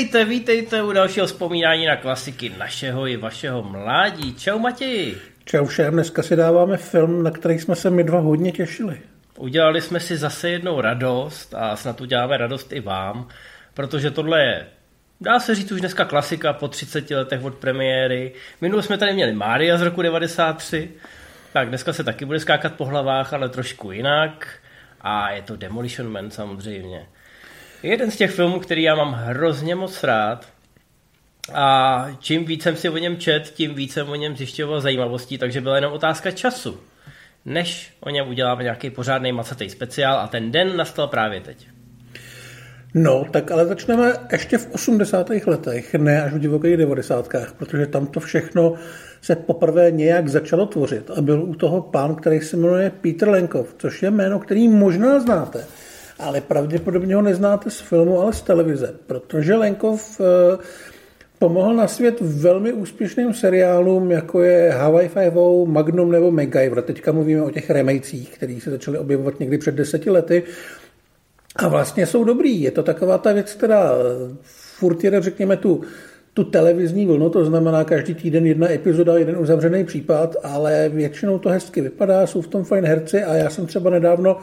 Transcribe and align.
Vítejte, 0.00 0.24
vítejte 0.24 0.82
u 0.82 0.92
dalšího 0.92 1.26
vzpomínání 1.26 1.86
na 1.86 1.96
klasiky 1.96 2.52
našeho 2.58 3.06
i 3.06 3.16
vašeho 3.16 3.62
mládí. 3.62 4.34
Čau 4.34 4.58
Matěji. 4.58 5.18
Čau 5.44 5.66
všem, 5.66 5.94
dneska 5.94 6.22
si 6.22 6.36
dáváme 6.36 6.76
film, 6.76 7.22
na 7.22 7.30
který 7.30 7.58
jsme 7.58 7.76
se 7.76 7.90
my 7.90 8.04
dva 8.04 8.20
hodně 8.20 8.52
těšili. 8.52 9.00
Udělali 9.38 9.80
jsme 9.80 10.00
si 10.00 10.16
zase 10.16 10.50
jednou 10.50 10.80
radost 10.80 11.54
a 11.54 11.76
snad 11.76 12.00
uděláme 12.00 12.36
radost 12.36 12.72
i 12.72 12.80
vám, 12.80 13.28
protože 13.74 14.10
tohle 14.10 14.42
je 14.42 14.66
Dá 15.20 15.40
se 15.40 15.54
říct 15.54 15.72
už 15.72 15.80
dneska 15.80 16.04
klasika 16.04 16.52
po 16.52 16.68
30 16.68 17.10
letech 17.10 17.44
od 17.44 17.54
premiéry. 17.54 18.32
Minule 18.60 18.82
jsme 18.82 18.98
tady 18.98 19.12
měli 19.12 19.32
Mária 19.32 19.78
z 19.78 19.82
roku 19.82 20.02
93, 20.02 20.90
tak 21.52 21.68
dneska 21.68 21.92
se 21.92 22.04
taky 22.04 22.24
bude 22.24 22.40
skákat 22.40 22.74
po 22.74 22.84
hlavách, 22.84 23.32
ale 23.32 23.48
trošku 23.48 23.92
jinak. 23.92 24.48
A 25.00 25.30
je 25.30 25.42
to 25.42 25.56
Demolition 25.56 26.12
Man 26.12 26.30
samozřejmě. 26.30 27.06
Jeden 27.82 28.10
z 28.10 28.16
těch 28.16 28.30
filmů, 28.30 28.60
který 28.60 28.82
já 28.82 28.94
mám 28.94 29.12
hrozně 29.12 29.74
moc 29.74 30.04
rád. 30.04 30.46
A 31.54 32.06
čím 32.20 32.44
víc 32.44 32.62
jsem 32.62 32.76
si 32.76 32.88
o 32.88 32.96
něm 32.96 33.16
čet, 33.16 33.52
tím 33.54 33.74
víc 33.74 33.92
jsem 33.92 34.08
o 34.08 34.14
něm 34.14 34.36
zjišťoval 34.36 34.80
zajímavostí, 34.80 35.38
takže 35.38 35.60
byla 35.60 35.76
jenom 35.76 35.92
otázka 35.92 36.30
času, 36.30 36.80
než 37.44 37.92
o 38.00 38.10
něm 38.10 38.28
uděláme 38.28 38.62
nějaký 38.62 38.90
pořádný 38.90 39.32
macatý 39.32 39.70
speciál 39.70 40.18
a 40.18 40.26
ten 40.26 40.52
den 40.52 40.76
nastal 40.76 41.08
právě 41.08 41.40
teď. 41.40 41.66
No, 42.94 43.24
tak 43.30 43.50
ale 43.50 43.66
začneme 43.66 44.12
ještě 44.32 44.58
v 44.58 44.70
80. 44.70 45.30
letech, 45.46 45.94
ne 45.94 46.22
až 46.22 46.32
v 46.32 46.38
divokých 46.38 46.76
90. 46.76 47.28
protože 47.58 47.86
tam 47.86 48.06
to 48.06 48.20
všechno 48.20 48.74
se 49.22 49.36
poprvé 49.36 49.90
nějak 49.90 50.28
začalo 50.28 50.66
tvořit 50.66 51.10
a 51.10 51.20
byl 51.20 51.42
u 51.42 51.54
toho 51.54 51.80
pán, 51.80 52.14
který 52.14 52.40
se 52.40 52.56
jmenuje 52.56 52.92
Peter 53.00 53.28
Lenkov, 53.28 53.74
což 53.78 54.02
je 54.02 54.10
jméno, 54.10 54.38
který 54.38 54.68
možná 54.68 55.20
znáte, 55.20 55.66
ale 56.20 56.40
pravděpodobně 56.40 57.14
ho 57.14 57.22
neznáte 57.22 57.70
z 57.70 57.80
filmu, 57.80 58.20
ale 58.20 58.32
z 58.32 58.40
televize, 58.42 58.94
protože 59.06 59.54
Lenkov 59.54 60.20
eh, 60.20 60.58
pomohl 61.38 61.74
na 61.74 61.88
svět 61.88 62.20
velmi 62.20 62.72
úspěšným 62.72 63.34
seriálům, 63.34 64.10
jako 64.10 64.42
je 64.42 64.70
Hawaii 64.70 65.08
Five-O, 65.08 65.66
Magnum 65.66 66.12
nebo 66.12 66.30
MacGyver. 66.30 66.82
Teďka 66.82 67.12
mluvíme 67.12 67.42
o 67.42 67.50
těch 67.50 67.70
remejcích, 67.70 68.30
který 68.30 68.60
se 68.60 68.70
začaly 68.70 68.98
objevovat 68.98 69.40
někdy 69.40 69.58
před 69.58 69.74
deseti 69.74 70.10
lety. 70.10 70.42
A 71.56 71.68
vlastně 71.68 72.06
jsou 72.06 72.24
dobrý. 72.24 72.62
Je 72.62 72.70
to 72.70 72.82
taková 72.82 73.18
ta 73.18 73.32
věc, 73.32 73.54
která 73.54 73.92
furt 74.42 75.04
jede, 75.04 75.20
řekněme, 75.20 75.56
tu, 75.56 75.80
tu 76.34 76.44
televizní 76.44 77.06
vlnu, 77.06 77.30
to 77.30 77.44
znamená 77.44 77.84
každý 77.84 78.14
týden 78.14 78.46
jedna 78.46 78.72
epizoda, 78.72 79.18
jeden 79.18 79.38
uzavřený 79.38 79.84
případ, 79.84 80.36
ale 80.42 80.88
většinou 80.88 81.38
to 81.38 81.48
hezky 81.48 81.80
vypadá, 81.80 82.26
jsou 82.26 82.42
v 82.42 82.48
tom 82.48 82.64
fajn 82.64 82.84
herci 82.84 83.22
a 83.24 83.34
já 83.34 83.50
jsem 83.50 83.66
třeba 83.66 83.90
nedávno 83.90 84.36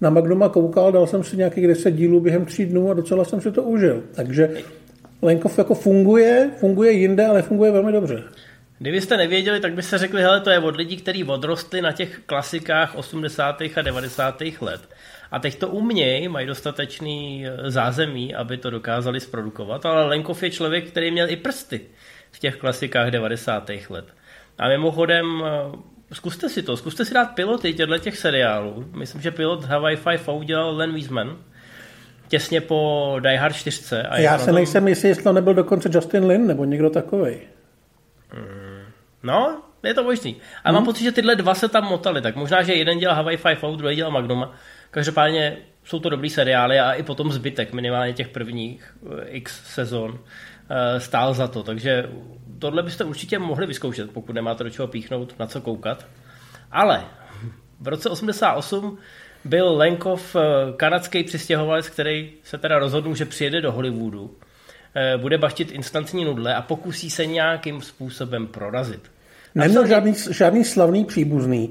na 0.00 0.10
Magnuma 0.10 0.48
koukal, 0.48 0.92
dal 0.92 1.06
jsem 1.06 1.24
si 1.24 1.36
nějakých 1.36 1.66
10 1.66 1.90
dílů 1.90 2.20
během 2.20 2.44
tří 2.44 2.66
dnů 2.66 2.90
a 2.90 2.94
docela 2.94 3.24
jsem 3.24 3.40
si 3.40 3.52
to 3.52 3.62
užil. 3.62 4.02
Takže 4.14 4.50
Lenkov 5.22 5.58
jako 5.58 5.74
funguje, 5.74 6.50
funguje 6.60 6.92
jinde, 6.92 7.26
ale 7.26 7.42
funguje 7.42 7.72
velmi 7.72 7.92
dobře. 7.92 8.22
Kdybyste 8.78 9.16
nevěděli, 9.16 9.60
tak 9.60 9.74
byste 9.74 9.98
řekli, 9.98 10.22
hele, 10.22 10.40
to 10.40 10.50
je 10.50 10.58
od 10.58 10.76
lidí, 10.76 10.96
kteří 10.96 11.24
odrostli 11.24 11.82
na 11.82 11.92
těch 11.92 12.20
klasikách 12.26 12.94
80. 12.94 13.62
a 13.76 13.82
90. 13.82 14.42
let. 14.60 14.80
A 15.30 15.38
teď 15.38 15.58
to 15.58 15.68
umějí, 15.68 16.28
mají 16.28 16.46
dostatečný 16.46 17.46
eh, 17.46 17.70
zázemí, 17.70 18.34
aby 18.34 18.56
to 18.56 18.70
dokázali 18.70 19.20
zprodukovat, 19.20 19.86
ale 19.86 20.06
Lenkov 20.06 20.42
je 20.42 20.50
člověk, 20.50 20.90
který 20.90 21.10
měl 21.10 21.30
i 21.30 21.36
prsty 21.36 21.80
v 22.30 22.38
těch 22.38 22.56
klasikách 22.56 23.10
90. 23.10 23.70
let. 23.90 24.04
A 24.58 24.68
mimochodem, 24.68 25.44
eh, 25.46 25.78
zkuste 26.12 26.48
si 26.48 26.62
to, 26.62 26.76
zkuste 26.76 27.04
si 27.04 27.14
dát 27.14 27.34
piloty 27.34 27.74
těchto 27.74 27.98
těch 27.98 28.18
seriálů. 28.18 28.84
Myslím, 28.96 29.22
že 29.22 29.30
pilot 29.30 29.64
Hawaii 29.64 29.96
Five 29.96 30.32
udělal 30.32 30.76
Len 30.76 30.94
Wiesman, 30.94 31.36
těsně 32.28 32.60
po 32.60 33.16
Die 33.20 33.36
Hard 33.36 33.56
4. 33.56 33.96
A 33.96 34.18
Já 34.18 34.38
se 34.38 34.46
tom... 34.46 34.54
nejsem 34.54 34.88
jistý, 34.88 35.08
jestli 35.08 35.24
to 35.24 35.32
nebyl 35.32 35.54
dokonce 35.54 35.90
Justin 35.92 36.26
Lin 36.26 36.46
nebo 36.46 36.64
někdo 36.64 36.90
takový. 36.90 37.36
Mm, 38.34 38.84
no, 39.22 39.62
je 39.82 39.94
to 39.94 40.04
možný. 40.04 40.36
A 40.64 40.68
hmm. 40.68 40.74
mám 40.74 40.84
pocit, 40.84 41.04
že 41.04 41.12
tyhle 41.12 41.36
dva 41.36 41.54
se 41.54 41.68
tam 41.68 41.84
motali, 41.84 42.22
tak 42.22 42.36
možná, 42.36 42.62
že 42.62 42.74
jeden 42.74 42.98
dělal 42.98 43.16
Hawaii 43.16 43.36
Five 43.36 43.76
druhý 43.76 43.96
dělal 43.96 44.12
Magnuma. 44.12 44.54
Každopádně 44.90 45.56
jsou 45.84 45.98
to 46.00 46.08
dobrý 46.08 46.30
seriály 46.30 46.80
a 46.80 46.92
i 46.92 47.02
potom 47.02 47.32
zbytek, 47.32 47.72
minimálně 47.72 48.12
těch 48.12 48.28
prvních 48.28 48.94
eh, 49.06 49.28
x 49.28 49.74
sezon, 49.74 50.18
eh, 50.70 51.00
stál 51.00 51.34
za 51.34 51.48
to. 51.48 51.62
Takže 51.62 52.10
tohle 52.60 52.82
byste 52.82 53.04
určitě 53.04 53.38
mohli 53.38 53.66
vyzkoušet, 53.66 54.10
pokud 54.10 54.32
nemáte 54.32 54.64
do 54.64 54.70
čeho 54.70 54.88
píchnout, 54.88 55.34
na 55.38 55.46
co 55.46 55.60
koukat. 55.60 56.06
Ale 56.72 57.04
v 57.80 57.88
roce 57.88 58.08
88 58.08 58.98
byl 59.44 59.76
Lenkov 59.76 60.36
eh, 60.36 60.40
kanadský 60.76 61.24
přistěhovalec, 61.24 61.88
který 61.88 62.32
se 62.42 62.58
teda 62.58 62.78
rozhodl, 62.78 63.14
že 63.14 63.24
přijede 63.24 63.60
do 63.60 63.72
Hollywoodu, 63.72 64.36
bude 65.16 65.38
baštit 65.38 65.72
instantní 65.72 66.24
nudle 66.24 66.54
a 66.54 66.62
pokusí 66.62 67.10
se 67.10 67.26
nějakým 67.26 67.82
způsobem 67.82 68.46
prorazit. 68.46 69.10
Neměl 69.54 69.86
žádný, 69.86 70.14
žádný 70.30 70.64
slavný 70.64 71.04
příbuzný. 71.04 71.70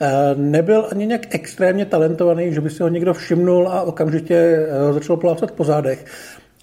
Eh, 0.00 0.34
nebyl 0.34 0.88
ani 0.90 1.06
nějak 1.06 1.34
extrémně 1.34 1.86
talentovaný, 1.86 2.54
že 2.54 2.60
by 2.60 2.70
si 2.70 2.82
ho 2.82 2.88
někdo 2.88 3.14
všimnul 3.14 3.68
a 3.68 3.82
okamžitě 3.82 4.34
eh, 4.34 4.92
začal 4.92 5.16
plácat 5.16 5.50
po 5.50 5.64
zádech. 5.64 6.04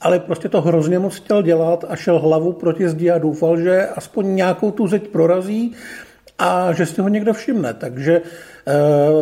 Ale 0.05 0.19
prostě 0.19 0.49
to 0.49 0.61
hrozně 0.61 0.99
moc 0.99 1.15
chtěl 1.15 1.41
dělat 1.41 1.85
a 1.89 1.95
šel 1.95 2.19
hlavu 2.19 2.53
proti 2.53 2.89
zdi 2.89 3.11
a 3.11 3.17
doufal, 3.17 3.57
že 3.57 3.87
aspoň 3.87 4.35
nějakou 4.35 4.71
tu 4.71 4.87
zeď 4.87 5.07
prorazí 5.07 5.75
a 6.39 6.73
že 6.73 6.85
si 6.85 7.01
ho 7.01 7.09
někdo 7.09 7.33
všimne. 7.33 7.73
Takže 7.73 8.21
eh, 8.21 8.73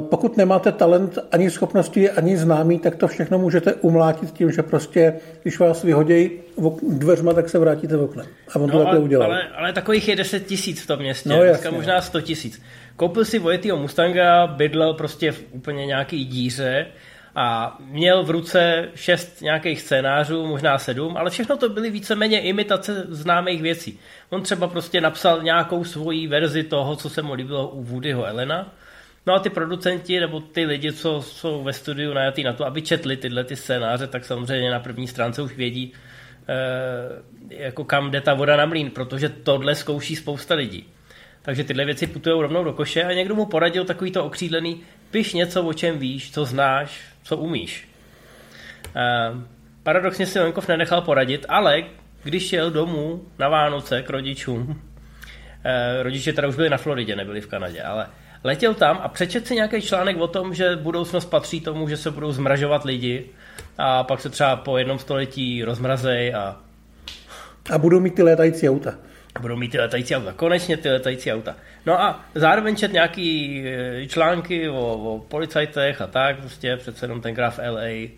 pokud 0.01 0.38
nemáte 0.38 0.72
talent, 0.72 1.19
ani 1.31 1.51
schopnosti, 1.51 2.09
ani 2.09 2.38
známý, 2.38 2.79
tak 2.79 2.95
to 2.95 3.07
všechno 3.07 3.39
můžete 3.39 3.73
umlátit 3.73 4.31
tím, 4.31 4.51
že 4.51 4.63
prostě, 4.63 5.13
když 5.41 5.59
vás 5.59 5.83
vyhodějí 5.83 6.31
dveřma, 6.89 7.33
tak 7.33 7.49
se 7.49 7.59
vrátíte 7.59 7.97
v 7.97 8.03
oknem. 8.03 8.25
A 8.55 8.55
on 8.55 8.67
no, 8.67 8.77
to 8.77 8.83
takhle 8.83 8.99
udělal. 8.99 9.31
Ale, 9.31 9.41
ale 9.55 9.73
takových 9.73 10.07
je 10.07 10.16
10 10.16 10.45
tisíc 10.45 10.81
v 10.81 10.88
tom 10.88 10.99
městě, 10.99 11.29
no, 11.29 11.41
dneska 11.41 11.72
možná 11.72 12.01
100 12.01 12.22
tisíc. 12.22 12.61
Koupil 12.95 13.25
si 13.25 13.39
vojetýho 13.39 13.77
Mustanga, 13.77 14.47
bydlel 14.47 14.93
prostě 14.93 15.31
v 15.31 15.43
úplně 15.51 15.85
nějaký 15.85 16.25
díře, 16.25 16.85
a 17.35 17.77
měl 17.79 18.23
v 18.23 18.29
ruce 18.29 18.89
šest 18.95 19.41
nějakých 19.41 19.81
scénářů, 19.81 20.45
možná 20.47 20.77
sedm, 20.77 21.17
ale 21.17 21.29
všechno 21.29 21.57
to 21.57 21.69
byly 21.69 21.89
víceméně 21.89 22.41
imitace 22.41 23.05
známých 23.09 23.61
věcí. 23.61 23.99
On 24.29 24.41
třeba 24.41 24.67
prostě 24.67 25.01
napsal 25.01 25.43
nějakou 25.43 25.83
svoji 25.83 26.27
verzi 26.27 26.63
toho, 26.63 26.95
co 26.95 27.09
se 27.09 27.22
mu 27.22 27.33
líbilo 27.33 27.67
u 27.67 27.83
Woodyho 27.83 28.25
Elena. 28.25 28.73
No 29.25 29.33
a 29.33 29.39
ty 29.39 29.49
producenti 29.49 30.19
nebo 30.19 30.39
ty 30.39 30.66
lidi, 30.66 30.93
co 30.93 31.22
jsou 31.22 31.63
ve 31.63 31.73
studiu 31.73 32.13
najatý 32.13 32.43
na 32.43 32.53
to, 32.53 32.66
aby 32.66 32.81
četli 32.81 33.17
tyhle 33.17 33.43
ty 33.43 33.55
scénáře, 33.55 34.07
tak 34.07 34.25
samozřejmě 34.25 34.72
na 34.72 34.79
první 34.79 35.07
stránce 35.07 35.41
už 35.41 35.55
vědí, 35.55 35.93
eh, 36.47 37.63
jako 37.63 37.83
kam 37.83 38.11
jde 38.11 38.22
ta 38.22 38.33
voda 38.33 38.57
na 38.57 38.66
mlín, 38.66 38.91
protože 38.91 39.29
tohle 39.29 39.75
zkouší 39.75 40.16
spousta 40.16 40.55
lidí. 40.55 40.85
Takže 41.41 41.63
tyhle 41.63 41.85
věci 41.85 42.07
putují 42.07 42.41
rovnou 42.41 42.63
do 42.63 42.73
koše 42.73 43.03
a 43.03 43.13
někdo 43.13 43.35
mu 43.35 43.45
poradil 43.45 43.85
takový 43.85 44.11
to 44.11 44.25
okřídlený, 44.25 44.81
piš 45.11 45.33
něco, 45.33 45.63
o 45.63 45.73
čem 45.73 45.99
víš, 45.99 46.31
co 46.31 46.45
znáš, 46.45 47.12
co 47.23 47.38
umíš. 47.38 47.89
Uh, 48.95 49.41
paradoxně 49.84 50.25
si 50.25 50.39
Lenkov 50.39 50.67
nenechal 50.67 51.01
poradit, 51.01 51.45
ale 51.50 51.84
když 52.23 52.47
šel 52.47 52.72
domů 52.72 53.22
na 53.40 53.49
Vánoce 53.49 54.02
k 54.02 54.09
rodičům, 54.09 54.70
uh, 54.70 54.75
rodiče 56.02 56.34
teda 56.34 56.47
už 56.47 56.55
byli 56.55 56.70
na 56.70 56.78
Floridě, 56.78 57.16
nebyli 57.16 57.41
v 57.41 57.47
Kanadě, 57.47 57.81
ale 57.81 58.08
letěl 58.43 58.73
tam 58.73 58.99
a 59.03 59.08
přečet 59.08 59.47
si 59.47 59.55
nějaký 59.55 59.81
článek 59.81 60.17
o 60.17 60.28
tom, 60.28 60.53
že 60.53 60.75
budoucnost 60.75 61.25
patří 61.25 61.61
tomu, 61.61 61.90
že 61.90 61.97
se 61.97 62.11
budou 62.11 62.31
zmražovat 62.31 62.84
lidi 62.84 63.25
a 63.78 64.03
pak 64.03 64.22
se 64.22 64.29
třeba 64.29 64.55
po 64.55 64.78
jednom 64.78 64.99
století 64.99 65.64
rozmrazej 65.64 66.35
a... 66.35 66.58
A 67.72 67.78
budou 67.78 67.99
mít 67.99 68.16
ty 68.16 68.23
létající 68.23 68.70
auta 68.70 68.96
budou 69.40 69.56
mít 69.56 69.72
ty 69.72 69.80
letající 69.80 70.16
auta. 70.16 70.34
Konečně 70.34 70.78
ty 70.78 70.90
letající 70.90 71.34
auta. 71.34 71.56
No 71.85 72.02
a 72.02 72.26
zároveň 72.35 72.76
čet 72.76 72.94
nějaký 72.94 73.64
eh, 73.66 74.08
články 74.08 74.70
o, 74.70 74.76
o 74.76 75.20
policajtech 75.20 76.02
a 76.02 76.08
tak, 76.08 76.40
prostě 76.40 76.78
přece 76.78 77.06
jenom 77.06 77.22
tenkrát 77.22 77.50
v 77.50 77.59
LA 77.70 78.09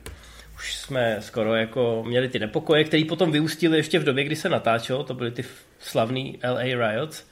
už 0.55 0.75
jsme 0.75 1.17
skoro 1.19 1.55
jako 1.55 2.03
měli 2.07 2.29
ty 2.29 2.39
nepokoje, 2.39 2.83
které 2.83 3.03
potom 3.05 3.31
vyústily 3.31 3.77
ještě 3.77 3.99
v 3.99 4.03
době, 4.03 4.23
kdy 4.23 4.35
se 4.35 4.49
natáčelo, 4.49 5.03
to 5.03 5.13
byly 5.13 5.31
ty 5.31 5.43
slavný 5.79 6.39
LA 6.43 6.63
riots. 6.63 7.27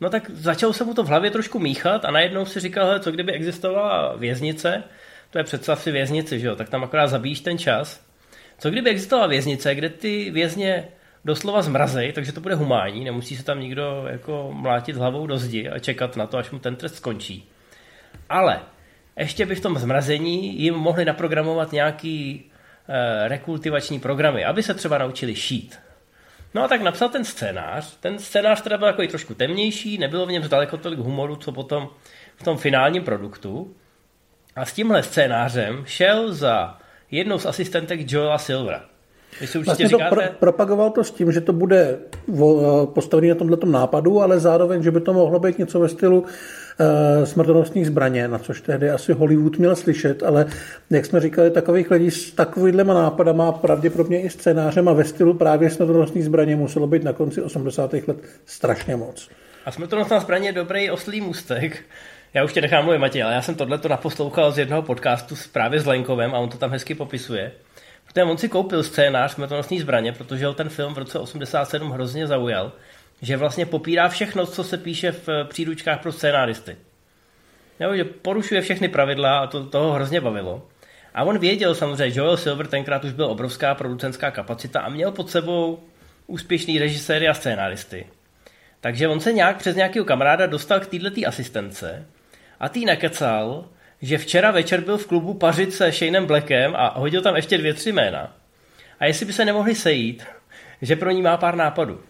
No 0.00 0.10
tak 0.10 0.30
začalo 0.30 0.72
se 0.72 0.84
mu 0.84 0.94
to 0.94 1.02
v 1.02 1.08
hlavě 1.08 1.30
trošku 1.30 1.58
míchat 1.58 2.04
a 2.04 2.10
najednou 2.10 2.44
si 2.44 2.60
říkal, 2.60 2.86
hele, 2.86 3.00
co 3.00 3.10
kdyby 3.10 3.32
existovala 3.32 4.16
věznice, 4.16 4.82
to 5.30 5.38
je 5.38 5.44
představ 5.44 5.82
si 5.82 5.90
věznici, 5.90 6.40
že 6.40 6.46
jo, 6.46 6.56
tak 6.56 6.68
tam 6.68 6.84
akorát 6.84 7.06
zabíjíš 7.06 7.40
ten 7.40 7.58
čas. 7.58 8.04
Co 8.58 8.70
kdyby 8.70 8.90
existovala 8.90 9.26
věznice, 9.26 9.74
kde 9.74 9.88
ty 9.88 10.30
vězně 10.30 10.88
doslova 11.24 11.62
zmrazej, 11.62 12.12
takže 12.12 12.32
to 12.32 12.40
bude 12.40 12.54
humánní, 12.54 13.04
nemusí 13.04 13.36
se 13.36 13.44
tam 13.44 13.60
nikdo 13.60 14.04
jako 14.06 14.50
mlátit 14.52 14.96
hlavou 14.96 15.26
do 15.26 15.38
zdi 15.38 15.68
a 15.68 15.78
čekat 15.78 16.16
na 16.16 16.26
to, 16.26 16.38
až 16.38 16.50
mu 16.50 16.58
ten 16.58 16.76
trest 16.76 16.94
skončí. 16.94 17.48
Ale 18.28 18.60
ještě 19.18 19.46
by 19.46 19.54
v 19.54 19.60
tom 19.60 19.78
zmrazení 19.78 20.60
jim 20.60 20.74
mohli 20.74 21.04
naprogramovat 21.04 21.72
nějaký 21.72 22.44
e, 22.88 23.28
rekultivační 23.28 24.00
programy, 24.00 24.44
aby 24.44 24.62
se 24.62 24.74
třeba 24.74 24.98
naučili 24.98 25.34
šít. 25.34 25.78
No 26.54 26.64
a 26.64 26.68
tak 26.68 26.82
napsal 26.82 27.08
ten 27.08 27.24
scénář. 27.24 27.96
Ten 27.96 28.18
scénář 28.18 28.60
teda 28.60 28.78
byl 28.78 28.88
takový 28.88 29.08
trošku 29.08 29.34
temnější, 29.34 29.98
nebylo 29.98 30.26
v 30.26 30.32
něm 30.32 30.44
zdaleko 30.44 30.76
tolik 30.76 30.98
humoru, 30.98 31.36
co 31.36 31.52
potom 31.52 31.88
v 32.36 32.42
tom 32.42 32.58
finálním 32.58 33.04
produktu. 33.04 33.74
A 34.56 34.64
s 34.64 34.72
tímhle 34.72 35.02
scénářem 35.02 35.84
šel 35.86 36.32
za 36.32 36.78
jednou 37.10 37.38
z 37.38 37.46
asistentek 37.46 38.12
Joela 38.12 38.38
Silvera. 38.38 38.91
Vlastně 39.64 39.88
říkáte... 39.88 40.10
to 40.10 40.14
pro, 40.14 40.22
propagoval 40.38 40.90
to 40.90 41.04
s 41.04 41.10
tím, 41.10 41.32
že 41.32 41.40
to 41.40 41.52
bude 41.52 41.98
postavený 42.84 43.28
na 43.28 43.34
tomto 43.34 43.66
nápadu, 43.66 44.22
ale 44.22 44.40
zároveň, 44.40 44.82
že 44.82 44.90
by 44.90 45.00
to 45.00 45.12
mohlo 45.12 45.38
být 45.38 45.58
něco 45.58 45.80
ve 45.80 45.88
stylu 45.88 46.20
uh, 46.20 47.24
smrtonosných 47.24 47.86
zbraně, 47.86 48.28
na 48.28 48.38
což 48.38 48.60
tehdy 48.60 48.90
asi 48.90 49.12
Hollywood 49.12 49.58
měl 49.58 49.76
slyšet, 49.76 50.22
ale 50.22 50.46
jak 50.90 51.06
jsme 51.06 51.20
říkali, 51.20 51.50
takových 51.50 51.90
lidí 51.90 52.10
s 52.10 52.30
takovýhlema 52.30 52.94
nápadama 52.94 53.52
pravděpodobně 53.52 54.22
i 54.22 54.30
scénářem 54.30 54.88
a 54.88 54.92
ve 54.92 55.04
stylu 55.04 55.34
právě 55.34 55.70
smrtonosných 55.70 56.24
zbraně 56.24 56.56
muselo 56.56 56.86
být 56.86 57.04
na 57.04 57.12
konci 57.12 57.42
80. 57.42 57.92
let 57.92 58.18
strašně 58.46 58.96
moc. 58.96 59.28
A 59.66 59.70
smrtonosná 59.70 60.20
zbraně 60.20 60.48
je 60.48 60.52
dobrý 60.52 60.90
oslý 60.90 61.20
můstek. 61.20 61.84
Já 62.34 62.44
už 62.44 62.52
tě 62.52 62.60
nechám 62.60 62.84
mluvit, 62.84 62.98
Matěj, 62.98 63.22
ale 63.22 63.34
já 63.34 63.42
jsem 63.42 63.54
tohle 63.54 63.78
to 63.78 63.88
naposlouchal 63.88 64.52
z 64.52 64.58
jednoho 64.58 64.82
podcastu 64.82 65.34
právě 65.52 65.80
s 65.80 65.86
Lenkovem 65.86 66.34
a 66.34 66.38
on 66.38 66.48
to 66.48 66.58
tam 66.58 66.70
hezky 66.70 66.94
popisuje. 66.94 67.52
Protože 68.12 68.24
on 68.24 68.38
si 68.38 68.48
koupil 68.48 68.82
scénář 68.82 69.32
Smrtonosní 69.32 69.80
zbraně, 69.80 70.12
protože 70.12 70.46
ho 70.46 70.54
ten 70.54 70.68
film 70.68 70.94
v 70.94 70.98
roce 70.98 71.18
87 71.18 71.90
hrozně 71.90 72.26
zaujal, 72.26 72.72
že 73.22 73.36
vlastně 73.36 73.66
popírá 73.66 74.08
všechno, 74.08 74.46
co 74.46 74.64
se 74.64 74.78
píše 74.78 75.12
v 75.12 75.28
příručkách 75.44 76.00
pro 76.00 76.12
scénáristy. 76.12 76.76
Jo, 77.80 77.96
že 77.96 78.04
porušuje 78.04 78.60
všechny 78.60 78.88
pravidla 78.88 79.38
a 79.38 79.46
to 79.46 79.66
toho 79.66 79.92
hrozně 79.92 80.20
bavilo. 80.20 80.68
A 81.14 81.24
on 81.24 81.38
věděl 81.38 81.74
samozřejmě, 81.74 82.18
Joel 82.18 82.36
Silver 82.36 82.66
tenkrát 82.66 83.04
už 83.04 83.12
byl 83.12 83.26
obrovská 83.26 83.74
producentská 83.74 84.30
kapacita 84.30 84.80
a 84.80 84.88
měl 84.88 85.12
pod 85.12 85.30
sebou 85.30 85.82
úspěšný 86.26 86.78
režiséry 86.78 87.28
a 87.28 87.34
scénáristy. 87.34 88.06
Takže 88.80 89.08
on 89.08 89.20
se 89.20 89.32
nějak 89.32 89.56
přes 89.56 89.76
nějakého 89.76 90.04
kamaráda 90.04 90.46
dostal 90.46 90.80
k 90.80 90.86
této 90.86 91.20
asistence 91.26 92.06
a 92.60 92.68
tý 92.68 92.84
nakecal, 92.84 93.64
že 94.02 94.18
včera 94.18 94.50
večer 94.50 94.80
byl 94.80 94.98
v 94.98 95.06
klubu 95.06 95.34
pařit 95.34 95.72
se 95.72 95.92
Shaneem 95.92 96.26
Blackem 96.26 96.74
a 96.76 96.98
hodil 96.98 97.22
tam 97.22 97.36
ještě 97.36 97.58
dvě, 97.58 97.74
tři 97.74 97.92
jména. 97.92 98.36
A 99.00 99.06
jestli 99.06 99.26
by 99.26 99.32
se 99.32 99.44
nemohli 99.44 99.74
sejít, 99.74 100.24
že 100.82 100.96
pro 100.96 101.10
ní 101.10 101.22
má 101.22 101.36
pár 101.36 101.56
nápadů. 101.56 102.00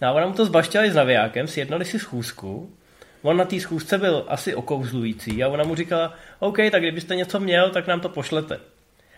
No 0.00 0.08
a 0.08 0.12
ona 0.12 0.26
mu 0.26 0.32
to 0.32 0.44
zbašťali 0.44 0.90
s 0.90 0.94
navijákem, 0.94 1.46
sjednali 1.46 1.84
si 1.84 1.98
schůzku, 1.98 2.76
on 3.22 3.36
na 3.36 3.44
té 3.44 3.60
schůzce 3.60 3.98
byl 3.98 4.24
asi 4.28 4.54
okouzlující 4.54 5.44
a 5.44 5.48
ona 5.48 5.64
mu 5.64 5.74
říkala, 5.74 6.14
OK, 6.38 6.56
tak 6.70 6.82
kdybyste 6.82 7.16
něco 7.16 7.40
měl, 7.40 7.70
tak 7.70 7.86
nám 7.86 8.00
to 8.00 8.08
pošlete. 8.08 8.60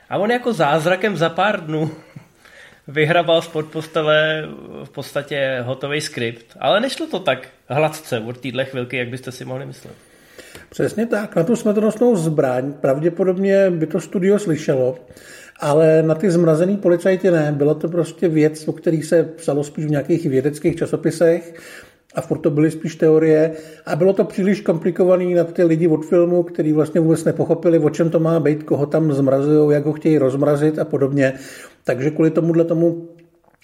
A 0.09 0.19
on 0.19 0.31
jako 0.31 0.53
zázrakem 0.53 1.17
za 1.17 1.31
pár 1.31 1.67
dnů 1.67 1.91
vyhrabal 2.89 3.43
spod 3.43 3.67
postele 3.67 4.43
v 4.85 4.91
podstatě 4.91 5.61
hotový 5.63 6.01
skript, 6.01 6.47
ale 6.61 6.81
nešlo 6.81 7.07
to 7.07 7.19
tak 7.19 7.49
hladce 7.69 8.21
od 8.21 8.41
téhle 8.41 8.65
chvilky, 8.65 8.97
jak 8.97 9.09
byste 9.09 9.33
si 9.33 9.45
mohli 9.45 9.67
myslet. 9.67 10.12
Přesně 10.71 11.07
tak. 11.07 11.37
Na 11.37 11.45
tu 11.45 11.57
smrtonosnou 11.57 12.17
zbraň 12.17 12.73
pravděpodobně 12.73 13.71
by 13.71 13.87
to 13.87 14.01
studio 14.01 14.39
slyšelo, 14.39 14.97
ale 15.61 16.03
na 16.03 16.15
ty 16.15 16.31
zmrazený 16.31 16.77
policajty 16.77 17.31
ne. 17.31 17.55
Bylo 17.57 17.75
to 17.75 17.89
prostě 17.89 18.29
věc, 18.29 18.69
o 18.69 18.73
který 18.73 19.03
se 19.03 19.23
psalo 19.23 19.65
spíš 19.65 19.85
v 19.85 19.91
nějakých 19.91 20.27
vědeckých 20.27 20.77
časopisech 20.77 21.55
a 22.15 22.21
furt 22.21 22.39
to 22.39 22.51
byly 22.51 22.71
spíš 22.71 22.97
teorie 22.97 23.53
a 23.87 23.97
bylo 23.97 24.13
to 24.13 24.25
příliš 24.25 24.61
komplikovaný 24.61 25.35
na 25.35 25.45
ty 25.45 25.65
lidi 25.65 25.89
od 25.89 26.07
filmu, 26.07 26.43
kteří 26.43 26.73
vlastně 26.73 27.01
vůbec 27.01 27.25
nepochopili, 27.25 27.79
o 27.79 27.91
čem 27.91 28.11
to 28.11 28.21
má 28.21 28.41
být, 28.41 28.63
koho 28.63 28.87
tam 28.87 29.13
zmrazují, 29.13 29.75
jak 29.75 29.87
ho 29.87 29.93
chtějí 29.93 30.19
rozmrazit 30.19 30.79
a 30.79 30.85
podobně. 30.85 31.33
Takže 31.85 32.11
kvůli 32.11 32.31
tomuhle 32.31 32.65
tomu 32.65 33.09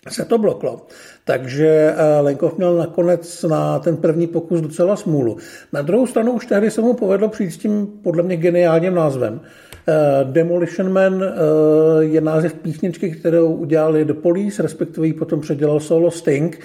se 0.09 0.25
to 0.25 0.39
bloklo. 0.39 0.87
Takže 1.25 1.95
eh, 1.97 2.21
Lenkov 2.21 2.59
měl 2.59 2.77
nakonec 2.77 3.43
na 3.43 3.79
ten 3.79 3.97
první 3.97 4.27
pokus 4.27 4.61
docela 4.61 4.97
smůlu. 4.97 5.37
Na 5.73 5.83
druhou 5.83 6.07
stranu 6.07 6.33
už 6.33 6.47
tehdy 6.47 6.71
se 6.71 6.81
mu 6.81 6.95
povedlo 6.95 7.29
přijít 7.29 7.51
s 7.51 7.59
tím 7.59 7.87
podle 8.03 8.23
mě 8.23 8.37
geniálním 8.37 8.95
názvem. 8.95 9.41
Eh, 9.89 10.25
Demolition 10.25 10.93
Man 10.93 11.23
eh, 11.23 12.05
je 12.05 12.21
název 12.21 12.55
písničky, 12.55 13.11
kterou 13.11 13.55
udělali 13.55 14.05
The 14.05 14.15
Police, 14.15 14.63
respektive 14.63 15.07
ji 15.07 15.13
potom 15.13 15.41
předělal 15.41 15.81
solo 15.81 16.11
Sting 16.11 16.61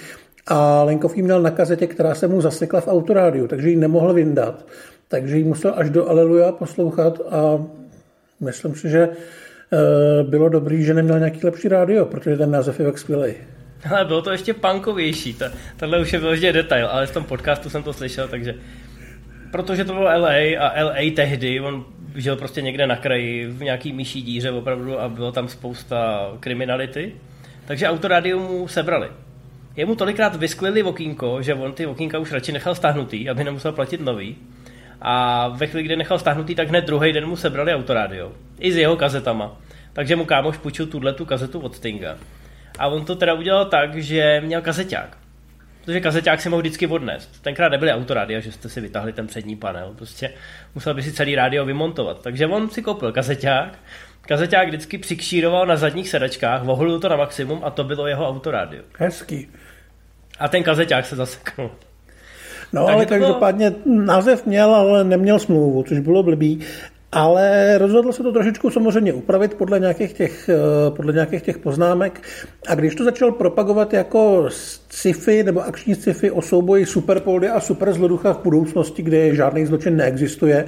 a 0.46 0.82
Lenkov 0.82 1.16
ji 1.16 1.22
měl 1.22 1.42
na 1.42 1.50
kazetě, 1.50 1.86
která 1.86 2.14
se 2.14 2.28
mu 2.28 2.40
zasekla 2.40 2.80
v 2.80 2.88
autorádiu, 2.88 3.48
takže 3.48 3.70
ji 3.70 3.76
nemohl 3.76 4.12
vyndat. 4.12 4.66
Takže 5.08 5.36
ji 5.36 5.44
musel 5.44 5.72
až 5.76 5.90
do 5.90 6.08
Aleluja 6.08 6.52
poslouchat 6.52 7.20
a 7.30 7.64
myslím 8.40 8.74
si, 8.74 8.88
že 8.88 9.08
bylo 10.22 10.48
dobrý, 10.48 10.84
že 10.84 10.94
neměl 10.94 11.18
nějaký 11.18 11.40
lepší 11.44 11.68
rádio, 11.68 12.04
protože 12.04 12.36
ten 12.36 12.50
název 12.50 12.80
je 12.80 12.86
tak 12.86 12.98
skvělý. 12.98 13.34
Ale 13.90 14.04
bylo 14.04 14.22
to 14.22 14.32
ještě 14.32 14.54
punkovější, 14.54 15.34
to, 15.34 15.44
tohle 15.76 16.00
už 16.00 16.12
je 16.12 16.18
vyloženě 16.18 16.52
detail, 16.52 16.86
ale 16.86 17.06
v 17.06 17.14
tom 17.14 17.24
podcastu 17.24 17.70
jsem 17.70 17.82
to 17.82 17.92
slyšel, 17.92 18.28
takže 18.28 18.54
protože 19.50 19.84
to 19.84 19.92
bylo 19.92 20.04
LA 20.04 20.58
a 20.58 20.82
LA 20.82 21.14
tehdy, 21.16 21.60
on 21.60 21.84
žil 22.14 22.36
prostě 22.36 22.62
někde 22.62 22.86
na 22.86 22.96
kraji 22.96 23.46
v 23.46 23.62
nějaký 23.62 23.92
myší 23.92 24.22
díře 24.22 24.50
opravdu 24.50 25.00
a 25.00 25.08
bylo 25.08 25.32
tam 25.32 25.48
spousta 25.48 26.30
kriminality, 26.40 27.12
takže 27.64 27.88
autorádio 27.88 28.38
mu 28.38 28.68
sebrali. 28.68 29.08
Jemu 29.76 29.94
tolikrát 29.94 30.36
vysklili 30.36 30.82
okýnko, 30.82 31.42
že 31.42 31.54
on 31.54 31.72
ty 31.72 31.86
okýnka 31.86 32.18
už 32.18 32.32
radši 32.32 32.52
nechal 32.52 32.74
stáhnutý, 32.74 33.28
aby 33.30 33.44
nemusel 33.44 33.72
platit 33.72 34.00
nový. 34.00 34.36
A 35.06 35.48
ve 35.48 35.66
chvíli, 35.66 35.84
kdy 35.84 35.96
nechal 35.96 36.18
stáhnutý, 36.18 36.54
tak 36.54 36.68
hned 36.68 36.84
druhý 36.84 37.12
den 37.12 37.26
mu 37.26 37.36
sebrali 37.36 37.74
autorádio. 37.74 38.32
I 38.58 38.72
s 38.72 38.76
jeho 38.76 38.96
kazetama. 38.96 39.56
Takže 39.92 40.16
mu 40.16 40.24
kámoš 40.24 40.56
půjčil 40.56 40.86
tuhle 40.86 41.12
tu 41.12 41.24
kazetu 41.24 41.60
od 41.60 41.76
Stinga. 41.76 42.16
A 42.78 42.86
on 42.86 43.04
to 43.04 43.16
teda 43.16 43.34
udělal 43.34 43.64
tak, 43.64 43.96
že 43.96 44.40
měl 44.44 44.62
kazeťák. 44.62 45.18
Protože 45.84 46.00
kazeťák 46.00 46.40
si 46.40 46.48
mohl 46.48 46.60
vždycky 46.60 46.86
odnést. 46.86 47.42
Tenkrát 47.42 47.68
nebyly 47.68 47.92
autorádia, 47.92 48.40
že 48.40 48.52
jste 48.52 48.68
si 48.68 48.80
vytáhli 48.80 49.12
ten 49.12 49.26
přední 49.26 49.56
panel. 49.56 49.94
Prostě 49.96 50.30
musel 50.74 50.94
by 50.94 51.02
si 51.02 51.12
celý 51.12 51.34
rádio 51.34 51.64
vymontovat. 51.64 52.22
Takže 52.22 52.46
on 52.46 52.70
si 52.70 52.82
koupil 52.82 53.12
kazeťák, 53.12 53.78
kazeťák 54.20 54.68
vždycky 54.68 54.98
přikšíroval 54.98 55.66
na 55.66 55.76
zadních 55.76 56.08
sedačkách, 56.08 56.62
voholil 56.62 57.00
to 57.00 57.08
na 57.08 57.16
maximum 57.16 57.60
a 57.64 57.70
to 57.70 57.84
bylo 57.84 58.06
jeho 58.06 58.28
autorádio. 58.28 58.82
Hezký. 58.98 59.48
A 60.38 60.48
ten 60.48 60.62
kazeťák 60.62 61.06
se 61.06 61.16
zaseknul. 61.16 61.70
No, 62.74 62.86
Takže 62.86 62.94
ale 62.94 63.06
každopádně 63.06 63.70
bylo... 63.70 64.02
název 64.04 64.46
měl, 64.46 64.74
ale 64.74 65.04
neměl 65.04 65.38
smlouvu, 65.38 65.82
což 65.82 65.98
bylo 65.98 66.22
blbý. 66.22 66.60
Ale 67.12 67.78
rozhodl 67.78 68.12
se 68.12 68.22
to 68.22 68.32
trošičku 68.32 68.70
samozřejmě 68.70 69.12
upravit 69.12 69.54
podle 69.54 69.80
nějakých 69.80 70.12
těch, 70.12 70.48
eh, 70.48 70.90
podle 70.90 71.12
nějakých 71.12 71.42
těch 71.42 71.58
poznámek. 71.58 72.22
A 72.68 72.74
když 72.74 72.94
to 72.94 73.04
začal 73.04 73.32
propagovat 73.32 73.92
jako 73.92 74.44
sci-fi 74.48 75.42
nebo 75.42 75.60
akční 75.64 75.94
sci-fi 75.94 76.30
o 76.30 76.42
souboji 76.42 76.86
superpoldy 76.86 77.48
a 77.48 77.60
superzloducha 77.60 78.32
v 78.32 78.42
budoucnosti, 78.42 79.02
kde 79.02 79.34
žádný 79.34 79.66
zločin 79.66 79.96
neexistuje, 79.96 80.64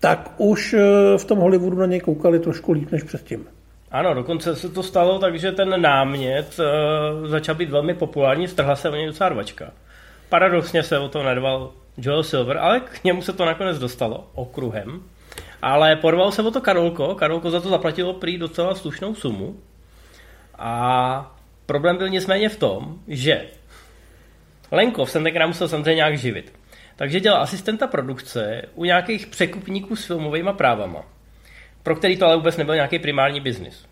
tak 0.00 0.34
už 0.36 0.74
eh, 0.74 1.18
v 1.18 1.24
tom 1.24 1.38
Hollywoodu 1.38 1.76
na 1.76 1.86
něj 1.86 2.00
koukali 2.00 2.38
trošku 2.38 2.72
líp 2.72 2.92
než 2.92 3.02
předtím. 3.02 3.46
Ano, 3.90 4.14
dokonce 4.14 4.56
se 4.56 4.68
to 4.68 4.82
stalo 4.82 5.18
tak, 5.18 5.38
že 5.38 5.52
ten 5.52 5.82
námět 5.82 6.56
uh, 6.58 7.28
začal 7.28 7.54
být 7.54 7.70
velmi 7.70 7.94
populární, 7.94 8.48
strhla 8.48 8.76
se 8.76 8.90
o 8.90 8.94
něj 8.94 9.06
docela 9.06 9.28
rvačka. 9.28 9.72
Paradoxně 10.28 10.82
se 10.82 10.98
o 10.98 11.08
to 11.08 11.22
nedval 11.22 11.72
Joel 11.96 12.22
Silver, 12.22 12.58
ale 12.58 12.80
k 12.80 13.04
němu 13.04 13.22
se 13.22 13.32
to 13.32 13.44
nakonec 13.44 13.78
dostalo 13.78 14.30
okruhem. 14.34 15.02
Ale 15.62 15.96
porval 15.96 16.32
se 16.32 16.42
o 16.42 16.50
to 16.50 16.60
Karolko, 16.60 17.14
Karolko 17.14 17.50
za 17.50 17.60
to 17.60 17.68
zaplatilo 17.68 18.14
prý 18.14 18.38
docela 18.38 18.74
slušnou 18.74 19.14
sumu. 19.14 19.56
A 20.58 21.36
problém 21.66 21.96
byl 21.96 22.08
nicméně 22.08 22.48
v 22.48 22.56
tom, 22.56 22.98
že 23.08 23.46
Lenkov 24.70 25.10
jsem 25.10 25.24
tenkrát 25.24 25.46
musel 25.46 25.68
samozřejmě 25.68 25.94
nějak 25.94 26.18
živit. 26.18 26.52
Takže 26.96 27.20
dělal 27.20 27.42
asistenta 27.42 27.86
produkce 27.86 28.62
u 28.74 28.84
nějakých 28.84 29.26
překupníků 29.26 29.96
s 29.96 30.06
filmovými 30.06 30.50
právama, 30.52 31.04
pro 31.82 31.96
který 31.96 32.16
to 32.16 32.26
ale 32.26 32.36
vůbec 32.36 32.56
nebyl 32.56 32.74
nějaký 32.74 32.98
primární 32.98 33.40
biznis. 33.40 33.84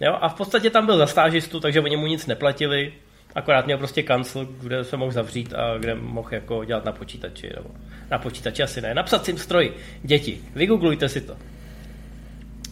Jo? 0.00 0.18
A 0.20 0.28
v 0.28 0.34
podstatě 0.34 0.70
tam 0.70 0.86
byl 0.86 0.96
za 0.96 1.06
stážistu, 1.06 1.60
takže 1.60 1.80
oni 1.80 1.96
mu 1.96 2.06
nic 2.06 2.26
neplatili, 2.26 2.92
akorát 3.36 3.66
měl 3.66 3.78
prostě 3.78 4.02
kancel, 4.02 4.46
kde 4.60 4.84
se 4.84 4.96
mohl 4.96 5.12
zavřít 5.12 5.54
a 5.54 5.78
kde 5.78 5.94
mohl 5.94 6.28
jako 6.30 6.64
dělat 6.64 6.84
na 6.84 6.92
počítači. 6.92 7.50
Nebo 7.56 7.70
na 8.10 8.18
počítači 8.18 8.62
asi 8.62 8.80
ne, 8.80 8.94
na 8.94 9.02
psacím 9.02 9.38
stroji. 9.38 9.76
Děti, 10.02 10.40
vygooglujte 10.54 11.08
si 11.08 11.20
to. 11.20 11.36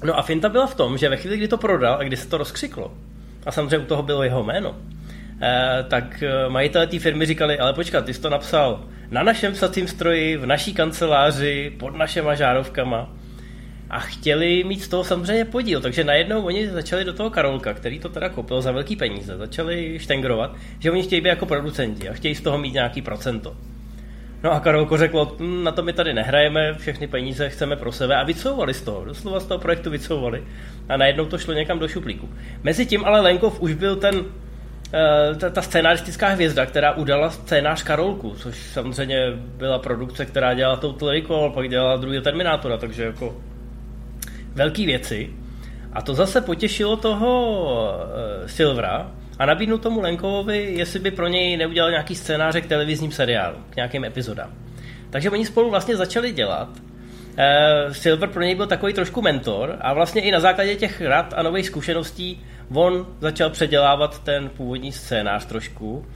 No 0.04 0.18
a 0.18 0.22
finta 0.22 0.48
byla 0.48 0.66
v 0.66 0.74
tom, 0.74 0.98
že 0.98 1.08
ve 1.08 1.16
chvíli, 1.16 1.36
kdy 1.36 1.48
to 1.48 1.58
prodal 1.58 1.94
a 1.94 2.02
kdy 2.02 2.16
se 2.16 2.28
to 2.28 2.38
rozkřiklo, 2.38 2.94
a 3.46 3.52
samozřejmě 3.52 3.78
u 3.78 3.84
toho 3.84 4.02
bylo 4.02 4.22
jeho 4.22 4.42
jméno, 4.42 4.76
eh, 5.42 5.84
tak 5.88 6.22
eh, 6.22 6.48
majitelé 6.48 6.86
té 6.86 6.98
firmy 6.98 7.26
říkali, 7.26 7.58
ale 7.58 7.72
počkat, 7.72 8.04
ty 8.04 8.14
jsi 8.14 8.20
to 8.20 8.30
napsal 8.30 8.84
na 9.10 9.22
našem 9.22 9.52
psacím 9.52 9.88
stroji, 9.88 10.36
v 10.36 10.46
naší 10.46 10.74
kanceláři, 10.74 11.72
pod 11.78 11.96
našema 11.96 12.34
žárovkama 12.34 13.10
a 13.90 14.00
chtěli 14.00 14.64
mít 14.64 14.82
z 14.82 14.88
toho 14.88 15.04
samozřejmě 15.04 15.44
podíl, 15.44 15.80
takže 15.80 16.04
najednou 16.04 16.42
oni 16.42 16.68
začali 16.68 17.04
do 17.04 17.12
toho 17.12 17.30
Karolka, 17.30 17.74
který 17.74 17.98
to 17.98 18.08
teda 18.08 18.28
koupil 18.28 18.62
za 18.62 18.72
velký 18.72 18.96
peníze, 18.96 19.36
začali 19.36 19.98
štengrovat, 19.98 20.56
že 20.78 20.90
oni 20.90 21.02
chtějí 21.02 21.20
být 21.20 21.28
jako 21.28 21.46
producenti 21.46 22.08
a 22.08 22.12
chtějí 22.12 22.34
z 22.34 22.40
toho 22.40 22.58
mít 22.58 22.74
nějaký 22.74 23.02
procento. 23.02 23.56
No 24.42 24.52
a 24.52 24.60
Karolko 24.60 24.96
řeklo, 24.96 25.36
hm, 25.38 25.64
na 25.64 25.72
to 25.72 25.82
my 25.82 25.92
tady 25.92 26.14
nehrajeme, 26.14 26.74
všechny 26.74 27.06
peníze 27.06 27.48
chceme 27.48 27.76
pro 27.76 27.92
sebe 27.92 28.16
a 28.16 28.24
vycouvali 28.24 28.74
z 28.74 28.82
toho, 28.82 29.04
doslova 29.04 29.40
z 29.40 29.46
toho 29.46 29.60
projektu 29.60 29.90
vycouvali 29.90 30.44
a 30.88 30.96
najednou 30.96 31.26
to 31.26 31.38
šlo 31.38 31.54
někam 31.54 31.78
do 31.78 31.88
šuplíku. 31.88 32.28
Mezi 32.62 32.86
tím 32.86 33.04
ale 33.04 33.20
Lenkov 33.20 33.60
už 33.60 33.74
byl 33.74 33.96
ten, 33.96 34.24
eh, 34.94 35.34
ta, 35.34 35.50
ta 35.50 35.62
scénaristická 35.62 36.28
hvězda, 36.28 36.66
která 36.66 36.92
udala 36.92 37.30
scénář 37.30 37.82
Karolku, 37.82 38.34
což 38.38 38.56
samozřejmě 38.56 39.32
byla 39.34 39.78
produkce, 39.78 40.26
která 40.26 40.54
dělala 40.54 40.76
Total 40.76 41.10
Recall, 41.10 41.50
pak 41.50 41.68
dělala 41.68 41.96
druhý 41.96 42.20
Terminátora, 42.20 42.76
takže 42.76 43.04
jako 43.04 43.36
velké 44.54 44.86
věci. 44.86 45.30
A 45.92 46.02
to 46.02 46.14
zase 46.14 46.40
potěšilo 46.40 46.96
toho 46.96 47.52
uh, 47.62 48.46
Silvera 48.46 49.10
a 49.38 49.46
nabídnu 49.46 49.78
tomu 49.78 50.00
Lenkovovi, 50.00 50.74
jestli 50.76 50.98
by 50.98 51.10
pro 51.10 51.28
něj 51.28 51.56
neudělal 51.56 51.90
nějaký 51.90 52.14
scénáře 52.14 52.60
k 52.60 52.66
televizním 52.66 53.12
seriálu, 53.12 53.56
k 53.70 53.76
nějakým 53.76 54.04
epizodám. 54.04 54.50
Takže 55.10 55.30
oni 55.30 55.46
spolu 55.46 55.70
vlastně 55.70 55.96
začali 55.96 56.32
dělat. 56.32 56.68
Uh, 56.68 57.92
Silver 57.92 58.28
pro 58.28 58.42
něj 58.42 58.54
byl 58.54 58.66
takový 58.66 58.92
trošku 58.92 59.22
mentor 59.22 59.76
a 59.80 59.92
vlastně 59.92 60.22
i 60.22 60.30
na 60.30 60.40
základě 60.40 60.76
těch 60.76 61.00
rad 61.00 61.34
a 61.36 61.42
nových 61.42 61.66
zkušeností 61.66 62.44
on 62.74 63.06
začal 63.20 63.50
předělávat 63.50 64.24
ten 64.24 64.48
původní 64.48 64.92
scénář 64.92 65.46
trošku 65.46 66.06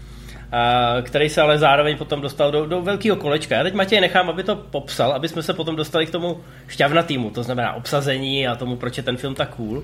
který 1.02 1.28
se 1.28 1.42
ale 1.42 1.58
zároveň 1.58 1.96
potom 1.96 2.20
dostal 2.20 2.50
do, 2.52 2.66
do 2.66 2.82
velkého 2.82 3.16
kolečka. 3.16 3.56
Já 3.56 3.62
teď 3.62 3.74
Matěj 3.74 4.00
nechám, 4.00 4.30
aby 4.30 4.42
to 4.42 4.56
popsal, 4.56 5.12
aby 5.12 5.28
jsme 5.28 5.42
se 5.42 5.54
potom 5.54 5.76
dostali 5.76 6.06
k 6.06 6.10
tomu 6.10 6.40
šťavnatýmu, 6.68 7.30
to 7.30 7.42
znamená 7.42 7.72
obsazení 7.72 8.48
a 8.48 8.56
tomu, 8.56 8.76
proč 8.76 8.96
je 8.96 9.02
ten 9.02 9.16
film 9.16 9.34
tak 9.34 9.54
cool. 9.54 9.82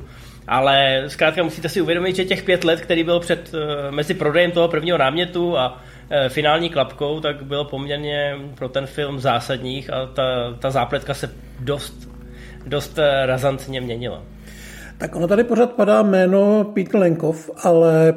Ale 0.49 1.05
zkrátka 1.07 1.43
musíte 1.43 1.69
si 1.69 1.81
uvědomit, 1.81 2.17
že 2.17 2.25
těch 2.25 2.43
pět 2.43 2.65
let, 2.65 2.81
který 2.81 3.05
byl 3.05 3.21
před, 3.21 3.55
eh, 3.55 3.91
mezi 3.91 4.15
prodejem 4.15 4.51
toho 4.51 4.69
prvního 4.69 4.99
námětu 4.99 5.59
a 5.59 5.81
eh, 6.11 6.29
finální 6.29 6.71
klapkou, 6.71 7.21
tak 7.21 7.43
bylo 7.43 7.65
poměrně 7.65 8.37
pro 8.55 8.69
ten 8.69 8.87
film 8.87 9.21
zásadních 9.21 9.93
a 9.93 10.07
ta, 10.07 10.23
ta 10.59 10.71
zápletka 10.71 11.15
se 11.15 11.31
dost, 11.61 12.11
dost 12.67 12.99
eh, 12.99 13.27
razantně 13.27 13.81
měnila. 13.81 14.23
Tak 14.99 15.17
ono 15.17 15.29
tady 15.29 15.45
pořád 15.45 15.73
padá 15.73 16.03
jméno 16.03 16.65
Peter 16.65 16.97
Lenkov, 16.97 17.51
ale 17.63 18.15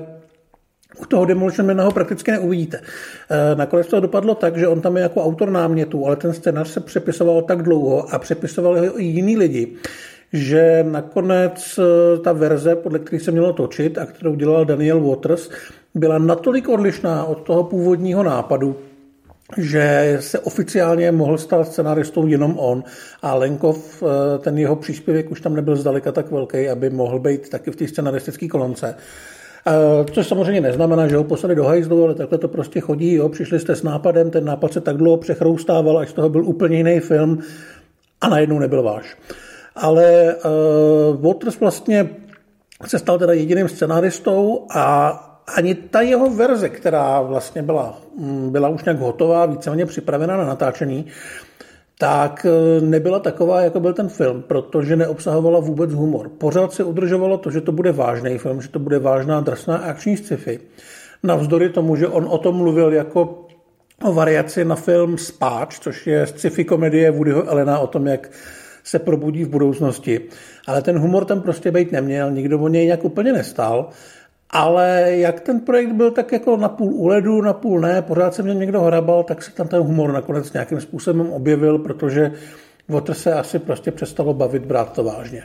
u 0.97 1.05
toho 1.05 1.25
Demolition 1.25 1.67
Man 1.67 1.81
ho 1.81 1.91
prakticky 1.91 2.31
neuvidíte. 2.31 2.81
E, 3.29 3.55
nakonec 3.55 3.87
to 3.87 3.99
dopadlo 3.99 4.35
tak, 4.35 4.57
že 4.57 4.67
on 4.67 4.81
tam 4.81 4.97
je 4.97 5.03
jako 5.03 5.23
autor 5.23 5.49
námětu, 5.49 6.05
ale 6.05 6.15
ten 6.15 6.33
scénář 6.33 6.67
se 6.67 6.79
přepisoval 6.79 7.41
tak 7.41 7.63
dlouho 7.63 8.13
a 8.13 8.19
přepisovali 8.19 8.87
ho 8.87 9.01
i 9.01 9.03
jiní 9.03 9.37
lidi, 9.37 9.67
že 10.33 10.85
nakonec 10.91 11.79
e, 11.79 12.19
ta 12.19 12.33
verze, 12.33 12.75
podle 12.75 12.99
které 12.99 13.19
se 13.19 13.31
mělo 13.31 13.53
točit 13.53 13.97
a 13.97 14.05
kterou 14.05 14.35
dělal 14.35 14.65
Daniel 14.65 15.01
Waters, 15.01 15.49
byla 15.95 16.17
natolik 16.17 16.69
odlišná 16.69 17.25
od 17.25 17.41
toho 17.41 17.63
původního 17.63 18.23
nápadu, 18.23 18.75
že 19.57 20.17
se 20.19 20.39
oficiálně 20.39 21.11
mohl 21.11 21.37
stát 21.37 21.67
scenaristou 21.67 22.27
jenom 22.27 22.59
on 22.59 22.83
a 23.21 23.35
Lenkov, 23.35 24.03
e, 24.03 24.39
ten 24.39 24.57
jeho 24.57 24.75
příspěvek 24.75 25.31
už 25.31 25.41
tam 25.41 25.55
nebyl 25.55 25.75
zdaleka 25.75 26.11
tak 26.11 26.31
velký, 26.31 26.69
aby 26.69 26.89
mohl 26.89 27.19
být 27.19 27.49
taky 27.49 27.71
v 27.71 27.75
té 27.75 27.87
scenaristické 27.87 28.47
kolonce. 28.47 28.95
Což 30.11 30.27
samozřejmě 30.27 30.61
neznamená, 30.61 31.07
že 31.07 31.15
ho 31.15 31.23
poslali 31.23 31.55
do 31.55 31.63
hajzlu, 31.63 32.03
ale 32.03 32.15
takhle 32.15 32.37
to 32.37 32.47
prostě 32.47 32.79
chodí. 32.79 33.13
Jo. 33.13 33.29
Přišli 33.29 33.59
jste 33.59 33.75
s 33.75 33.83
nápadem, 33.83 34.31
ten 34.31 34.45
nápad 34.45 34.73
se 34.73 34.81
tak 34.81 34.97
dlouho 34.97 35.17
přechroustával, 35.17 35.97
až 35.97 36.09
z 36.09 36.13
toho 36.13 36.29
byl 36.29 36.45
úplně 36.45 36.77
jiný 36.77 36.99
film 36.99 37.39
a 38.21 38.29
najednou 38.29 38.59
nebyl 38.59 38.83
váš. 38.83 39.17
Ale 39.75 40.35
uh, 40.35 41.21
Waters 41.21 41.59
vlastně 41.59 42.09
se 42.85 42.99
stal 42.99 43.19
teda 43.19 43.33
jediným 43.33 43.67
scenaristou 43.67 44.65
a 44.69 45.09
ani 45.55 45.75
ta 45.75 46.01
jeho 46.01 46.29
verze, 46.29 46.69
která 46.69 47.21
vlastně 47.21 47.61
byla, 47.63 48.01
mm, 48.17 48.49
byla 48.51 48.69
už 48.69 48.83
nějak 48.83 48.99
hotová, 48.99 49.45
víceméně 49.45 49.85
připravená 49.85 50.37
na 50.37 50.45
natáčení, 50.45 51.05
tak 51.99 52.45
e, 52.45 52.81
nebyla 52.81 53.19
taková, 53.19 53.61
jako 53.61 53.79
byl 53.79 53.93
ten 53.93 54.09
film, 54.09 54.43
protože 54.47 54.95
neobsahovala 54.95 55.59
vůbec 55.59 55.93
humor. 55.93 56.29
Pořád 56.29 56.73
se 56.73 56.83
udržovalo 56.83 57.37
to, 57.37 57.51
že 57.51 57.61
to 57.61 57.71
bude 57.71 57.91
vážný 57.91 58.37
film, 58.37 58.61
že 58.61 58.69
to 58.69 58.79
bude 58.79 58.99
vážná, 58.99 59.41
drsná 59.41 59.77
akční 59.77 60.17
sci-fi. 60.17 60.59
Navzdory 61.23 61.69
tomu, 61.69 61.95
že 61.95 62.07
on 62.07 62.27
o 62.29 62.37
tom 62.37 62.55
mluvil 62.55 62.93
jako 62.93 63.47
o 64.03 64.13
variaci 64.13 64.65
na 64.65 64.75
film 64.75 65.17
Spáč, 65.17 65.79
což 65.79 66.07
je 66.07 66.27
sci-fi 66.27 66.65
komedie 66.65 67.11
Woodyho 67.11 67.49
Elena 67.49 67.79
o 67.79 67.87
tom, 67.87 68.07
jak 68.07 68.29
se 68.83 68.99
probudí 68.99 69.43
v 69.43 69.49
budoucnosti. 69.49 70.21
Ale 70.67 70.81
ten 70.81 70.99
humor 70.99 71.25
tam 71.25 71.41
prostě 71.41 71.71
být 71.71 71.91
neměl, 71.91 72.31
nikdo 72.31 72.59
o 72.59 72.67
něj 72.67 72.85
nějak 72.85 73.05
úplně 73.05 73.33
nestál. 73.33 73.89
Ale 74.49 75.05
jak 75.09 75.39
ten 75.39 75.59
projekt 75.59 75.91
byl 75.91 76.11
tak 76.11 76.31
jako 76.31 76.57
na 76.57 76.69
půl 76.69 76.93
u 76.93 77.07
ledu, 77.07 77.41
na 77.41 77.53
půl 77.53 77.79
ne, 77.79 78.01
pořád 78.01 78.33
se 78.33 78.43
mě 78.43 78.53
někdo 78.53 78.81
hrabal, 78.81 79.23
tak 79.23 79.43
se 79.43 79.51
tam 79.51 79.67
ten 79.67 79.79
humor 79.79 80.11
nakonec 80.11 80.53
nějakým 80.53 80.81
způsobem 80.81 81.29
objevil, 81.29 81.79
protože 81.79 82.31
Water 82.89 83.15
se 83.15 83.33
asi 83.33 83.59
prostě 83.59 83.91
přestalo 83.91 84.33
bavit, 84.33 84.65
brát 84.65 84.93
to 84.93 85.03
vážně. 85.03 85.43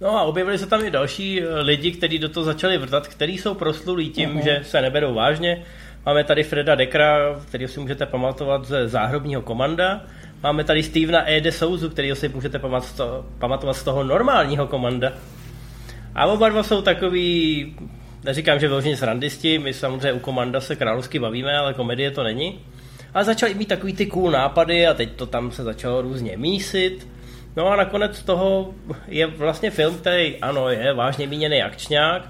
No 0.00 0.18
a 0.18 0.22
objevili 0.22 0.58
se 0.58 0.66
tam 0.66 0.84
i 0.84 0.90
další 0.90 1.42
eh, 1.42 1.60
lidi, 1.60 1.92
kteří 1.92 2.18
do 2.18 2.28
toho 2.28 2.44
začali 2.44 2.78
vrtat, 2.78 3.08
kteří 3.08 3.38
jsou 3.38 3.54
proslulí 3.54 4.10
tím, 4.10 4.30
uh-huh. 4.30 4.44
že 4.44 4.60
se 4.62 4.82
neberou 4.82 5.14
vážně. 5.14 5.62
Máme 6.06 6.24
tady 6.24 6.42
Freda 6.42 6.74
Dekra, 6.74 7.40
který 7.48 7.68
si 7.68 7.80
můžete 7.80 8.06
pamatovat 8.06 8.64
ze 8.64 8.88
záhrobního 8.88 9.42
komanda. 9.42 10.04
Máme 10.42 10.64
tady 10.64 10.82
Stevena 10.82 11.30
E. 11.30 11.40
de 11.40 11.52
Souzu, 11.52 11.90
který 11.90 12.14
si 12.14 12.28
můžete 12.28 12.60
pamatovat 13.38 13.76
z 13.76 13.82
toho 13.82 14.04
normálního 14.04 14.66
komanda. 14.66 15.12
A 16.14 16.26
oba 16.26 16.48
dva 16.48 16.62
jsou 16.62 16.82
takový 16.82 17.76
neříkám, 18.28 18.58
že 18.58 18.68
vyloženě 18.68 18.96
srandisti, 18.96 19.58
my 19.58 19.74
samozřejmě 19.74 20.12
u 20.12 20.18
Komanda 20.18 20.60
se 20.60 20.76
královsky 20.76 21.18
bavíme, 21.18 21.58
ale 21.58 21.74
komedie 21.74 22.10
to 22.10 22.22
není. 22.22 22.60
Ale 23.14 23.24
začali 23.24 23.54
mít 23.54 23.68
takový 23.68 23.92
ty 23.92 24.06
cool 24.06 24.30
nápady 24.30 24.86
a 24.86 24.94
teď 24.94 25.12
to 25.12 25.26
tam 25.26 25.50
se 25.50 25.62
začalo 25.62 26.02
různě 26.02 26.36
mísit. 26.36 27.08
No 27.56 27.68
a 27.68 27.76
nakonec 27.76 28.22
toho 28.22 28.74
je 29.06 29.26
vlastně 29.26 29.70
film, 29.70 29.94
který 29.94 30.36
ano, 30.36 30.68
je 30.68 30.92
vážně 30.92 31.26
míněný 31.26 31.62
akčňák, 31.62 32.28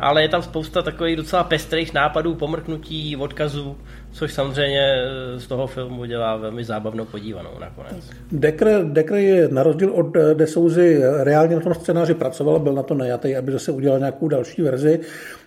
ale 0.00 0.22
je 0.22 0.28
tam 0.28 0.42
spousta 0.42 0.82
takových 0.82 1.16
docela 1.16 1.44
pestrých 1.44 1.94
nápadů, 1.94 2.34
pomrknutí, 2.34 3.16
odkazů, 3.16 3.76
což 4.12 4.32
samozřejmě 4.32 5.04
z 5.36 5.46
toho 5.46 5.66
filmu 5.66 6.04
dělá 6.04 6.36
velmi 6.36 6.64
zábavnou 6.64 7.04
podívanou 7.04 7.50
nakonec. 7.60 8.10
Dekr, 8.32 8.84
Dekr 8.84 9.14
je 9.14 9.48
na 9.48 9.62
rozdíl 9.62 9.90
od 9.92 10.16
eh, 10.16 10.34
Desouzy 10.34 11.02
reálně 11.22 11.54
na 11.56 11.62
tom 11.62 11.74
scénáři 11.74 12.14
pracoval, 12.14 12.58
byl 12.58 12.72
na 12.72 12.82
to 12.82 12.94
najatý, 12.94 13.36
aby 13.36 13.52
zase 13.52 13.72
udělal 13.72 13.98
nějakou 13.98 14.28
další 14.28 14.62
verzi. 14.62 15.00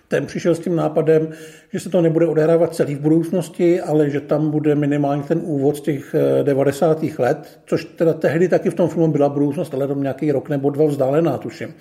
Ten 0.08 0.26
přišel 0.26 0.54
s 0.54 0.58
tím 0.58 0.76
nápadem, 0.76 1.28
že 1.72 1.80
se 1.80 1.90
to 1.90 2.00
nebude 2.00 2.26
odehrávat 2.26 2.74
celý 2.74 2.94
v 2.94 3.00
budoucnosti, 3.00 3.80
ale 3.80 4.10
že 4.10 4.20
tam 4.20 4.50
bude 4.50 4.74
minimálně 4.74 5.22
ten 5.22 5.40
úvod 5.44 5.76
z 5.76 5.80
těch 5.80 6.14
90. 6.42 7.02
Eh, 7.18 7.22
let, 7.22 7.60
což 7.66 7.84
teda 7.84 8.12
tehdy 8.12 8.48
taky 8.48 8.70
v 8.70 8.74
tom 8.74 8.88
filmu 8.88 9.12
byla 9.12 9.28
budoucnost, 9.28 9.74
ale 9.74 9.88
tam 9.88 10.02
nějaký 10.02 10.32
rok 10.32 10.48
nebo 10.48 10.70
dva 10.70 10.86
vzdálená, 10.86 11.38
tuším. 11.38 11.74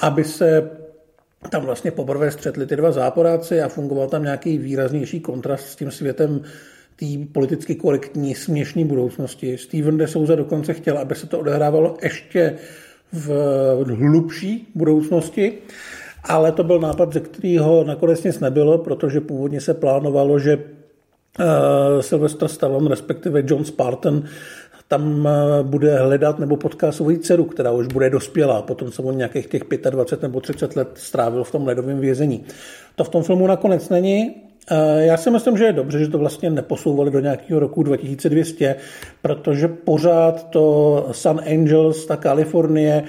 Aby 0.00 0.24
se 0.24 0.70
tam 1.50 1.62
vlastně 1.62 1.90
poprvé 1.90 2.30
střetli 2.30 2.66
ty 2.66 2.76
dva 2.76 2.92
záporáci 2.92 3.62
a 3.62 3.68
fungoval 3.68 4.08
tam 4.08 4.22
nějaký 4.22 4.58
výraznější 4.58 5.20
kontrast 5.20 5.68
s 5.68 5.76
tím 5.76 5.90
světem 5.90 6.42
té 6.96 7.06
politicky 7.32 7.74
korektní, 7.74 8.34
směšné 8.34 8.84
budoucnosti. 8.84 9.58
Steven 9.58 9.96
de 9.96 10.08
Souza 10.08 10.34
dokonce 10.34 10.74
chtěl, 10.74 10.98
aby 10.98 11.14
se 11.14 11.26
to 11.26 11.38
odehrávalo 11.38 11.96
ještě 12.02 12.56
v 13.12 13.28
hlubší 13.84 14.68
budoucnosti, 14.74 15.52
ale 16.24 16.52
to 16.52 16.64
byl 16.64 16.80
nápad, 16.80 17.12
ze 17.12 17.20
kterého 17.20 17.84
nakonec 17.84 18.22
nic 18.22 18.40
nebylo, 18.40 18.78
protože 18.78 19.20
původně 19.20 19.60
se 19.60 19.74
plánovalo, 19.74 20.38
že 20.38 20.56
uh, 20.56 22.00
Sylvester 22.00 22.48
Stallone, 22.48 22.88
respektive 22.88 23.42
John 23.46 23.64
Spartan, 23.64 24.22
tam 24.92 25.28
eh, 25.28 25.62
bude 25.62 25.98
hledat 25.98 26.38
nebo 26.38 26.56
potká 26.56 26.92
svoji 26.92 27.18
dceru, 27.18 27.44
která 27.44 27.70
už 27.70 27.86
bude 27.86 28.10
dospělá, 28.10 28.62
potom 28.62 28.90
co 28.90 29.02
on 29.02 29.16
nějakých 29.16 29.46
těch 29.46 29.62
25 29.90 30.22
nebo 30.22 30.40
30 30.40 30.76
let 30.76 30.88
strávil 30.94 31.44
v 31.44 31.50
tom 31.50 31.66
ledovém 31.66 32.00
vězení. 32.00 32.44
To 32.96 33.04
v 33.04 33.08
tom 33.08 33.22
filmu 33.22 33.46
nakonec 33.46 33.88
není. 33.88 34.34
Eh, 34.70 35.04
já 35.04 35.16
si 35.16 35.30
myslím, 35.30 35.56
že 35.56 35.64
je 35.64 35.72
dobře, 35.72 35.98
že 35.98 36.08
to 36.08 36.18
vlastně 36.18 36.50
neposouvali 36.50 37.10
do 37.10 37.20
nějakého 37.20 37.60
roku 37.60 37.82
2200, 37.82 38.76
protože 39.22 39.68
pořád 39.68 40.50
to 40.50 41.06
Sun 41.12 41.40
Angels, 41.40 42.06
ta 42.06 42.16
Kalifornie, 42.16 43.04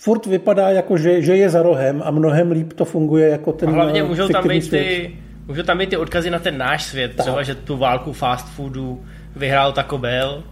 furt 0.00 0.26
vypadá 0.26 0.70
jako, 0.70 0.96
že, 0.96 1.22
že 1.22 1.36
je 1.36 1.50
za 1.50 1.62
rohem 1.62 2.02
a 2.04 2.10
mnohem 2.10 2.50
líp 2.50 2.72
to 2.72 2.84
funguje 2.84 3.28
jako 3.28 3.52
ten 3.52 3.68
a 3.68 3.72
hlavně 3.72 4.02
můžou 4.02 4.28
tam 4.28 4.48
být 4.48 4.70
ty, 4.70 5.16
můžou 5.46 5.62
tam 5.62 5.78
být 5.78 5.90
ty 5.90 5.96
odkazy 5.96 6.30
na 6.30 6.38
ten 6.38 6.58
náš 6.58 6.84
svět, 6.84 7.12
tak. 7.16 7.26
třeba, 7.26 7.42
že 7.42 7.54
tu 7.54 7.76
válku 7.76 8.12
fast 8.12 8.48
foodu 8.48 9.04
vyhrál 9.36 9.72
Taco 9.72 9.98
Bell, 9.98 10.42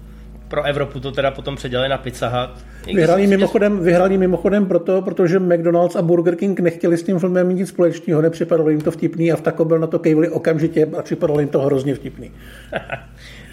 pro 0.49 0.63
Evropu 0.63 1.01
to 1.01 1.13
teda 1.13 1.31
potom 1.31 1.57
předělali 1.57 1.89
na 1.89 1.99
Pizza 1.99 2.29
Hut. 2.29 2.65
Vyhrali 2.95 3.27
mimochodem, 3.27 3.79
vyhrali 3.79 4.19
mimochodem 4.19 4.67
proto, 4.67 5.03
protože 5.03 5.39
McDonald's 5.39 5.97
a 5.97 6.03
Burger 6.03 6.37
King 6.37 6.61
nechtěli 6.61 6.97
s 6.97 7.03
tím 7.03 7.19
filmem 7.19 7.47
mít 7.47 7.55
nic 7.55 7.69
společného, 7.69 8.23
nepřipadalo 8.23 8.71
jim 8.71 8.81
to 8.81 8.91
vtipný 8.91 9.33
a 9.33 9.37
v 9.37 9.41
Taco 9.41 9.65
Bell 9.65 9.81
na 9.81 9.87
to 9.87 9.99
kejvili 9.99 10.29
okamžitě 10.29 10.89
a 10.99 11.03
připadalo 11.03 11.41
jim 11.41 11.49
to 11.49 11.61
hrozně 11.61 11.95
vtipný. 11.95 12.31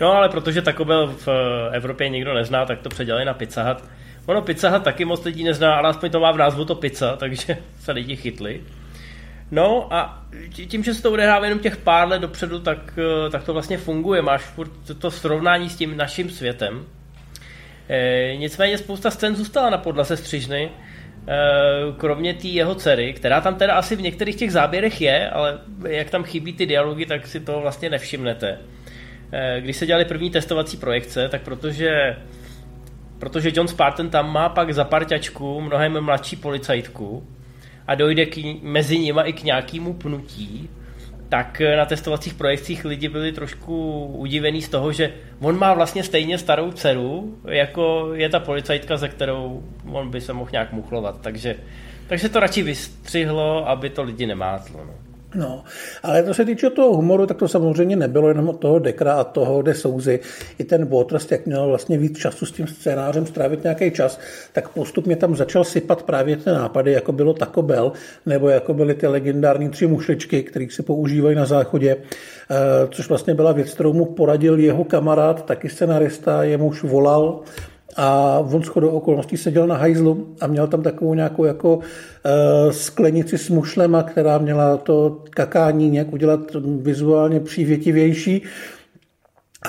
no 0.04 0.14
ale 0.14 0.30
protože 0.30 0.62
Bell 0.84 1.08
v 1.08 1.28
Evropě 1.72 2.10
nikdo 2.10 2.34
nezná, 2.34 2.66
tak 2.66 2.82
to 2.82 2.90
předělali 2.90 3.26
na 3.26 3.34
Pizza 3.34 3.64
Hut. 3.64 3.84
Ono 4.26 4.42
Pizza 4.42 4.70
Hut 4.70 4.84
taky 4.84 5.06
moc 5.06 5.24
lidí 5.24 5.44
nezná, 5.44 5.76
ale 5.76 5.90
aspoň 5.90 6.12
to 6.12 6.20
má 6.20 6.32
v 6.32 6.38
názvu 6.38 6.66
to 6.66 6.76
pizza, 6.76 7.16
takže 7.20 7.58
se 7.80 7.92
lidi 7.92 8.16
chytli. 8.16 8.62
No 9.52 9.94
a 9.94 10.24
tím, 10.50 10.84
že 10.84 10.94
se 10.94 11.02
to 11.02 11.12
odehrává 11.12 11.46
jenom 11.46 11.60
těch 11.60 11.78
pár 11.78 12.08
let 12.08 12.20
dopředu, 12.20 12.60
tak, 12.60 13.00
eh, 13.00 13.30
tak 13.30 13.44
to 13.44 13.54
vlastně 13.54 13.78
funguje. 13.78 14.22
Máš 14.22 14.42
furt 14.42 14.72
to 15.00 15.12
srovnání 15.12 15.70
s 15.70 15.76
tím 15.76 15.98
naším 15.98 16.30
světem. 16.30 16.86
E, 17.90 18.36
nicméně 18.38 18.78
spousta 18.78 19.12
scén 19.12 19.36
zůstala 19.36 19.70
na 19.70 19.78
podlaze 19.78 20.18
střižny, 20.18 20.64
e, 20.64 20.72
kromě 21.98 22.34
té 22.34 22.48
jeho 22.48 22.76
dcery, 22.76 23.14
která 23.14 23.42
tam 23.42 23.56
teda 23.56 23.74
asi 23.74 23.96
v 23.96 24.02
některých 24.02 24.36
těch 24.36 24.52
záběrech 24.52 25.02
je, 25.02 25.30
ale 25.30 25.60
jak 25.88 26.10
tam 26.10 26.24
chybí 26.24 26.54
ty 26.54 26.66
dialogy, 26.66 27.06
tak 27.06 27.28
si 27.28 27.40
to 27.40 27.62
vlastně 27.62 27.90
nevšimnete. 27.90 28.58
E, 29.34 29.62
když 29.62 29.78
se 29.78 29.86
dělali 29.86 30.06
první 30.06 30.30
testovací 30.30 30.78
projekce, 30.78 31.30
tak 31.30 31.42
protože 31.42 32.16
protože 33.20 33.52
John 33.54 33.68
Spartan 33.68 34.10
tam 34.10 34.34
má 34.34 34.50
pak 34.50 34.74
za 34.74 34.84
parťačku 34.84 35.62
mnohem 35.62 36.02
mladší 36.02 36.36
policajtku 36.36 37.28
a 37.88 37.96
dojde 37.96 38.26
k, 38.26 38.62
mezi 38.62 39.00
nimi 39.00 39.22
i 39.24 39.34
k 39.34 39.44
nějakému 39.44 39.94
pnutí, 39.94 40.70
tak 41.30 41.62
na 41.78 41.86
testovacích 41.86 42.34
projekcích 42.34 42.86
lidi 42.86 43.10
byli 43.10 43.32
trošku 43.32 44.06
udivení 44.06 44.62
z 44.62 44.70
toho, 44.70 44.92
že 44.92 45.14
on 45.40 45.58
má 45.58 45.74
vlastně 45.74 46.04
stejně 46.04 46.38
starou 46.38 46.72
dceru, 46.72 47.40
jako 47.48 48.10
je 48.14 48.30
ta 48.30 48.40
policajtka, 48.40 48.98
ze 48.98 49.10
kterou 49.10 49.64
on 49.92 50.10
by 50.10 50.22
se 50.22 50.34
mohl 50.34 50.50
nějak 50.52 50.74
muchlovat. 50.74 51.22
Takže, 51.22 51.56
takže 52.08 52.30
to 52.30 52.40
radši 52.40 52.64
vystřihlo, 52.64 53.70
aby 53.70 53.90
to 53.90 54.04
lidi 54.04 54.26
nemátlo. 54.26 54.86
No. 54.86 55.13
No, 55.36 55.64
ale 56.04 56.24
to 56.24 56.34
se 56.34 56.46
týče 56.46 56.70
toho 56.70 56.96
humoru, 56.96 57.26
tak 57.26 57.38
to 57.38 57.48
samozřejmě 57.48 57.96
nebylo 57.96 58.28
jenom 58.28 58.50
od 58.50 58.60
toho 58.60 58.80
Dekra 58.80 59.14
a 59.14 59.24
toho 59.24 59.62
De 59.62 59.74
Souzy. 59.74 60.20
I 60.60 60.64
ten 60.64 60.86
Waters, 60.86 61.32
jak 61.32 61.46
měl 61.46 61.68
vlastně 61.68 61.98
víc 61.98 62.18
času 62.18 62.46
s 62.46 62.52
tím 62.52 62.68
scénářem 62.68 63.26
strávit 63.26 63.64
nějaký 63.64 63.92
čas, 63.92 64.20
tak 64.54 64.70
postupně 64.70 65.16
tam 65.16 65.36
začal 65.36 65.64
sypat 65.64 66.04
právě 66.04 66.38
ty 66.38 66.50
nápady, 66.50 66.92
jako 66.92 67.12
bylo 67.12 67.34
Taco 67.34 67.62
Bell, 67.62 67.92
nebo 68.26 68.50
jako 68.50 68.74
byly 68.74 68.94
ty 68.94 69.08
legendární 69.08 69.70
tři 69.70 69.88
mušličky, 69.88 70.44
které 70.44 70.68
se 70.70 70.84
používají 70.84 71.36
na 71.36 71.46
záchodě, 71.46 71.96
eh, 71.96 72.56
což 72.92 73.10
vlastně 73.10 73.34
byla 73.34 73.52
věc, 73.52 73.74
kterou 73.74 73.94
mu 73.94 74.06
poradil 74.06 74.60
jeho 74.60 74.84
kamarád, 74.84 75.46
taky 75.46 75.70
scenarista, 75.70 76.44
jemuž 76.44 76.84
volal 76.84 77.42
a 77.96 78.40
on 78.40 78.64
shodou 78.64 78.90
okolností 78.90 79.38
seděl 79.38 79.68
na 79.68 79.76
hajzlu 79.76 80.36
a 80.42 80.48
měl 80.48 80.68
tam 80.68 80.84
takovou 80.84 81.14
nějakou 81.14 81.46
jako 81.46 81.76
uh, 81.76 81.84
sklenici 82.72 83.38
s 83.38 83.50
mušlema, 83.50 84.04
která 84.04 84.38
měla 84.38 84.78
to 84.78 85.24
kakání 85.30 85.90
nějak 85.90 86.14
udělat 86.14 86.40
vizuálně 86.82 87.40
přívětivější. 87.40 88.42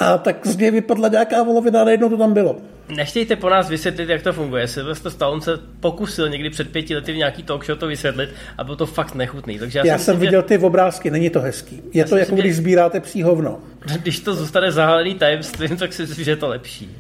A 0.01 0.19
tak 0.19 0.47
z 0.47 0.57
něj 0.57 0.71
vypadla 0.71 1.09
nějaká 1.09 1.43
volovina 1.43 1.81
a 1.81 1.85
najednou 1.85 2.09
to 2.09 2.17
tam 2.17 2.33
bylo. 2.33 2.57
Nechtějte 2.89 3.37
po 3.37 3.51
nás 3.51 3.69
vysvětlit, 3.69 4.09
jak 4.09 4.23
to 4.23 4.33
funguje. 4.33 4.69
Sylvester 4.69 5.13
Stallone 5.13 5.43
se 5.43 5.59
pokusil 5.81 6.29
někdy 6.29 6.51
před 6.51 6.73
pěti 6.73 6.95
lety 6.95 7.13
v 7.13 7.17
nějaký 7.17 7.43
talk 7.43 7.67
show 7.67 7.79
to 7.79 7.87
vysvětlit 7.87 8.31
a 8.59 8.65
bylo 8.65 8.77
to 8.77 8.87
fakt 8.87 9.15
nechutný. 9.15 9.59
Takže 9.59 9.79
já, 9.79 9.87
já 9.87 9.99
jsem 9.99 10.19
viděl 10.19 10.43
ty 10.43 10.59
obrázky, 10.59 11.11
není 11.11 11.31
to 11.31 11.41
hezký. 11.41 11.83
Je 11.93 12.01
já 12.01 12.05
to 12.05 12.17
jako 12.17 12.35
když 12.37 12.57
sbíráte 12.57 13.01
psí 13.01 13.23
hovno. 13.23 13.59
Když 14.03 14.21
to 14.21 14.35
zůstane 14.35 14.73
zahalený 14.73 15.15
tajemstvím, 15.15 15.77
tak 15.77 15.93
si 15.93 16.03
myslím, 16.03 16.25
že 16.25 16.31
je 16.31 16.37
to 16.37 16.49
lepší. 16.49 16.91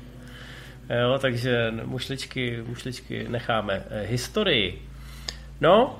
Jo, 0.90 1.18
takže 1.18 1.72
mušličky, 1.84 2.62
mušličky 2.66 3.26
necháme. 3.28 3.82
Eh, 3.90 4.06
historii. 4.06 4.82
No, 5.60 5.98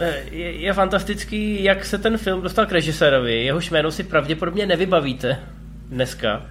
eh, 0.00 0.22
je, 0.30 0.52
je 0.52 0.72
fantastický, 0.72 1.64
jak 1.64 1.84
se 1.84 1.98
ten 1.98 2.18
film 2.18 2.42
dostal 2.42 2.66
k 2.66 2.72
režisérovi. 2.72 3.44
Jehož 3.44 3.70
jméno 3.70 3.90
si 3.90 4.04
pravděpodobně 4.04 4.66
nevybavíte 4.66 5.38
dneska, 5.88 6.46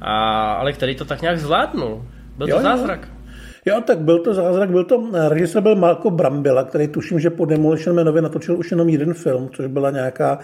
a, 0.00 0.52
ale 0.52 0.72
který 0.72 0.94
to 0.94 1.04
tak 1.04 1.22
nějak 1.22 1.38
zvládnul. 1.38 2.04
Byl 2.36 2.48
jo, 2.48 2.56
to 2.56 2.62
zázrak. 2.62 3.08
Jo. 3.66 3.74
jo, 3.74 3.80
tak 3.86 3.98
byl 3.98 4.18
to 4.18 4.34
zázrak, 4.34 4.70
byl 4.70 4.84
to, 4.84 5.08
eh, 5.14 5.28
režisér 5.28 5.62
byl 5.62 5.76
Marco 5.76 6.10
Brambila, 6.10 6.64
který 6.64 6.88
tuším, 6.88 7.20
že 7.20 7.30
po 7.30 7.44
Demolition 7.44 7.96
Manovi 7.96 8.22
natočil 8.22 8.58
už 8.58 8.70
jenom 8.70 8.88
jeden 8.88 9.14
film, 9.14 9.50
což 9.52 9.66
byla 9.66 9.90
nějaká 9.90 10.38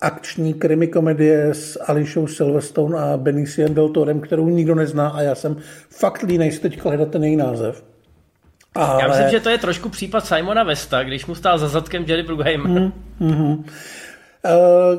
akční 0.00 0.54
krimi 0.54 0.86
komedie 0.86 1.54
s 1.54 1.82
Alishou 1.86 2.26
Silverstone 2.26 2.98
a 2.98 3.16
Beniciem 3.16 3.74
del 3.74 3.88
Torem, 3.88 4.20
kterou 4.20 4.48
nikdo 4.48 4.74
nezná 4.74 5.08
a 5.08 5.22
já 5.22 5.34
jsem 5.34 5.56
fakt 5.90 6.22
línej 6.22 6.52
si 6.52 6.60
teď 6.60 6.84
hledat 6.84 7.10
ten 7.10 7.24
její 7.24 7.36
název. 7.36 7.84
Ale... 8.74 9.02
Já 9.02 9.08
myslím, 9.08 9.28
že 9.28 9.40
to 9.40 9.50
je 9.50 9.58
trošku 9.58 9.88
případ 9.88 10.26
Simona 10.26 10.62
Vesta, 10.62 11.02
když 11.02 11.26
mu 11.26 11.34
stál 11.34 11.58
za 11.58 11.68
zadkem 11.68 12.04
Jerry 12.06 12.22
Bruckheimer. 12.22 12.70
Mm, 12.70 12.92
mm-hmm. 13.20 13.64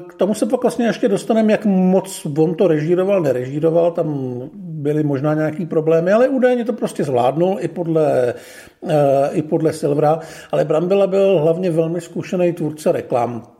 K 0.07 0.13
tomu 0.13 0.33
se 0.33 0.45
pak 0.45 0.61
vlastně 0.61 0.85
ještě 0.85 1.07
dostaneme, 1.07 1.51
jak 1.51 1.65
moc 1.65 2.27
on 2.38 2.55
to 2.55 2.67
režíroval, 2.67 3.21
nerežíroval, 3.21 3.91
tam 3.91 4.39
byly 4.53 5.03
možná 5.03 5.33
nějaký 5.33 5.65
problémy, 5.65 6.11
ale 6.11 6.29
údajně 6.29 6.65
to 6.65 6.73
prostě 6.73 7.03
zvládnul 7.03 7.57
i 7.59 7.67
podle, 7.67 8.33
eh, 8.88 9.29
i 9.31 9.41
podle 9.41 9.73
Silvera, 9.73 10.19
ale 10.51 10.65
Brambila 10.65 11.07
byl 11.07 11.39
hlavně 11.39 11.71
velmi 11.71 12.01
zkušený 12.01 12.53
tvůrce 12.53 12.91
reklam. 12.91 13.54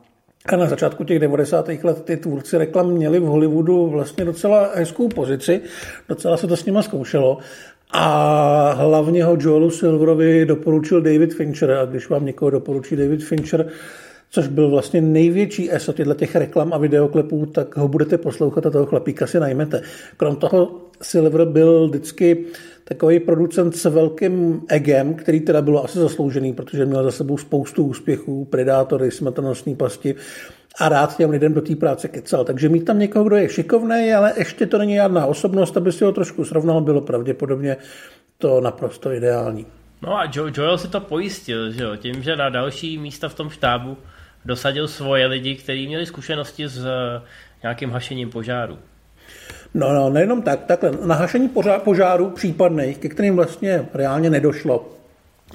A 0.52 0.56
na 0.56 0.66
začátku 0.66 1.04
těch 1.04 1.18
90. 1.18 1.68
let 1.82 2.04
ty 2.04 2.16
tvůrci 2.16 2.58
reklam 2.58 2.90
měli 2.90 3.18
v 3.20 3.22
Hollywoodu 3.22 3.86
vlastně 3.86 4.24
docela 4.24 4.70
hezkou 4.74 5.08
pozici, 5.08 5.60
docela 6.08 6.36
se 6.36 6.46
to 6.46 6.56
s 6.56 6.64
nima 6.64 6.82
zkoušelo. 6.82 7.38
A 7.90 8.72
hlavně 8.72 9.24
ho 9.24 9.36
Joelu 9.40 9.70
Silverovi 9.70 10.46
doporučil 10.46 11.00
David 11.00 11.34
Fincher. 11.34 11.70
A 11.70 11.84
když 11.84 12.08
vám 12.08 12.26
někoho 12.26 12.50
doporučí 12.50 12.96
David 12.96 13.24
Fincher, 13.24 13.66
což 14.30 14.48
byl 14.48 14.70
vlastně 14.70 15.00
největší 15.00 15.72
ESO 15.72 15.92
těchto 15.92 16.14
těch 16.14 16.36
reklam 16.36 16.72
a 16.72 16.78
videoklepů, 16.78 17.46
tak 17.46 17.76
ho 17.76 17.88
budete 17.88 18.18
poslouchat 18.18 18.66
a 18.66 18.70
toho 18.70 18.86
chlapíka 18.86 19.26
si 19.26 19.40
najmete. 19.40 19.82
Krom 20.16 20.36
toho 20.36 20.80
Silver 21.02 21.44
byl 21.44 21.88
vždycky 21.88 22.44
takový 22.88 23.20
producent 23.20 23.76
s 23.76 23.84
velkým 23.84 24.62
egem, 24.68 25.14
který 25.14 25.40
teda 25.40 25.62
bylo 25.62 25.84
asi 25.84 25.98
zasloužený, 25.98 26.52
protože 26.52 26.86
měl 26.86 27.04
za 27.04 27.10
sebou 27.10 27.38
spoustu 27.38 27.84
úspěchů, 27.84 28.44
Predátory, 28.44 29.10
smrtonosní 29.10 29.76
pasti 29.76 30.14
a 30.80 30.88
rád 30.88 31.16
těm 31.16 31.30
lidem 31.30 31.54
do 31.54 31.60
té 31.60 31.76
práce 31.76 32.08
kecal. 32.08 32.44
Takže 32.44 32.68
mít 32.68 32.84
tam 32.84 32.98
někoho, 32.98 33.24
kdo 33.24 33.36
je 33.36 33.48
šikovný, 33.48 34.12
ale 34.12 34.32
ještě 34.36 34.66
to 34.66 34.78
není 34.78 34.94
žádná 34.94 35.26
osobnost, 35.26 35.76
aby 35.76 35.92
si 35.92 36.04
ho 36.04 36.12
trošku 36.12 36.44
srovnal, 36.44 36.80
bylo 36.80 37.00
pravděpodobně 37.00 37.76
to 38.38 38.60
naprosto 38.60 39.12
ideální. 39.12 39.66
No 40.02 40.18
a 40.18 40.30
Joel 40.56 40.78
si 40.78 40.88
to 40.88 41.00
pojistil, 41.00 41.70
že 41.72 41.82
jo? 41.82 41.96
tím, 41.96 42.22
že 42.22 42.36
na 42.36 42.48
další 42.48 42.98
místa 42.98 43.28
v 43.28 43.34
tom 43.34 43.50
štábu 43.50 43.96
dosadil 44.44 44.88
svoje 44.88 45.26
lidi, 45.26 45.56
kteří 45.56 45.86
měli 45.86 46.06
zkušenosti 46.06 46.68
s 46.68 46.86
eh, 46.86 47.22
nějakým 47.62 47.90
hašením 47.90 48.30
požáru. 48.30 48.78
No, 49.76 49.92
no, 49.92 50.10
nejenom 50.10 50.42
tak, 50.42 50.64
takhle. 50.64 50.92
Na 51.04 51.14
hašení 51.14 51.50
požáru 51.84 52.30
případných, 52.30 52.98
ke 52.98 53.08
kterým 53.08 53.36
vlastně 53.36 53.88
reálně 53.94 54.30
nedošlo, 54.30 54.88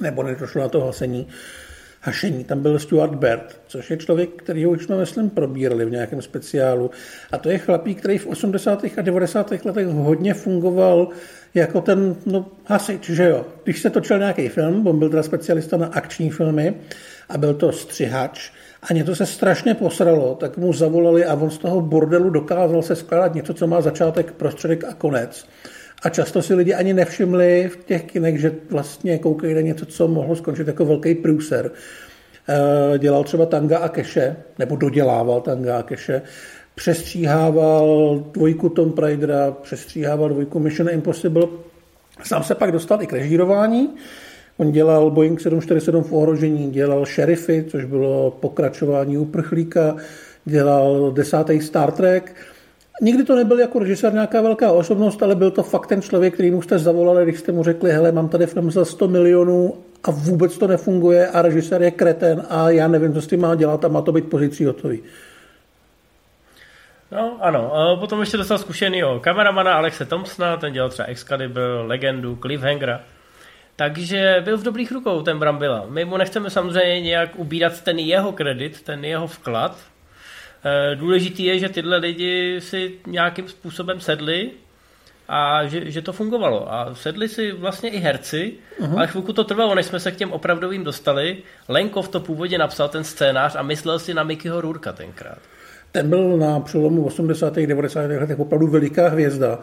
nebo 0.01 0.23
nedošlo 0.23 0.61
na 0.61 0.69
to 0.69 0.85
hasení, 0.85 1.27
hašení. 2.01 2.43
Tam 2.43 2.59
byl 2.59 2.79
Stuart 2.79 3.15
Baird, 3.15 3.61
což 3.67 3.89
je 3.89 3.97
člověk, 3.97 4.29
který 4.29 4.65
už 4.65 4.83
jsme, 4.83 4.97
myslím, 4.97 5.29
probírali 5.29 5.85
v 5.85 5.91
nějakém 5.91 6.21
speciálu. 6.21 6.91
A 7.31 7.37
to 7.37 7.49
je 7.49 7.57
chlapík, 7.57 7.99
který 7.99 8.17
v 8.17 8.27
80. 8.27 8.83
a 8.97 9.01
90. 9.01 9.51
letech 9.65 9.87
hodně 9.87 10.33
fungoval 10.33 11.07
jako 11.53 11.81
ten 11.81 12.15
no, 12.25 12.45
hasič, 12.65 13.09
že 13.09 13.29
jo. 13.29 13.45
Když 13.63 13.81
se 13.81 13.89
točil 13.89 14.19
nějaký 14.19 14.49
film, 14.49 14.87
on 14.87 14.99
byl 14.99 15.09
teda 15.09 15.23
specialista 15.23 15.77
na 15.77 15.87
akční 15.87 16.29
filmy 16.29 16.73
a 17.29 17.37
byl 17.37 17.53
to 17.53 17.71
střihač, 17.71 18.51
a 18.89 18.93
něco 18.93 19.15
se 19.15 19.25
strašně 19.25 19.73
posralo, 19.73 20.35
tak 20.35 20.57
mu 20.57 20.73
zavolali 20.73 21.25
a 21.25 21.33
on 21.33 21.49
z 21.49 21.57
toho 21.57 21.81
bordelu 21.81 22.29
dokázal 22.29 22.81
se 22.81 22.95
skládat 22.95 23.35
něco, 23.35 23.53
co 23.53 23.67
má 23.67 23.81
začátek, 23.81 24.31
prostředek 24.31 24.83
a 24.83 24.93
konec. 24.93 25.45
A 26.03 26.09
často 26.09 26.41
si 26.41 26.53
lidi 26.53 26.73
ani 26.73 26.93
nevšimli 26.93 27.69
v 27.73 27.85
těch 27.85 28.03
kinech, 28.03 28.39
že 28.39 28.51
vlastně 28.69 29.17
koukají 29.17 29.53
na 29.53 29.61
něco, 29.61 29.85
co 29.85 30.07
mohlo 30.07 30.35
skončit 30.35 30.67
jako 30.67 30.85
velký 30.85 31.15
průser. 31.15 31.71
Eh, 32.49 32.97
dělal 32.99 33.23
třeba 33.23 33.45
Tanga 33.45 33.77
a 33.77 33.89
Keše, 33.89 34.35
nebo 34.59 34.75
dodělával 34.75 35.41
Tanga 35.41 35.77
a 35.77 35.83
Keše, 35.83 36.21
přestříhával 36.75 38.19
dvojku 38.33 38.69
Tom 38.69 38.93
Raidera, 38.97 39.51
přestříhával 39.51 40.29
dvojku 40.29 40.59
Mission 40.59 40.89
Impossible. 40.89 41.47
Sám 42.23 42.43
se 42.43 42.55
pak 42.55 42.71
dostal 42.71 43.01
i 43.01 43.07
k 43.07 43.13
režírování, 43.13 43.89
On 44.61 44.71
dělal 44.71 45.11
Boeing 45.11 45.41
747 45.41 46.03
v 46.03 46.13
ohrožení, 46.13 46.71
dělal 46.71 47.05
Sheriffy, 47.05 47.65
což 47.69 47.85
bylo 47.85 48.31
pokračování 48.31 49.17
uprchlíka, 49.17 49.95
dělal 50.45 51.11
desátý 51.11 51.61
Star 51.61 51.91
Trek. 51.91 52.35
Nikdy 53.01 53.23
to 53.23 53.35
nebyl 53.35 53.59
jako 53.59 53.79
režisér 53.79 54.13
nějaká 54.13 54.41
velká 54.41 54.71
osobnost, 54.71 55.23
ale 55.23 55.35
byl 55.35 55.51
to 55.51 55.63
fakt 55.63 55.87
ten 55.87 56.01
člověk, 56.01 56.33
který 56.33 56.51
mu 56.51 56.61
jste 56.61 56.79
zavolali, 56.79 57.23
když 57.23 57.39
jste 57.39 57.51
mu 57.51 57.63
řekli, 57.63 57.91
hele, 57.91 58.11
mám 58.11 58.29
tady 58.29 58.45
film 58.45 58.71
za 58.71 58.85
100 58.85 59.07
milionů 59.07 59.73
a 60.03 60.11
vůbec 60.11 60.57
to 60.57 60.67
nefunguje 60.67 61.27
a 61.27 61.41
režisér 61.41 61.81
je 61.81 61.91
kreten 61.91 62.43
a 62.49 62.69
já 62.69 62.87
nevím, 62.87 63.13
co 63.13 63.21
s 63.21 63.27
tím 63.27 63.41
má 63.41 63.55
dělat 63.55 63.85
a 63.85 63.87
má 63.87 64.01
to 64.01 64.11
být 64.11 64.29
pozicí 64.29 64.65
hotový. 64.65 64.99
No, 67.11 67.37
ano. 67.41 67.97
Potom 67.99 68.19
ještě 68.19 68.37
dostal 68.37 68.57
zkušenýho 68.57 69.19
kameramana 69.19 69.73
Alexe 69.73 70.05
Thompsona, 70.05 70.57
ten 70.57 70.73
dělal 70.73 70.89
třeba 70.89 71.07
Excalibur, 71.07 71.61
Legendu, 71.85 72.35
Cliffhangera. 72.41 73.01
Takže 73.81 74.41
byl 74.43 74.57
v 74.57 74.63
dobrých 74.63 74.91
rukou 74.91 75.21
ten 75.21 75.39
Brambila. 75.39 75.85
My 75.89 76.05
mu 76.05 76.17
nechceme 76.17 76.49
samozřejmě 76.49 77.01
nějak 77.01 77.29
ubírat 77.35 77.81
ten 77.81 77.99
jeho 77.99 78.31
kredit, 78.31 78.81
ten 78.81 79.05
jeho 79.05 79.27
vklad. 79.27 79.77
Eh, 80.65 80.95
důležitý 80.95 81.45
je, 81.45 81.59
že 81.59 81.69
tyhle 81.69 81.97
lidi 81.97 82.61
si 82.61 82.91
nějakým 83.07 83.47
způsobem 83.47 83.99
sedli 83.99 84.51
a 85.27 85.65
že, 85.65 85.91
že 85.91 86.01
to 86.01 86.13
fungovalo. 86.13 86.73
A 86.73 86.95
sedli 86.95 87.29
si 87.29 87.51
vlastně 87.51 87.89
i 87.89 87.97
herci, 87.97 88.53
uh-huh. 88.81 88.97
ale 88.97 89.07
chvilku 89.07 89.33
to 89.33 89.43
trvalo, 89.43 89.75
než 89.75 89.85
jsme 89.85 89.99
se 89.99 90.11
k 90.11 90.15
těm 90.15 90.31
opravdovým 90.31 90.83
dostali. 90.83 91.37
Lenkov 91.69 92.09
to 92.09 92.19
původně 92.19 92.57
napsal 92.57 92.89
ten 92.89 93.03
scénář 93.03 93.55
a 93.55 93.61
myslel 93.61 93.99
si 93.99 94.13
na 94.13 94.23
Mickeyho 94.23 94.61
Rurka 94.61 94.93
tenkrát. 94.93 95.39
Ten 95.91 96.09
byl 96.09 96.37
na 96.37 96.59
přelomu 96.59 97.05
80. 97.05 97.57
a 97.57 97.65
90. 97.65 97.99
letech 97.99 98.39
opravdu 98.39 98.67
veliká 98.67 99.09
hvězda 99.09 99.59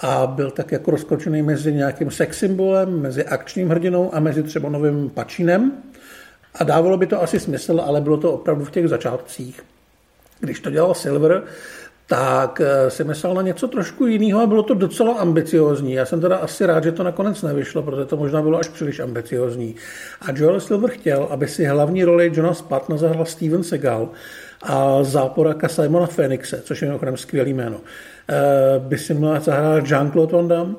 a 0.00 0.26
byl 0.26 0.50
tak 0.50 0.72
jako 0.72 0.90
rozkočený 0.90 1.42
mezi 1.42 1.72
nějakým 1.72 2.10
sex 2.10 2.38
symbolem, 2.38 3.00
mezi 3.00 3.24
akčním 3.24 3.68
hrdinou 3.68 4.14
a 4.14 4.20
mezi 4.20 4.42
třeba 4.42 4.68
novým 4.68 5.10
pačínem. 5.10 5.72
A 6.54 6.64
dávalo 6.64 6.96
by 6.96 7.06
to 7.06 7.22
asi 7.22 7.40
smysl, 7.40 7.82
ale 7.84 8.00
bylo 8.00 8.16
to 8.16 8.32
opravdu 8.32 8.64
v 8.64 8.70
těch 8.70 8.88
začátcích. 8.88 9.62
Když 10.40 10.60
to 10.60 10.70
dělal 10.70 10.94
Silver, 10.94 11.42
tak 12.06 12.60
eh, 12.60 12.90
si 12.90 13.04
myslel 13.04 13.34
na 13.34 13.42
něco 13.42 13.68
trošku 13.68 14.06
jiného 14.06 14.40
a 14.40 14.46
bylo 14.46 14.62
to 14.62 14.74
docela 14.74 15.14
ambiciozní. 15.14 15.92
Já 15.92 16.06
jsem 16.06 16.20
teda 16.20 16.36
asi 16.36 16.66
rád, 16.66 16.84
že 16.84 16.92
to 16.92 17.02
nakonec 17.02 17.42
nevyšlo, 17.42 17.82
protože 17.82 18.04
to 18.04 18.16
možná 18.16 18.42
bylo 18.42 18.58
až 18.58 18.68
příliš 18.68 19.00
ambiciozní. 19.00 19.74
A 20.20 20.26
Joel 20.34 20.60
Silver 20.60 20.90
chtěl, 20.90 21.28
aby 21.30 21.48
si 21.48 21.64
hlavní 21.64 22.04
roli 22.04 22.32
Johna 22.34 22.54
Spatna 22.54 22.96
zahrál 22.96 23.24
Steven 23.24 23.62
Seagal 23.62 24.08
a 24.62 25.04
záporaka 25.04 25.68
Simona 25.68 26.06
Phoenixe, 26.06 26.62
což 26.62 26.82
je 26.82 26.88
mimochodem 26.88 27.16
skvělý 27.16 27.52
jméno, 27.52 27.80
eh, 28.28 28.34
by 28.78 28.98
si 28.98 29.14
měl 29.14 29.40
zahrát 29.40 29.84
Jean-Claude 29.84 30.32
Van 30.32 30.48
Damme. 30.48 30.74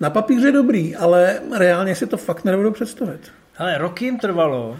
Na 0.00 0.10
papíře 0.10 0.52
dobrý, 0.52 0.96
ale 0.96 1.40
reálně 1.58 1.94
si 1.94 2.06
to 2.06 2.16
fakt 2.16 2.44
nebudu 2.44 2.70
představit. 2.72 3.32
Ale 3.58 3.78
rok 3.78 4.02
jim 4.02 4.18
trvalo. 4.18 4.76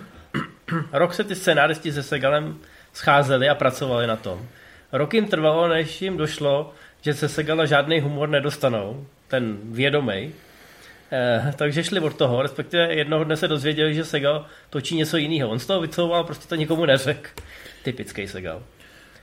Rok 0.92 1.14
se 1.14 1.24
ty 1.24 1.34
scenáristi 1.34 1.92
se 1.92 2.02
Segalem 2.02 2.56
scházeli 2.92 3.48
a 3.48 3.54
pracovali 3.54 4.06
na 4.06 4.16
tom. 4.16 4.46
Rok 4.92 5.14
jim 5.14 5.26
trvalo, 5.26 5.68
než 5.68 6.02
jim 6.02 6.16
došlo, 6.16 6.72
že 7.00 7.14
se 7.14 7.28
Segala 7.28 7.66
žádný 7.66 8.00
humor 8.00 8.28
nedostanou, 8.28 9.06
ten 9.28 9.58
vědomý. 9.64 10.32
Eh, 11.12 11.52
takže 11.56 11.84
šli 11.84 12.00
od 12.00 12.14
toho, 12.14 12.42
respektive 12.42 12.94
jednoho 12.94 13.24
dne 13.24 13.36
se 13.36 13.48
dozvěděli, 13.48 13.94
že 13.94 14.04
Segal 14.04 14.46
točí 14.70 14.96
něco 14.96 15.16
jiného. 15.16 15.50
On 15.50 15.58
z 15.58 15.66
toho 15.66 15.80
vycouval, 15.80 16.24
prostě 16.24 16.48
to 16.48 16.54
nikomu 16.54 16.86
neřekl. 16.86 17.30
Typický 17.82 18.28
Segal. 18.28 18.62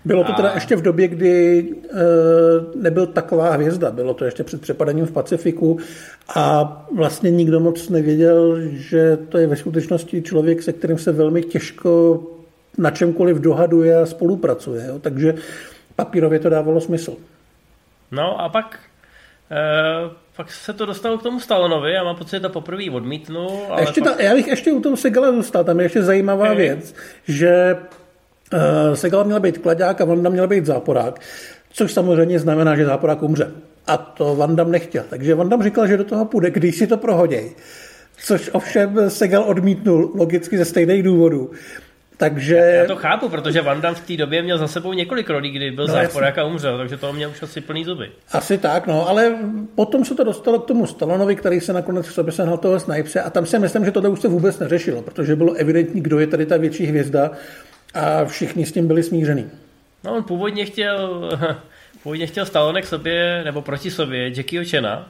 Bylo 0.05 0.23
to 0.23 0.33
teda 0.33 0.49
a... 0.49 0.53
ještě 0.53 0.75
v 0.75 0.81
době, 0.81 1.07
kdy 1.07 1.59
e, 1.59 1.95
nebyl 2.75 3.07
taková 3.07 3.51
hvězda. 3.51 3.91
Bylo 3.91 4.13
to 4.13 4.25
ještě 4.25 4.43
před 4.43 4.61
přepadením 4.61 5.05
v 5.05 5.11
Pacifiku 5.11 5.79
a 6.35 6.85
vlastně 6.95 7.31
nikdo 7.31 7.59
moc 7.59 7.89
nevěděl, 7.89 8.57
že 8.71 9.17
to 9.29 9.37
je 9.37 9.47
ve 9.47 9.55
skutečnosti 9.55 10.21
člověk, 10.21 10.63
se 10.63 10.73
kterým 10.73 10.97
se 10.97 11.11
velmi 11.11 11.43
těžko 11.43 12.23
na 12.77 12.91
čemkoliv 12.91 13.37
dohaduje 13.37 13.97
a 13.97 14.05
spolupracuje. 14.05 14.85
Jo. 14.87 14.99
Takže 14.99 15.33
papírově 15.95 16.39
to 16.39 16.49
dávalo 16.49 16.81
smysl. 16.81 17.15
No 18.11 18.41
a 18.41 18.49
pak, 18.49 18.79
e, 19.51 20.09
pak 20.35 20.51
se 20.51 20.73
to 20.73 20.85
dostalo 20.85 21.17
k 21.17 21.23
tomu 21.23 21.39
Stalonovi 21.39 21.91
já 21.91 22.03
mám 22.03 22.15
pocit, 22.15 22.35
že 22.35 22.39
to 22.39 22.49
poprvé 22.49 22.91
odmítnu. 22.91 23.47
Ale 23.69 23.81
ještě 23.81 24.01
pak... 24.01 24.15
ta, 24.15 24.23
já 24.23 24.33
bych 24.33 24.47
ještě 24.47 24.71
u 24.71 24.81
toho 24.81 24.97
Segala 24.97 25.31
zůstal, 25.31 25.63
tam 25.63 25.79
je 25.79 25.85
ještě 25.85 26.01
zajímavá 26.01 26.45
okay. 26.45 26.55
věc, 26.55 26.95
že 27.27 27.75
Segal 28.93 29.23
měl 29.23 29.39
být 29.39 29.57
kladák 29.57 30.01
a 30.01 30.05
Vanda 30.05 30.29
měl 30.29 30.47
být 30.47 30.65
záporák, 30.65 31.19
což 31.73 31.93
samozřejmě 31.93 32.39
znamená, 32.39 32.75
že 32.75 32.85
záporák 32.85 33.23
umře. 33.23 33.51
A 33.87 33.97
to 33.97 34.35
Vandam 34.35 34.71
nechtěl. 34.71 35.03
Takže 35.09 35.35
Vandam 35.35 35.63
říkal, 35.63 35.87
že 35.87 35.97
do 35.97 36.03
toho 36.03 36.25
půjde, 36.25 36.51
když 36.51 36.75
si 36.75 36.87
to 36.87 36.97
prohoděj. 36.97 37.51
Což 38.17 38.49
ovšem 38.53 39.09
Segal 39.09 39.43
odmítnul 39.43 40.11
logicky 40.15 40.57
ze 40.57 40.65
stejných 40.65 41.03
důvodů. 41.03 41.51
Takže... 42.17 42.55
Já 42.55 42.85
to 42.85 42.95
chápu, 42.95 43.29
protože 43.29 43.61
Van 43.61 43.81
Damme 43.81 43.99
v 43.99 44.07
té 44.07 44.17
době 44.17 44.41
měl 44.41 44.57
za 44.57 44.67
sebou 44.67 44.93
několik 44.93 45.29
rolí, 45.29 45.51
kdy 45.51 45.71
byl 45.71 45.87
no, 45.87 45.93
záporák 45.93 46.37
a 46.37 46.43
umřel, 46.43 46.77
takže 46.77 46.97
to 46.97 47.13
měl 47.13 47.29
už 47.29 47.43
asi 47.43 47.61
plný 47.61 47.85
zuby. 47.85 48.09
Asi 48.31 48.57
tak, 48.57 48.87
no, 48.87 49.09
ale 49.09 49.35
potom 49.75 50.05
se 50.05 50.15
to 50.15 50.23
dostalo 50.23 50.59
k 50.59 50.65
tomu 50.65 50.87
Stallonovi, 50.87 51.35
který 51.35 51.59
se 51.59 51.73
nakonec 51.73 52.07
v 52.07 52.13
sobě 52.13 52.31
sehnal 52.33 52.57
toho 52.57 52.79
Snipese 52.79 53.21
a 53.21 53.29
tam 53.29 53.45
si 53.45 53.59
myslím, 53.59 53.85
že 53.85 53.91
tohle 53.91 54.09
už 54.09 54.21
se 54.21 54.27
vůbec 54.27 54.59
neřešilo, 54.59 55.01
protože 55.01 55.35
bylo 55.35 55.53
evidentní, 55.53 56.01
kdo 56.01 56.19
je 56.19 56.27
tady 56.27 56.45
ta 56.45 56.57
větší 56.57 56.85
hvězda 56.85 57.31
a 57.95 58.25
všichni 58.25 58.65
s 58.65 58.71
tím 58.71 58.87
byli 58.87 59.03
smíření. 59.03 59.51
No, 60.03 60.15
on 60.15 60.23
původně 60.23 60.65
chtěl, 60.65 61.29
původně 62.03 62.27
chtěl 62.27 62.45
Stallone 62.45 62.81
k 62.81 62.85
sobě, 62.85 63.41
nebo 63.45 63.61
proti 63.61 63.91
sobě 63.91 64.31
Jackie 64.37 64.65
Chena, 64.65 65.09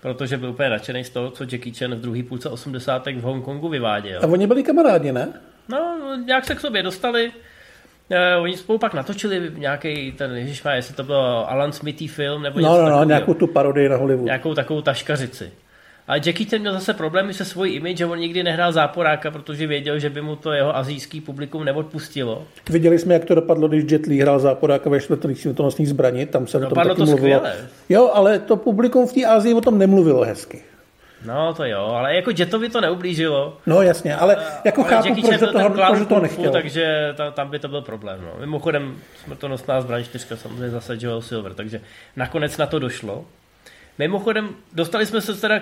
protože 0.00 0.36
byl 0.36 0.50
úplně 0.50 0.70
nadšený 0.70 1.04
z 1.04 1.10
toho, 1.10 1.30
co 1.30 1.44
Jackie 1.44 1.74
Chan 1.74 1.94
v 1.94 2.00
druhé 2.00 2.22
půlce 2.22 2.48
80. 2.48 3.06
v 3.06 3.20
Hongkongu 3.20 3.68
vyváděl. 3.68 4.20
A 4.24 4.26
oni 4.26 4.46
byli 4.46 4.62
kamarádi, 4.62 5.12
ne? 5.12 5.28
No, 5.68 6.16
nějak 6.26 6.44
se 6.44 6.54
k 6.54 6.60
sobě 6.60 6.82
dostali. 6.82 7.32
Uh, 8.10 8.42
oni 8.42 8.56
spolu 8.56 8.78
pak 8.78 8.94
natočili 8.94 9.52
nějaký 9.56 10.12
ten, 10.12 10.36
ježišmá, 10.36 10.72
jestli 10.72 10.94
to 10.94 11.04
bylo 11.04 11.50
Alan 11.50 11.72
Smithy 11.72 12.08
film, 12.08 12.42
nebo 12.42 12.60
něco 12.60 12.72
No, 12.72 12.82
no, 12.82 12.90
no, 12.90 13.04
nějakou 13.04 13.34
tu 13.34 13.46
parodii 13.46 13.88
na 13.88 13.96
Hollywood. 13.96 14.24
Nějakou 14.24 14.54
takovou 14.54 14.82
taškařici. 14.82 15.52
A 16.10 16.16
Jackie 16.16 16.46
ten 16.46 16.60
měl 16.60 16.72
zase 16.72 16.94
problémy 16.94 17.34
se 17.34 17.44
svojí 17.44 17.74
image, 17.74 17.96
že 17.96 18.06
on 18.06 18.18
nikdy 18.18 18.42
nehrál 18.42 18.72
záporáka, 18.72 19.30
protože 19.30 19.66
věděl, 19.66 19.98
že 19.98 20.10
by 20.10 20.20
mu 20.20 20.36
to 20.36 20.52
jeho 20.52 20.76
azijský 20.76 21.20
publikum 21.20 21.64
neodpustilo. 21.64 22.44
Viděli 22.70 22.98
jsme, 22.98 23.14
jak 23.14 23.24
to 23.24 23.34
dopadlo, 23.34 23.68
když 23.68 23.92
Jet 23.92 24.06
Li 24.06 24.18
hrál 24.18 24.38
záporáka 24.38 24.90
ve 24.90 25.00
čtvrtých 25.00 25.40
smrtonosných 25.40 25.88
zbraní, 25.88 26.26
tam 26.26 26.46
se 26.46 26.58
dopadlo 26.58 26.94
tom 26.94 27.06
taky 27.06 27.10
to 27.10 27.16
mluvilo. 27.16 27.38
Skvěle. 27.38 27.68
Jo, 27.88 28.10
ale 28.14 28.38
to 28.38 28.56
publikum 28.56 29.06
v 29.06 29.12
té 29.12 29.24
Azii 29.24 29.54
o 29.54 29.60
tom 29.60 29.78
nemluvilo 29.78 30.24
hezky. 30.24 30.62
No 31.26 31.54
to 31.54 31.64
jo, 31.64 31.80
ale 31.80 32.16
jako 32.16 32.30
Jetovi 32.38 32.68
to 32.68 32.80
neublížilo. 32.80 33.56
No 33.66 33.82
jasně, 33.82 34.16
ale 34.16 34.36
jako 34.64 34.80
ale 34.80 34.90
chápu, 34.90 35.22
proč 35.22 35.40
do 35.40 35.52
toho, 35.52 35.70
proč 35.70 36.08
to 36.08 36.20
nechtěl. 36.20 36.52
Takže 36.52 37.14
ta, 37.16 37.30
tam 37.30 37.50
by 37.50 37.58
to 37.58 37.68
byl 37.68 37.82
problém. 37.82 38.20
No. 38.22 38.40
Mimochodem 38.40 38.96
smrtonostná 39.24 39.80
zbraň 39.80 40.04
4 40.04 40.26
samozřejmě 40.34 40.70
zase 40.70 40.96
Joel 41.00 41.22
Silver, 41.22 41.54
takže 41.54 41.80
nakonec 42.16 42.56
na 42.56 42.66
to 42.66 42.78
došlo. 42.78 43.24
Mimochodem, 44.00 44.48
dostali 44.72 45.06
jsme 45.06 45.20
se 45.20 45.40
teda 45.40 45.60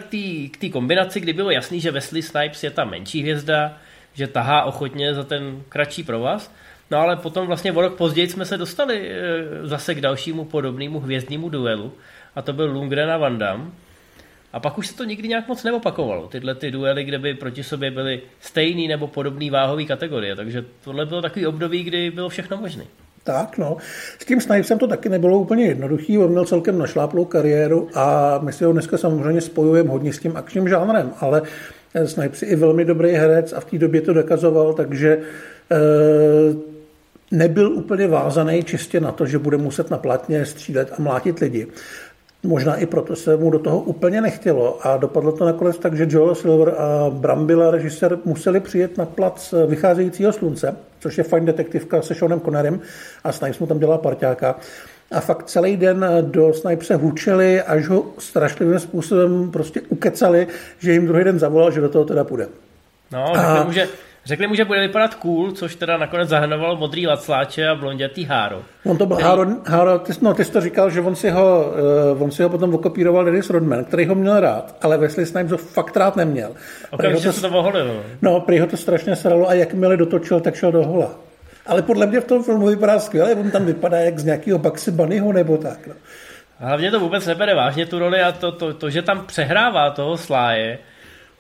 k 0.51 0.57
té 0.61 0.69
kombinaci, 0.69 1.21
kdy 1.21 1.33
bylo 1.33 1.51
jasný, 1.51 1.81
že 1.81 1.91
Wesley 1.91 2.23
Snipes 2.23 2.65
je 2.65 2.71
ta 2.71 2.85
menší 2.85 3.21
hvězda, 3.21 3.79
že 4.15 4.27
tahá 4.27 4.63
ochotně 4.63 5.15
za 5.15 5.25
ten 5.25 5.63
kratší 5.69 6.03
provaz. 6.03 6.55
No 6.91 6.99
ale 6.99 7.17
potom 7.17 7.47
vlastně 7.47 7.73
o 7.73 7.81
rok 7.81 7.97
později 7.97 8.29
jsme 8.29 8.45
se 8.45 8.57
dostali 8.57 9.11
e, 9.11 9.67
zase 9.67 9.95
k 9.95 10.01
dalšímu 10.01 10.45
podobnému 10.45 11.01
hvězdnímu 11.01 11.49
duelu 11.49 11.93
a 12.35 12.43
to 12.43 12.53
byl 12.53 12.71
Lundgren 12.71 13.11
a 13.11 13.17
Van 13.17 13.39
Damme. 13.39 13.71
A 14.53 14.61
pak 14.61 14.79
už 14.79 14.87
se 14.87 14.97
to 14.97 15.05
nikdy 15.05 15.29
nějak 15.29 15.49
moc 15.49 15.65
neopakovalo, 15.65 16.29
tyhle 16.29 16.55
ty 16.55 16.71
duely, 16.71 17.05
kde 17.05 17.19
by 17.19 17.35
proti 17.35 17.65
sobě 17.65 17.91
byly 17.91 18.23
stejný 18.41 18.89
nebo 18.89 19.07
podobný 19.07 19.51
váhový 19.51 19.87
kategorie. 19.87 20.37
Takže 20.37 20.65
tohle 20.85 21.07
bylo 21.07 21.23
takový 21.23 21.47
období, 21.47 21.83
kdy 21.83 22.11
bylo 22.11 22.29
všechno 22.29 22.57
možné. 22.57 22.85
Tak, 23.29 23.59
no. 23.59 23.77
S 24.19 24.25
tím 24.25 24.41
Snipesem 24.41 24.79
to 24.79 24.87
taky 24.87 25.09
nebylo 25.09 25.39
úplně 25.39 25.65
jednoduchý. 25.65 26.19
On 26.19 26.31
měl 26.31 26.45
celkem 26.45 26.79
našláplou 26.79 27.25
kariéru 27.25 27.89
a 27.95 28.39
my 28.43 28.53
si 28.53 28.65
ho 28.65 28.73
dneska 28.73 28.99
samozřejmě 28.99 29.41
spojujeme 29.41 29.91
hodně 29.91 30.13
s 30.13 30.19
tím 30.19 30.37
akčním 30.37 30.69
žánrem, 30.69 31.13
ale 31.21 31.43
Snipes 32.05 32.43
je 32.43 32.49
i 32.49 32.57
velmi 32.57 32.85
dobrý 32.85 33.11
herec 33.11 33.53
a 33.53 33.61
v 33.61 33.65
té 33.65 33.79
době 33.79 34.01
to 34.01 34.13
dokazoval, 34.13 34.73
takže 34.73 35.09
e, 35.09 35.19
nebyl 37.31 37.73
úplně 37.73 38.07
vázaný 38.07 38.65
čistě 38.65 39.01
na 39.01 39.13
to, 39.13 39.27
že 39.27 39.39
bude 39.39 39.57
muset 39.57 39.91
na 39.91 39.99
platně 39.99 40.47
střílet 40.47 40.93
a 40.99 41.03
mlátit 41.03 41.39
lidi. 41.39 41.67
Možná 42.43 42.77
i 42.77 42.87
proto 42.87 43.17
se 43.17 43.37
mu 43.37 43.51
do 43.51 43.59
toho 43.59 43.81
úplně 43.81 44.21
nechtělo 44.21 44.87
a 44.87 44.97
dopadlo 44.97 45.33
to 45.33 45.45
nakonec 45.45 45.79
tak, 45.79 45.97
že 45.97 46.07
Joel 46.09 46.35
Silver 46.35 46.75
a 46.79 47.11
Brambilla, 47.11 47.71
režisér, 47.71 48.19
museli 48.25 48.61
přijet 48.61 48.99
na 48.99 49.07
plac 49.07 49.55
vycházejícího 49.67 50.33
slunce, 50.33 50.77
což 51.01 51.19
je 51.19 51.25
fajn 51.25 51.45
detektivka 51.45 52.03
se 52.03 52.15
Seanem 52.15 52.41
Connerem 52.41 52.81
a 53.25 53.33
Snipes 53.33 53.59
mu 53.59 53.67
tam 53.67 53.79
dělá 53.79 53.99
parťáka. 53.99 54.57
A 55.11 55.21
fakt 55.21 55.47
celý 55.47 55.77
den 55.77 56.07
do 56.21 56.55
Snipese 56.55 56.95
hučeli, 56.95 57.63
až 57.63 57.89
ho 57.89 58.07
strašlivým 58.19 58.79
způsobem 58.79 59.51
prostě 59.51 59.81
ukecali, 59.89 60.47
že 60.79 60.93
jim 60.93 61.07
druhý 61.07 61.25
den 61.25 61.39
zavolal, 61.39 61.71
že 61.71 61.81
do 61.81 61.89
toho 61.89 62.05
teda 62.05 62.25
půjde. 62.25 62.49
No, 63.13 63.37
a... 63.37 63.73
že 63.73 63.89
Řekli 64.25 64.47
mu, 64.47 64.55
že 64.55 64.65
bude 64.65 64.81
vypadat 64.81 65.15
cool, 65.15 65.53
což 65.53 65.75
teda 65.75 65.97
nakonec 65.97 66.29
zahrnovalo 66.29 66.77
modrý 66.77 67.07
lacláče 67.07 67.69
a 67.69 67.75
blondětý 67.75 68.25
háro. 68.25 68.63
On 68.85 68.99
to 68.99 69.07
byl 69.07 69.17
který... 69.17 69.29
háro, 69.29 69.47
háro 69.67 69.99
ty, 69.99 70.13
no, 70.23 70.35
ty 70.35 70.45
jsi 70.45 70.53
to 70.53 70.61
říkal, 70.61 70.91
že 70.91 71.01
on 71.01 71.17
si 71.17 71.31
ho, 71.31 71.73
uh, 72.13 72.23
on 72.23 72.31
si 72.31 72.43
ho 72.43 72.49
potom 72.49 72.75
okopíroval 72.75 73.25
Dennis 73.25 73.51
Rodman, 73.51 73.85
který 73.85 74.07
ho 74.07 74.15
měl 74.15 74.41
rád, 74.41 74.77
ale 74.83 74.99
Wesley 74.99 75.27
Snipes 75.27 75.53
ho 75.53 75.59
fakt 75.59 75.97
rád 75.97 76.17
neměl. 76.17 76.51
Okamžitě 76.91 77.33
se 77.33 77.41
to 77.41 77.49
oholilo. 77.49 77.95
No, 78.23 78.41
prý 78.41 78.61
ho 78.61 78.67
to 78.67 78.77
strašně 78.77 79.17
sralo 79.17 79.49
a 79.49 79.55
jakmile 79.55 79.97
dotočil, 79.97 80.41
tak 80.41 80.55
šel 80.55 80.73
do 80.73 80.85
hola. 80.85 81.11
Ale 81.67 81.83
podle 81.83 82.07
mě 82.07 82.21
v 82.21 82.25
tom 82.25 82.45
filmu 82.45 82.67
vypadá 82.67 82.99
skvěle, 82.99 83.35
on 83.35 83.51
tam 83.51 83.65
vypadá 83.65 83.99
jak 83.99 84.19
z 84.19 84.25
nějakého 84.25 84.59
Baxi 84.59 84.91
Bunnyho 84.91 85.33
nebo 85.33 85.57
tak. 85.57 85.87
No. 85.87 85.95
Hlavně 86.59 86.91
to 86.91 87.01
vůbec 87.01 87.27
nebere 87.27 87.55
vážně 87.55 87.87
tu 87.87 87.99
roli 87.99 88.23
a 88.23 88.33
to, 88.33 88.53
to, 88.53 88.75
to, 88.75 88.91
že 88.91 89.03
tam 89.03 89.27
přehrává 89.27 89.91
toho 89.91 90.17
sláje, 90.17 90.79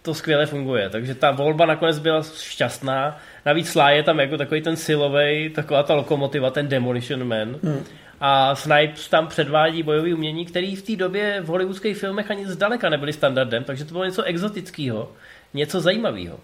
to 0.03 0.15
skvěle 0.15 0.47
funguje. 0.47 0.91
Takže 0.91 1.15
ta 1.15 1.31
volba 1.31 1.67
nakonec 1.67 1.99
byla 1.99 2.23
šťastná. 2.23 3.19
Navíc 3.47 3.69
Sly 3.69 3.97
je 3.97 4.03
tam 4.03 4.21
jako 4.21 4.37
takový 4.37 4.63
ten 4.63 4.77
silový, 4.77 5.51
taková 5.55 5.83
ta 5.83 5.95
lokomotiva, 5.95 6.51
ten 6.51 6.69
Demolition 6.69 7.29
Man. 7.29 7.57
Hmm. 7.63 7.85
A 8.21 8.55
Snipes 8.55 9.09
tam 9.09 9.27
předvádí 9.27 9.83
bojové 9.83 10.15
umění, 10.15 10.47
který 10.47 10.77
v 10.77 10.83
té 10.83 10.97
době 10.97 11.41
v 11.41 11.47
hollywoodských 11.47 11.97
filmech 11.97 12.31
ani 12.31 12.47
zdaleka 12.47 12.89
nebyly 12.89 13.13
standardem, 13.13 13.65
takže 13.65 13.85
to 13.85 13.93
bylo 13.93 14.05
něco 14.05 14.23
exotického, 14.23 15.13
něco 15.55 15.81
zajímavého. 15.81 16.41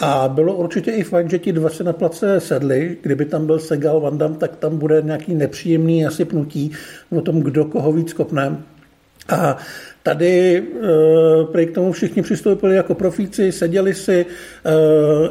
A 0.00 0.28
bylo 0.28 0.54
určitě 0.54 0.90
i 0.90 1.02
fajn, 1.02 1.28
že 1.28 1.38
ti 1.38 1.52
dva 1.52 1.70
se 1.70 1.84
na 1.84 1.92
place 1.92 2.40
sedli. 2.40 2.96
Kdyby 3.02 3.24
tam 3.24 3.46
byl 3.46 3.58
Segal 3.58 4.00
Van 4.00 4.18
Damme, 4.18 4.36
tak 4.36 4.56
tam 4.56 4.78
bude 4.78 5.02
nějaký 5.02 5.34
nepříjemný 5.34 6.06
asi 6.06 6.24
pnutí 6.24 6.72
o 7.10 7.20
tom, 7.20 7.40
kdo 7.40 7.64
koho 7.64 7.92
víc 7.92 8.12
kopne. 8.12 8.56
A 9.28 9.56
Tady 10.02 10.62
e, 11.54 11.66
k 11.66 11.74
tomu 11.74 11.92
všichni 11.92 12.22
přistoupili 12.22 12.76
jako 12.76 12.94
profíci, 12.94 13.52
seděli 13.52 13.94
si, 13.94 14.26
e, 14.26 14.26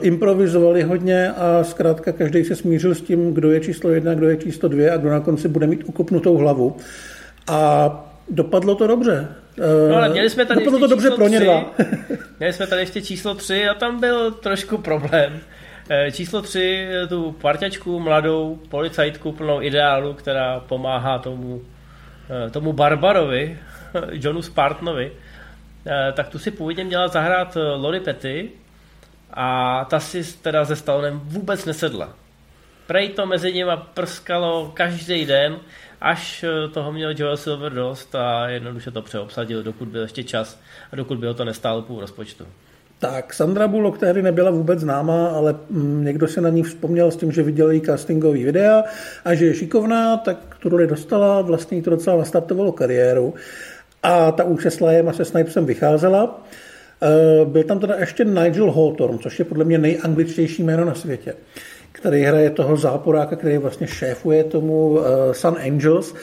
improvizovali 0.02 0.84
hodně 0.84 1.32
a 1.32 1.64
zkrátka 1.64 2.12
každý 2.12 2.46
se 2.46 2.56
smířil 2.56 2.96
s 2.96 3.02
tím, 3.02 3.34
kdo 3.34 3.52
je 3.52 3.60
číslo 3.60 3.90
jedna, 3.90 4.14
kdo 4.14 4.30
je 4.30 4.38
číslo 4.38 4.70
dvě 4.70 4.92
a 4.92 4.98
kdo 4.98 5.10
na 5.10 5.20
konci 5.20 5.48
bude 5.48 5.68
mít 5.68 5.84
ukopnutou 5.86 6.38
hlavu. 6.38 6.78
A 7.48 7.90
dopadlo 8.30 8.76
to 8.76 8.88
dobře. 8.88 9.28
No 9.90 9.96
ale 9.96 10.10
měli 10.10 10.30
jsme 10.30 10.46
tady 10.46 10.60
dopadlo 10.60 10.80
to 10.80 10.88
dobře 10.88 11.12
pro 11.12 11.28
ně 11.28 11.40
dva. 11.40 11.74
měli 12.40 12.54
jsme 12.54 12.68
tady 12.68 12.82
ještě 12.82 13.02
číslo 13.02 13.36
tři 13.36 13.68
a 13.68 13.74
tam 13.74 14.00
byl 14.00 14.32
trošku 14.32 14.78
problém. 14.78 15.40
Eh, 15.90 16.12
číslo 16.12 16.42
tři, 16.42 16.88
tu 17.10 17.32
parťačku, 17.42 18.00
mladou 18.00 18.60
policajtku 18.70 19.32
plnou 19.32 19.62
ideálu, 19.62 20.14
která 20.14 20.60
pomáhá 20.60 21.20
tomu, 21.20 21.62
eh, 22.30 22.50
tomu 22.50 22.74
Barbarovi, 22.74 23.58
Johnu 24.12 24.42
Spartanovi, 24.42 25.12
eh, 25.86 26.12
tak 26.12 26.30
tu 26.30 26.40
si 26.40 26.52
původně 26.52 26.84
měla 26.84 27.08
zahrát 27.08 27.58
Lori 27.76 28.00
Petty 28.00 28.50
a 29.34 29.86
ta 29.90 30.00
si 30.00 30.38
teda 30.38 30.66
se 30.66 30.76
Stallonem 30.76 31.20
vůbec 31.24 31.66
nesedla. 31.66 32.14
Prej 32.88 33.10
to 33.10 33.26
mezi 33.26 33.54
nimi 33.54 33.72
prskalo 33.94 34.72
každý 34.74 35.26
den, 35.26 35.60
až 36.02 36.46
toho 36.74 36.92
měl 36.92 37.14
Joel 37.18 37.38
Silver 37.38 37.74
dost 37.74 38.16
a 38.16 38.50
jednoduše 38.50 38.92
to 38.92 39.02
přeobsadil, 39.02 39.64
dokud 39.64 39.88
byl 39.88 40.02
ještě 40.02 40.24
čas 40.24 40.60
a 40.92 40.96
dokud 40.96 41.18
by 41.18 41.28
ho 41.28 41.34
to 41.34 41.46
nestálo 41.46 41.82
půl 41.82 42.00
rozpočtu. 42.00 42.46
Tak, 43.02 43.34
Sandra 43.34 43.68
Bullock 43.68 43.98
tehdy 43.98 44.22
nebyla 44.22 44.52
vůbec 44.52 44.80
známá, 44.80 45.28
ale 45.28 45.56
mm, 45.70 46.06
někdo 46.06 46.28
se 46.28 46.42
na 46.42 46.50
ní 46.50 46.64
vzpomněl 46.64 47.12
s 47.12 47.16
tím, 47.16 47.32
že 47.32 47.44
viděl 47.44 47.72
její 47.72 47.82
castingový 47.82 48.44
videa 48.44 48.84
a 49.26 49.34
že 49.36 49.46
je 49.46 49.54
šikovná, 49.54 50.18
tak 50.18 50.38
tu 50.60 50.70
roli 50.70 50.88
dostala, 50.88 51.42
vlastně 51.42 51.82
to 51.82 51.90
docela 51.90 52.18
nastartovalo 52.18 52.72
kariéru. 52.72 53.34
A 54.04 54.32
ta 54.32 54.44
už 54.44 54.64
se 54.64 54.72
Slajem 54.72 55.10
a 55.10 55.14
se 55.14 55.26
Snipesem 55.26 55.66
vycházela. 55.66 56.44
E, 57.02 57.46
byl 57.46 57.64
tam 57.64 57.80
teda 57.80 57.96
ještě 57.96 58.26
Nigel 58.26 58.72
Hawthorne, 58.72 59.18
což 59.18 59.40
je 59.40 59.46
podle 59.46 59.66
mě 59.66 59.78
nejangličtější 59.78 60.64
jméno 60.64 60.86
na 60.86 60.96
světě, 60.96 61.34
který 61.92 62.22
hraje 62.22 62.50
toho 62.50 62.78
záporáka, 62.78 63.36
který 63.36 63.58
vlastně 63.58 63.88
šéfuje 63.88 64.44
tomu 64.44 65.00
e, 65.00 65.34
Sun 65.34 65.58
Angels. 65.68 66.14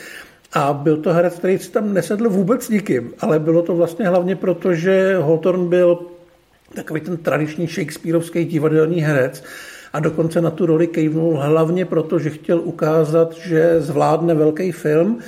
A 0.53 0.73
byl 0.73 0.97
to 0.97 1.13
herec, 1.13 1.35
který 1.35 1.59
si 1.59 1.71
tam 1.71 1.93
nesedl 1.93 2.29
vůbec 2.29 2.69
nikým, 2.69 3.13
ale 3.19 3.39
bylo 3.39 3.61
to 3.61 3.75
vlastně 3.75 4.07
hlavně 4.07 4.35
proto, 4.35 4.73
že 4.73 5.17
Hawthorne 5.17 5.65
byl 5.65 5.99
takový 6.75 7.01
ten 7.01 7.17
tradiční 7.17 7.67
Shakespeareovský 7.67 8.45
divadelní 8.45 9.01
herec 9.01 9.43
a 9.93 9.99
dokonce 9.99 10.41
na 10.41 10.51
tu 10.51 10.65
roli 10.65 10.87
kejvnul 10.87 11.37
hlavně 11.37 11.85
proto, 11.85 12.19
že 12.19 12.29
chtěl 12.29 12.59
ukázat, 12.59 13.33
že 13.33 13.81
zvládne 13.81 14.33
velký 14.33 14.71
film, 14.71 15.19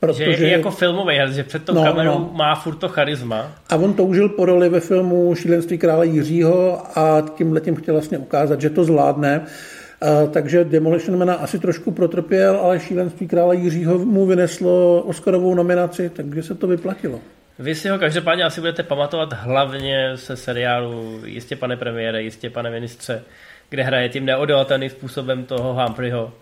Protože, 0.00 0.36
že 0.36 0.44
je 0.44 0.52
jako 0.52 0.70
filmový 0.70 1.16
herec, 1.16 1.34
že 1.34 1.44
před 1.44 1.64
tou 1.64 1.74
no, 1.74 1.84
kamerou 1.84 2.18
no. 2.18 2.30
má 2.32 2.54
furt 2.54 2.76
to 2.76 2.88
charisma. 2.88 3.52
A 3.68 3.76
on 3.76 3.94
toužil 3.94 4.28
po 4.28 4.44
roli 4.44 4.68
ve 4.68 4.80
filmu 4.80 5.34
Šílenství 5.34 5.78
krále 5.78 6.06
Jiřího 6.06 6.82
a 6.98 7.22
tím 7.36 7.52
letím 7.52 7.76
chtěl 7.76 7.94
vlastně 7.94 8.18
ukázat, 8.18 8.60
že 8.60 8.70
to 8.70 8.84
zvládne. 8.84 9.40
Uh, 9.40 10.30
takže 10.30 10.64
Demolition 10.64 11.18
Mana 11.18 11.34
asi 11.34 11.58
trošku 11.58 11.90
protrpěl, 11.90 12.56
ale 12.56 12.80
Šílenství 12.80 13.28
krále 13.28 13.56
Jiřího 13.56 13.98
mu 13.98 14.26
vyneslo 14.26 15.02
Oscarovou 15.02 15.54
nominaci, 15.54 16.10
takže 16.10 16.42
se 16.42 16.54
to 16.54 16.66
vyplatilo. 16.66 17.20
Vy 17.58 17.74
si 17.74 17.88
ho 17.88 17.98
každopádně 17.98 18.44
asi 18.44 18.60
budete 18.60 18.82
pamatovat 18.82 19.32
hlavně 19.32 20.16
se 20.16 20.36
seriálu 20.36 21.20
Jistě 21.24 21.56
pane 21.56 21.76
premiére, 21.76 22.22
Jistě 22.22 22.50
pane 22.50 22.70
ministře, 22.70 23.22
kde 23.68 23.82
hraje 23.82 24.08
tím 24.08 24.24
neodolatelným 24.24 24.90
způsobem 24.90 25.44
toho 25.44 25.74
Humphreyho, 25.74 26.32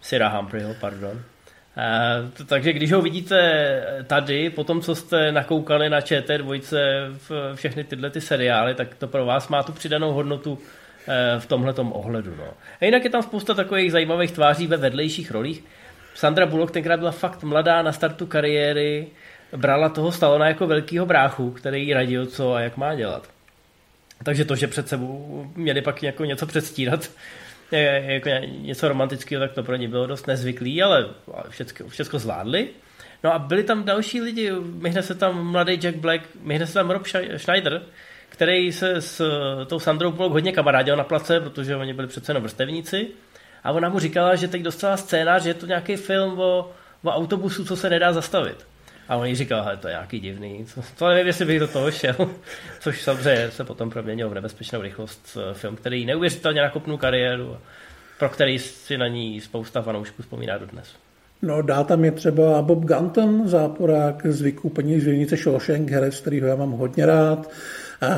Sira 0.00 0.28
Humphreyho, 0.28 0.74
pardon. 0.80 1.22
Takže 2.46 2.72
když 2.72 2.92
ho 2.92 3.02
vidíte 3.02 3.82
tady, 4.06 4.50
po 4.50 4.64
tom, 4.64 4.80
co 4.80 4.94
jste 4.94 5.32
nakoukali 5.32 5.90
na 5.90 6.00
ČT2 6.00 6.60
v 7.28 7.54
všechny 7.54 7.84
tyhle 7.84 8.10
ty 8.10 8.20
seriály, 8.20 8.74
tak 8.74 8.94
to 8.94 9.08
pro 9.08 9.26
vás 9.26 9.48
má 9.48 9.62
tu 9.62 9.72
přidanou 9.72 10.12
hodnotu 10.12 10.52
uh, 10.52 10.58
v 11.38 11.46
tomhle 11.46 11.74
ohledu. 11.74 12.34
No. 12.38 12.48
A 12.80 12.84
jinak 12.84 13.04
je 13.04 13.10
tam 13.10 13.22
spousta 13.22 13.54
takových 13.54 13.92
zajímavých 13.92 14.32
tváří 14.32 14.66
ve 14.66 14.76
vedlejších 14.76 15.30
rolích. 15.30 15.64
Sandra 16.14 16.46
Bullock 16.46 16.70
tenkrát 16.70 16.98
byla 16.98 17.10
fakt 17.10 17.42
mladá 17.42 17.82
na 17.82 17.92
startu 17.92 18.26
kariéry, 18.26 19.06
brala 19.56 19.88
toho 19.88 20.12
Stalona 20.12 20.48
jako 20.48 20.66
velkýho 20.66 21.06
bráchu, 21.06 21.50
který 21.50 21.86
jí 21.86 21.94
radil, 21.94 22.26
co 22.26 22.54
a 22.54 22.60
jak 22.60 22.76
má 22.76 22.94
dělat. 22.94 23.28
Takže 24.22 24.44
to, 24.44 24.56
že 24.56 24.66
před 24.66 24.88
sebou 24.88 25.46
měli 25.56 25.82
pak 25.82 26.02
jako 26.02 26.24
něco 26.24 26.46
předstírat, 26.46 27.10
jako 27.72 28.28
něco 28.46 28.88
romantického, 28.88 29.40
tak 29.40 29.52
to 29.52 29.62
pro 29.62 29.76
ně 29.76 29.88
bylo 29.88 30.06
dost 30.06 30.26
nezvyklý, 30.26 30.82
ale 30.82 31.08
všechno, 31.48 31.88
všechno 31.88 32.18
zvládli. 32.18 32.68
No 33.24 33.34
a 33.34 33.38
byli 33.38 33.64
tam 33.64 33.84
další 33.84 34.20
lidi, 34.20 34.52
myhne 34.60 35.02
se 35.02 35.14
tam 35.14 35.50
mladý 35.50 35.72
Jack 35.72 35.96
Black, 35.96 36.22
myhne 36.42 36.66
se 36.66 36.74
tam 36.74 36.90
Rob 36.90 37.06
Schneider, 37.36 37.82
který 38.28 38.72
se 38.72 39.00
s 39.00 39.22
tou 39.66 39.78
Sandrou 39.78 40.12
Bullock 40.12 40.32
hodně 40.32 40.52
kamarádil 40.52 40.96
na 40.96 41.04
place, 41.04 41.40
protože 41.40 41.76
oni 41.76 41.94
byli 41.94 42.08
přece 42.08 42.30
jenom 42.30 42.42
vrstevníci. 42.42 43.08
A 43.64 43.72
ona 43.72 43.88
mu 43.88 43.98
říkala, 43.98 44.34
že 44.34 44.48
teď 44.48 44.62
dostala 44.62 44.96
scénář, 44.96 45.42
že 45.42 45.50
je 45.50 45.54
to 45.54 45.66
nějaký 45.66 45.96
film 45.96 46.40
o, 46.40 46.72
o 47.04 47.10
autobusu, 47.10 47.64
co 47.64 47.76
se 47.76 47.90
nedá 47.90 48.12
zastavit. 48.12 48.66
A 49.08 49.16
on 49.16 49.26
jí 49.26 49.34
říkal, 49.34 49.62
hele, 49.62 49.76
to 49.76 49.88
je 49.88 49.92
nějaký 49.92 50.20
divný, 50.20 50.64
co, 50.66 50.82
to 50.98 51.08
nevím, 51.08 51.26
jestli 51.26 51.44
bych 51.44 51.60
do 51.60 51.68
toho 51.68 51.90
šel. 51.90 52.14
Což 52.80 53.02
samozřejmě 53.02 53.50
se 53.50 53.64
potom 53.64 53.90
proměnil 53.90 54.30
v 54.30 54.34
nebezpečnou 54.34 54.82
rychlost. 54.82 55.38
Eh, 55.50 55.54
film, 55.54 55.76
který 55.76 56.06
neuvěřitelně 56.06 56.60
nakopnul 56.60 56.98
kariéru, 56.98 57.56
pro 58.18 58.28
který 58.28 58.58
si 58.58 58.98
na 58.98 59.06
ní 59.06 59.40
spousta 59.40 59.82
fanoušků 59.82 60.22
vzpomíná 60.22 60.58
dodnes. 60.58 60.88
No, 61.42 61.62
dál 61.62 61.84
tam 61.84 62.04
je 62.04 62.12
třeba 62.12 62.62
Bob 62.62 62.84
Gunton, 62.84 63.48
záporák 63.48 64.26
z 64.26 64.40
vykoupení 64.40 65.00
z 65.00 65.04
věnice 65.04 65.36
Shawshank, 65.36 65.90
herec, 65.90 66.20
kterýho 66.20 66.48
já 66.48 66.56
mám 66.56 66.70
hodně 66.70 67.06
rád. 67.06 67.50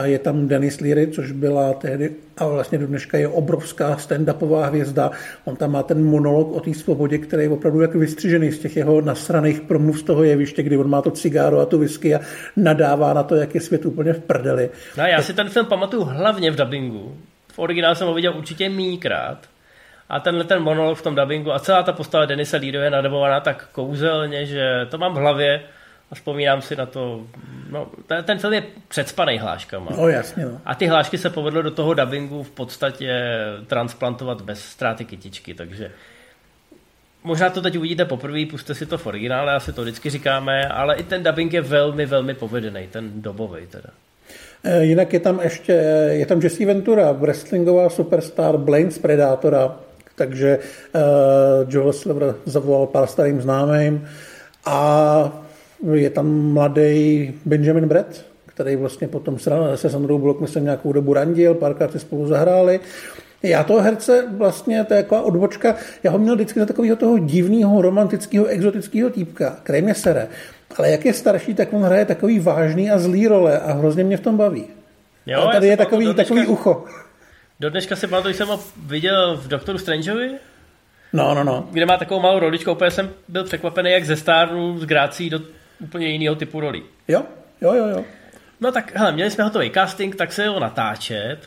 Je 0.04 0.18
tam 0.18 0.48
Denis 0.48 0.80
Leary, 0.80 1.06
což 1.06 1.32
byla 1.32 1.72
tehdy 1.72 2.10
a 2.36 2.46
vlastně 2.46 2.78
do 2.78 2.86
dneška 2.86 3.18
je 3.18 3.28
obrovská 3.28 3.96
stand-upová 3.96 4.68
hvězda. 4.68 5.10
On 5.44 5.56
tam 5.56 5.72
má 5.72 5.82
ten 5.82 6.04
monolog 6.04 6.52
o 6.52 6.60
té 6.60 6.74
svobodě, 6.74 7.18
který 7.18 7.42
je 7.42 7.48
opravdu 7.48 7.80
jako 7.80 7.98
vystřižený 7.98 8.52
z 8.52 8.58
těch 8.58 8.76
jeho 8.76 9.00
nasraných 9.00 9.60
promluv 9.60 9.98
z 9.98 10.02
toho 10.02 10.24
jeviště, 10.24 10.62
kdy 10.62 10.76
on 10.76 10.90
má 10.90 11.02
to 11.02 11.10
cigáro 11.10 11.60
a 11.60 11.66
tu 11.66 11.78
whisky 11.78 12.14
a 12.14 12.20
nadává 12.56 13.14
na 13.14 13.22
to, 13.22 13.36
jak 13.36 13.54
je 13.54 13.60
svět 13.60 13.86
úplně 13.86 14.12
v 14.12 14.20
prdeli. 14.20 14.70
No, 14.98 15.04
já 15.04 15.22
si 15.22 15.34
ten 15.34 15.48
film 15.48 15.66
pamatuju 15.66 16.04
hlavně 16.04 16.50
v 16.50 16.56
dubbingu. 16.56 17.16
V 17.52 17.58
originálu 17.58 17.94
jsem 17.94 18.08
ho 18.08 18.14
viděl 18.14 18.34
určitě 18.36 18.68
mýkrát. 18.68 19.38
A 20.08 20.20
tenhle 20.20 20.44
ten 20.44 20.62
monolog 20.62 20.98
v 20.98 21.02
tom 21.02 21.14
dubbingu 21.14 21.52
a 21.52 21.58
celá 21.58 21.82
ta 21.82 21.92
postava 21.92 22.26
Denisa 22.26 22.56
Learyho 22.56 22.84
je 22.84 22.90
nadabovaná 22.90 23.40
tak 23.40 23.68
kouzelně, 23.72 24.46
že 24.46 24.86
to 24.90 24.98
mám 24.98 25.14
v 25.14 25.16
hlavě 25.16 25.60
a 26.10 26.14
vzpomínám 26.14 26.62
si 26.62 26.76
na 26.76 26.86
to, 26.86 27.26
no, 27.70 27.88
ten, 28.06 28.24
ten 28.24 28.38
film 28.38 28.52
je 28.52 28.62
předspaný 28.88 29.38
hláškama. 29.38 29.90
No 29.96 30.08
jasně. 30.08 30.44
No. 30.44 30.60
A 30.64 30.74
ty 30.74 30.86
hlášky 30.86 31.18
se 31.18 31.30
povedlo 31.30 31.62
do 31.62 31.70
toho 31.70 31.94
dubbingu 31.94 32.42
v 32.42 32.50
podstatě 32.50 33.22
transplantovat 33.66 34.42
bez 34.42 34.64
ztráty 34.64 35.04
kytičky, 35.04 35.54
takže 35.54 35.90
možná 37.24 37.50
to 37.50 37.62
teď 37.62 37.78
uvidíte 37.78 38.04
poprvé, 38.04 38.46
puste 38.50 38.74
si 38.74 38.86
to 38.86 38.98
v 38.98 39.06
originále, 39.06 39.52
asi 39.52 39.72
to 39.72 39.82
vždycky 39.82 40.10
říkáme, 40.10 40.68
ale 40.68 40.96
i 40.96 41.02
ten 41.02 41.22
dubbing 41.22 41.52
je 41.52 41.60
velmi, 41.60 42.06
velmi 42.06 42.34
povedený, 42.34 42.88
ten 42.92 43.22
dobový 43.22 43.66
teda. 43.66 43.90
E, 44.64 44.84
jinak 44.84 45.12
je 45.12 45.20
tam 45.20 45.40
ještě, 45.42 45.72
je 46.10 46.26
tam 46.26 46.40
Jesse 46.40 46.66
Ventura, 46.66 47.12
wrestlingová 47.12 47.90
superstar 47.90 48.56
Blaine 48.56 48.90
z 48.90 48.98
Predátora, 48.98 49.76
takže 50.14 50.58
uh, 50.58 51.00
Joel 51.68 51.92
Silver 51.92 52.34
zavolal 52.44 52.86
pár 52.86 53.06
starým 53.06 53.40
známým 53.40 54.08
a 54.64 55.39
je 55.92 56.10
tam 56.10 56.52
mladý 56.52 57.34
Benjamin 57.44 57.88
Brett, 57.88 58.26
který 58.46 58.76
vlastně 58.76 59.08
potom 59.08 59.38
se 59.74 59.90
Sandrou 59.90 60.18
Bullock 60.18 60.40
myslím 60.40 60.64
nějakou 60.64 60.92
dobu 60.92 61.14
randil, 61.14 61.54
párkrát 61.54 61.92
si 61.92 61.98
spolu 61.98 62.26
zahráli. 62.26 62.80
Já 63.42 63.64
toho 63.64 63.80
herce 63.80 64.26
vlastně, 64.36 64.84
to 64.84 64.94
je 64.94 64.98
jako 64.98 65.22
odbočka, 65.22 65.76
já 66.02 66.10
ho 66.10 66.18
měl 66.18 66.34
vždycky 66.34 66.60
za 66.60 66.66
takového 66.66 66.96
toho 66.96 67.18
divného, 67.18 67.82
romantického, 67.82 68.46
exotického 68.46 69.10
týpka, 69.10 69.56
který 69.62 69.82
mě 69.82 69.94
sere. 69.94 70.28
Ale 70.78 70.90
jak 70.90 71.04
je 71.04 71.14
starší, 71.14 71.54
tak 71.54 71.72
on 71.72 71.82
hraje 71.82 72.04
takový 72.04 72.40
vážný 72.40 72.90
a 72.90 72.98
zlý 72.98 73.26
role 73.26 73.58
a 73.58 73.72
hrozně 73.72 74.04
mě 74.04 74.16
v 74.16 74.20
tom 74.20 74.36
baví. 74.36 74.64
Jo, 75.26 75.40
a 75.40 75.52
tady 75.52 75.66
je 75.66 75.76
takový, 75.76 76.04
dneška, 76.04 76.22
takový 76.22 76.46
ucho. 76.46 76.84
Do 77.60 77.70
dneška 77.70 77.96
si 77.96 78.06
pamatuju, 78.06 78.34
jsem 78.34 78.48
ho 78.48 78.60
viděl 78.86 79.36
v 79.36 79.48
Doktoru 79.48 79.78
Strangeovi, 79.78 80.30
No, 81.12 81.34
no, 81.34 81.44
no. 81.44 81.68
Kde 81.70 81.86
má 81.86 81.96
takovou 81.96 82.20
malou 82.20 82.38
roličku, 82.38 82.72
úplně 82.72 82.90
jsem 82.90 83.10
byl 83.28 83.44
překvapený, 83.44 83.90
jak 83.90 84.04
ze 84.04 84.16
stárnu 84.16 84.78
z 84.78 84.84
Grácí 84.84 85.30
do 85.30 85.40
úplně 85.80 86.08
jiného 86.08 86.34
typu 86.34 86.60
roli. 86.60 86.82
Jo, 87.08 87.22
jo, 87.60 87.74
jo, 87.74 87.86
jo. 87.86 88.04
No 88.60 88.72
tak, 88.72 88.92
hele, 88.94 89.12
měli 89.12 89.30
jsme 89.30 89.44
hotový 89.44 89.70
casting, 89.70 90.16
tak 90.16 90.32
se 90.32 90.48
ho 90.48 90.60
natáčet. 90.60 91.38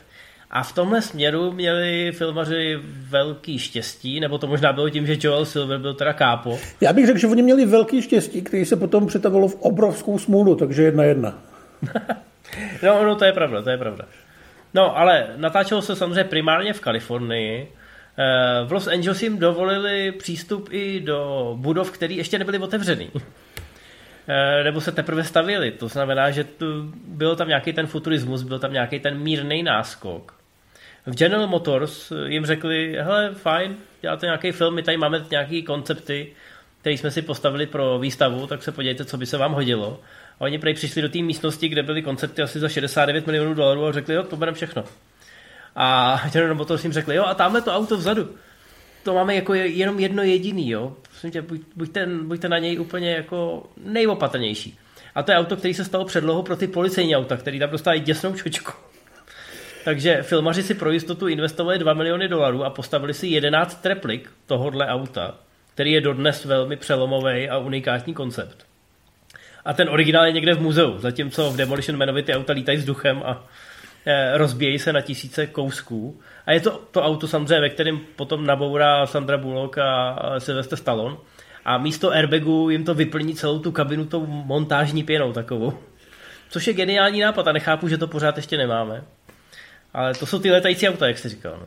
A 0.50 0.62
v 0.62 0.72
tomhle 0.72 1.02
směru 1.02 1.52
měli 1.52 2.12
filmaři 2.12 2.78
velký 3.08 3.58
štěstí, 3.58 4.20
nebo 4.20 4.38
to 4.38 4.46
možná 4.46 4.72
bylo 4.72 4.90
tím, 4.90 5.06
že 5.06 5.16
Joel 5.20 5.44
Silver 5.44 5.78
byl 5.78 5.94
teda 5.94 6.12
kápo. 6.12 6.58
Já 6.80 6.92
bych 6.92 7.06
řekl, 7.06 7.18
že 7.18 7.26
oni 7.26 7.42
měli 7.42 7.66
velký 7.66 8.02
štěstí, 8.02 8.42
který 8.42 8.64
se 8.64 8.76
potom 8.76 9.06
přetavilo 9.06 9.48
v 9.48 9.60
obrovskou 9.60 10.18
smůlu, 10.18 10.54
takže 10.54 10.82
jedna 10.82 11.04
jedna. 11.04 11.38
no, 12.82 13.04
no, 13.04 13.16
to 13.16 13.24
je 13.24 13.32
pravda, 13.32 13.62
to 13.62 13.70
je 13.70 13.78
pravda. 13.78 14.04
No, 14.74 14.98
ale 14.98 15.26
natáčelo 15.36 15.82
se 15.82 15.96
samozřejmě 15.96 16.24
primárně 16.24 16.72
v 16.72 16.80
Kalifornii. 16.80 17.72
Eh, 18.18 18.64
v 18.64 18.72
Los 18.72 18.86
Angeles 18.86 19.22
jim 19.22 19.38
dovolili 19.38 20.12
přístup 20.12 20.68
i 20.72 21.00
do 21.00 21.52
budov, 21.60 21.90
které 21.90 22.14
ještě 22.14 22.38
nebyly 22.38 22.58
otevřený. 22.58 23.10
Eh, 24.28 24.64
nebo 24.64 24.80
se 24.80 24.92
teprve 24.92 25.24
stavili. 25.24 25.70
To 25.70 25.88
znamená, 25.88 26.30
že 26.30 26.44
tu 26.44 26.92
byl 27.06 27.36
tam 27.36 27.48
nějaký 27.48 27.72
ten 27.72 27.86
futurismus, 27.86 28.42
byl 28.42 28.58
tam 28.58 28.72
nějaký 28.72 29.00
ten 29.00 29.18
mírný 29.18 29.62
náskok. 29.62 30.34
V 31.06 31.14
General 31.14 31.46
Motors 31.46 32.12
jim 32.26 32.46
řekli, 32.46 32.96
hele, 33.00 33.34
fajn, 33.34 33.76
děláte 34.00 34.26
nějaký 34.26 34.52
film, 34.52 34.74
my 34.74 34.82
tady 34.82 34.96
máme 34.96 35.24
nějaké 35.30 35.62
koncepty, 35.62 36.32
které 36.80 36.94
jsme 36.94 37.10
si 37.10 37.22
postavili 37.22 37.66
pro 37.66 37.98
výstavu, 37.98 38.46
tak 38.46 38.62
se 38.62 38.72
podívejte, 38.72 39.04
co 39.04 39.16
by 39.16 39.26
se 39.26 39.38
vám 39.38 39.52
hodilo. 39.52 40.00
A 40.38 40.40
oni 40.40 40.58
prej 40.58 40.74
přišli 40.74 41.02
do 41.02 41.08
té 41.08 41.18
místnosti, 41.18 41.68
kde 41.68 41.82
byly 41.82 42.02
koncepty 42.02 42.42
asi 42.42 42.60
za 42.60 42.68
69 42.68 43.26
milionů 43.26 43.54
dolarů 43.54 43.86
a 43.86 43.92
řekli, 43.92 44.14
jo, 44.14 44.22
to 44.22 44.36
bereme 44.36 44.54
všechno. 44.54 44.84
A 45.76 46.20
General 46.32 46.54
Motors 46.54 46.84
jim 46.84 46.92
řekli, 46.92 47.14
jo 47.14 47.24
a 47.24 47.34
tamhle 47.34 47.62
to 47.62 47.74
auto 47.74 47.96
vzadu, 47.96 48.34
to 49.04 49.14
máme 49.14 49.34
jako 49.34 49.54
jenom 49.54 49.98
jedno 50.00 50.22
jediný, 50.22 50.70
jo. 50.70 50.96
Prosím 51.08 51.30
tě, 51.30 51.42
buď, 51.42 51.60
buďte, 51.76 52.06
buďte 52.06 52.48
na 52.48 52.58
něj 52.58 52.80
úplně 52.80 53.10
jako 53.10 53.66
nejopatrnější. 53.84 54.78
A 55.14 55.22
to 55.22 55.32
je 55.32 55.38
auto, 55.38 55.56
který 55.56 55.74
se 55.74 55.84
stalo 55.84 56.04
předlohou 56.04 56.42
pro 56.42 56.56
ty 56.56 56.66
policejní 56.66 57.16
auta, 57.16 57.36
který 57.36 57.58
tam 57.58 57.70
dostali 57.70 58.00
děsnou 58.00 58.34
čočku. 58.34 58.72
Takže 59.84 60.22
filmaři 60.22 60.62
si 60.62 60.74
pro 60.74 60.90
jistotu 60.90 61.28
investovali 61.28 61.78
2 61.78 61.94
miliony 61.94 62.28
dolarů 62.28 62.64
a 62.64 62.70
postavili 62.70 63.14
si 63.14 63.26
11 63.26 63.86
replik 63.86 64.30
tohohle 64.46 64.86
auta, 64.86 65.34
který 65.74 65.92
je 65.92 66.00
dodnes 66.00 66.44
velmi 66.44 66.76
přelomový 66.76 67.48
a 67.48 67.58
unikátní 67.58 68.14
koncept. 68.14 68.66
A 69.64 69.72
ten 69.72 69.88
originál 69.88 70.26
je 70.26 70.32
někde 70.32 70.54
v 70.54 70.62
muzeu, 70.62 70.98
zatímco 70.98 71.50
v 71.50 71.56
Demolition 71.56 71.98
Manovi 71.98 72.22
ty 72.22 72.34
auta 72.34 72.52
lítají 72.52 72.78
vzduchem 72.78 73.22
a 73.24 73.44
eh, 74.06 74.38
rozbíjejí 74.38 74.78
se 74.78 74.92
na 74.92 75.00
tisíce 75.00 75.46
kousků. 75.46 76.20
A 76.46 76.52
je 76.52 76.60
to 76.60 76.70
to 76.90 77.02
auto 77.02 77.28
samozřejmě, 77.28 77.60
ve 77.60 77.70
kterém 77.70 78.00
potom 78.16 78.46
nabourá 78.46 79.06
Sandra 79.06 79.38
Bullock 79.38 79.78
a 79.78 80.16
Sylvester 80.38 80.78
Stallone. 80.78 81.16
A 81.64 81.78
místo 81.78 82.10
airbagu 82.10 82.70
jim 82.70 82.84
to 82.84 82.94
vyplní 82.94 83.34
celou 83.34 83.58
tu 83.58 83.72
kabinu 83.72 84.06
tou 84.06 84.26
montážní 84.26 85.02
pěnou 85.02 85.32
takovou. 85.32 85.72
Což 86.50 86.66
je 86.66 86.74
geniální 86.74 87.20
nápad 87.20 87.48
a 87.48 87.52
nechápu, 87.52 87.88
že 87.88 87.98
to 87.98 88.06
pořád 88.06 88.36
ještě 88.36 88.56
nemáme. 88.56 89.04
Ale 89.94 90.14
to 90.14 90.26
jsou 90.26 90.38
ty 90.38 90.50
letající 90.50 90.88
auta, 90.88 91.06
jak 91.06 91.18
jsi 91.18 91.28
říkal. 91.28 91.56
No. 91.60 91.66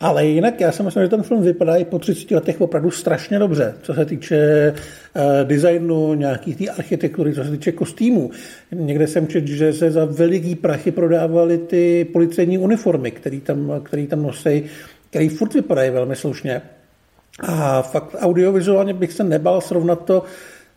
Ale 0.00 0.26
jinak 0.26 0.60
já 0.60 0.72
si 0.72 0.82
myslím, 0.82 1.02
že 1.02 1.08
ten 1.08 1.22
film 1.22 1.42
vypadá 1.42 1.76
i 1.76 1.84
po 1.84 1.98
30 1.98 2.30
letech 2.30 2.60
opravdu 2.60 2.90
strašně 2.90 3.38
dobře, 3.38 3.74
co 3.82 3.94
se 3.94 4.04
týče 4.04 4.72
uh, 5.16 5.22
designu, 5.48 6.14
nějaký 6.14 6.54
té 6.54 6.68
architektury, 6.68 7.34
co 7.34 7.44
se 7.44 7.50
týče 7.50 7.72
kostýmů. 7.72 8.30
Někde 8.72 9.06
jsem 9.06 9.26
četl, 9.26 9.46
že 9.46 9.72
se 9.72 9.90
za 9.90 10.04
veliký 10.04 10.54
prachy 10.54 10.90
prodávaly 10.90 11.58
ty 11.58 12.04
policejní 12.12 12.58
uniformy, 12.58 13.10
které 13.10 13.40
tam, 13.40 13.72
který 13.82 14.06
tam 14.06 14.22
nosí, 14.22 14.64
který 15.10 15.28
furt 15.28 15.54
vypadají 15.54 15.90
velmi 15.90 16.16
slušně. 16.16 16.62
A 17.40 17.82
fakt 17.82 18.16
audiovizuálně 18.18 18.94
bych 18.94 19.12
se 19.12 19.24
nebal 19.24 19.60
srovnat 19.60 20.04
to, 20.04 20.22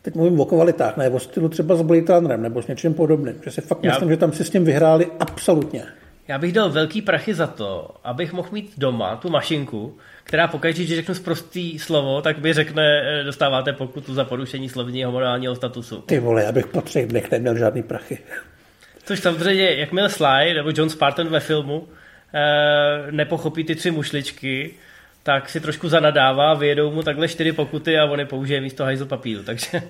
teď 0.01 0.15
mluvím 0.15 0.39
o 0.39 0.45
kvalitách, 0.45 0.97
ne 0.97 1.09
o 1.09 1.19
stylu 1.19 1.49
třeba 1.49 1.75
s 1.75 1.81
Blade 1.81 2.13
Runnerem 2.13 2.41
nebo 2.41 2.61
s 2.61 2.67
něčím 2.67 2.93
podobným, 2.93 3.35
že 3.43 3.51
si 3.51 3.61
fakt 3.61 3.79
Já... 3.83 3.91
myslím, 3.91 4.09
že 4.09 4.17
tam 4.17 4.31
si 4.31 4.43
s 4.43 4.49
tím 4.49 4.63
vyhráli 4.63 5.07
absolutně. 5.19 5.83
Já 6.29 6.37
bych 6.37 6.53
dal 6.53 6.69
velký 6.69 7.01
prachy 7.01 7.33
za 7.33 7.47
to, 7.47 7.91
abych 8.03 8.33
mohl 8.33 8.49
mít 8.51 8.73
doma 8.77 9.15
tu 9.15 9.29
mašinku, 9.29 9.97
která 10.23 10.47
pokaždé, 10.47 10.83
že 10.83 10.95
řeknu 10.95 11.15
zprostý 11.15 11.79
slovo, 11.79 12.21
tak 12.21 12.37
mi 12.37 12.53
řekne, 12.53 13.01
eh, 13.03 13.23
dostáváte 13.23 13.73
pokutu 13.73 14.13
za 14.13 14.25
porušení 14.25 14.69
slovního 14.69 15.11
morálního 15.11 15.55
statusu. 15.55 16.01
Ty 16.01 16.19
vole, 16.19 16.47
abych 16.47 16.67
po 16.67 16.81
třech 16.81 17.07
dnech 17.07 17.31
neměl 17.31 17.57
žádný 17.57 17.83
prachy. 17.83 18.17
Což 19.03 19.19
samozřejmě, 19.19 19.75
jakmile 19.75 20.09
Sly 20.09 20.53
nebo 20.53 20.69
John 20.75 20.89
Spartan 20.89 21.27
ve 21.27 21.39
filmu 21.39 21.87
eh, 22.33 23.11
nepochopí 23.11 23.63
ty 23.63 23.75
tři 23.75 23.91
mušličky, 23.91 24.73
tak 25.23 25.49
si 25.49 25.59
trošku 25.59 25.89
zanadává, 25.89 26.53
vyjedou 26.53 26.91
mu 26.91 27.03
takhle 27.03 27.27
čtyři 27.27 27.51
pokuty 27.51 27.99
a 27.99 28.05
on 28.05 28.19
je 28.19 28.25
použije 28.25 28.61
místo 28.61 28.83
hajzl 28.83 29.05
papíru. 29.05 29.43
Takže 29.43 29.81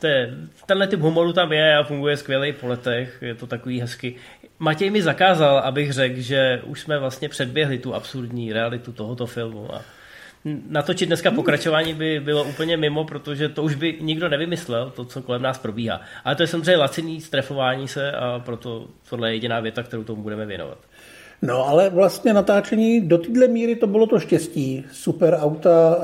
to 0.00 0.06
je, 0.06 0.34
tenhle 0.66 0.86
typ 0.86 1.00
humoru 1.00 1.32
tam 1.32 1.52
je 1.52 1.76
a 1.76 1.82
funguje 1.82 2.16
skvěle 2.16 2.52
po 2.52 2.66
letech, 2.66 3.18
je 3.20 3.34
to 3.34 3.46
takový 3.46 3.80
hezky. 3.80 4.14
Matěj 4.58 4.90
mi 4.90 5.02
zakázal, 5.02 5.58
abych 5.58 5.92
řekl, 5.92 6.20
že 6.20 6.60
už 6.64 6.80
jsme 6.80 6.98
vlastně 6.98 7.28
předběhli 7.28 7.78
tu 7.78 7.94
absurdní 7.94 8.52
realitu 8.52 8.92
tohoto 8.92 9.26
filmu 9.26 9.74
a 9.74 9.82
natočit 10.68 11.08
dneska 11.08 11.30
pokračování 11.30 11.94
by 11.94 12.20
bylo 12.20 12.44
úplně 12.44 12.76
mimo, 12.76 13.04
protože 13.04 13.48
to 13.48 13.62
už 13.62 13.74
by 13.74 13.98
nikdo 14.00 14.28
nevymyslel, 14.28 14.90
to, 14.90 15.04
co 15.04 15.22
kolem 15.22 15.42
nás 15.42 15.58
probíhá. 15.58 16.00
Ale 16.24 16.36
to 16.36 16.42
je 16.42 16.46
samozřejmě 16.46 16.76
laciný 16.76 17.20
strefování 17.20 17.88
se 17.88 18.12
a 18.12 18.38
proto 18.38 18.88
tohle 19.10 19.30
je 19.30 19.34
jediná 19.34 19.60
věta, 19.60 19.82
kterou 19.82 20.04
tomu 20.04 20.22
budeme 20.22 20.46
věnovat. 20.46 20.78
No 21.42 21.68
ale 21.68 21.90
vlastně 21.90 22.32
natáčení 22.32 23.00
do 23.00 23.18
téhle 23.18 23.48
míry 23.48 23.76
to 23.76 23.86
bylo 23.86 24.06
to 24.06 24.20
štěstí. 24.20 24.84
Super 24.92 25.38
auta 25.40 25.98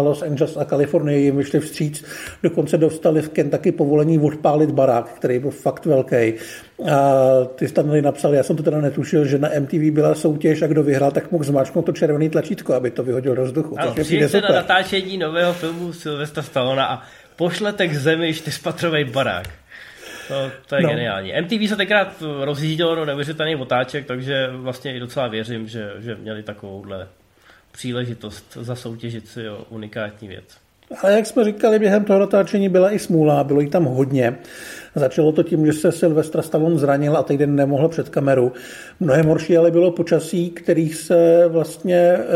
Los 0.00 0.22
Angeles 0.22 0.56
a 0.56 0.64
Kalifornie 0.64 1.18
jim 1.18 1.36
vyšli 1.36 1.60
vstříc. 1.60 2.04
Dokonce 2.42 2.78
dostali 2.78 3.22
v 3.22 3.28
Kentucky 3.28 3.72
povolení 3.72 4.18
odpálit 4.18 4.70
barák, 4.70 5.08
který 5.08 5.38
byl 5.38 5.50
fakt 5.50 5.86
velký. 5.86 6.34
A 6.90 7.14
ty 7.54 7.68
jsi 7.68 7.74
tam 7.74 8.02
napsal, 8.02 8.34
já 8.34 8.42
jsem 8.42 8.56
to 8.56 8.62
teda 8.62 8.80
netušil, 8.80 9.24
že 9.24 9.38
na 9.38 9.48
MTV 9.60 9.90
byla 9.92 10.14
soutěž 10.14 10.62
a 10.62 10.66
kdo 10.66 10.82
vyhrál, 10.82 11.10
tak 11.10 11.32
mohl 11.32 11.44
zmáčknout 11.44 11.86
to 11.86 11.92
červené 11.92 12.30
tlačítko, 12.30 12.74
aby 12.74 12.90
to 12.90 13.02
vyhodil 13.02 13.34
do 13.34 13.44
vzduchu. 13.44 13.80
Ano, 13.80 13.94
přijďte 13.94 14.40
na 14.40 14.48
natáčení 14.48 15.18
nového 15.18 15.52
filmu 15.52 15.92
Sylvestra 15.92 16.42
Stallona 16.42 16.86
a 16.86 17.02
pošlete 17.36 17.88
k 17.88 17.94
zemi 17.94 18.34
čtyřpatrový 18.34 19.04
barák. 19.04 19.61
To, 20.32 20.50
to 20.66 20.76
je 20.76 20.82
no. 20.82 20.88
geniální. 20.88 21.32
MTV 21.40 21.68
se 21.68 21.76
tenkrát 21.76 22.22
rozjíždělo 22.40 22.94
do 22.94 23.04
neuvěřitelných 23.04 23.60
otáček, 23.60 24.06
takže 24.06 24.48
vlastně 24.52 24.96
i 24.96 25.00
docela 25.00 25.28
věřím, 25.28 25.68
že, 25.68 25.92
že 25.98 26.14
měli 26.14 26.42
takovouhle 26.42 27.08
příležitost 27.72 28.58
zasoutěžit 28.60 29.28
si 29.28 29.48
o 29.48 29.66
unikátní 29.68 30.28
věc. 30.28 30.44
Ale 31.02 31.12
jak 31.12 31.26
jsme 31.26 31.44
říkali, 31.44 31.78
během 31.78 32.04
toho 32.04 32.18
natáčení 32.18 32.68
byla 32.68 32.90
i 32.90 32.98
smůla, 32.98 33.44
bylo 33.44 33.60
jí 33.60 33.70
tam 33.70 33.84
hodně. 33.84 34.36
Začalo 34.94 35.32
to 35.32 35.42
tím, 35.42 35.66
že 35.66 35.72
se 35.72 35.92
Silvestra 35.92 36.42
Stallone 36.42 36.78
zranil 36.78 37.16
a 37.16 37.22
týden 37.22 37.56
nemohl 37.56 37.88
před 37.88 38.08
kameru. 38.08 38.52
Mnohem 39.00 39.26
horší 39.26 39.56
ale 39.56 39.70
bylo 39.70 39.90
počasí, 39.90 40.50
který 40.50 40.88
se 40.88 41.44
vlastně 41.48 41.96
e, 41.96 42.26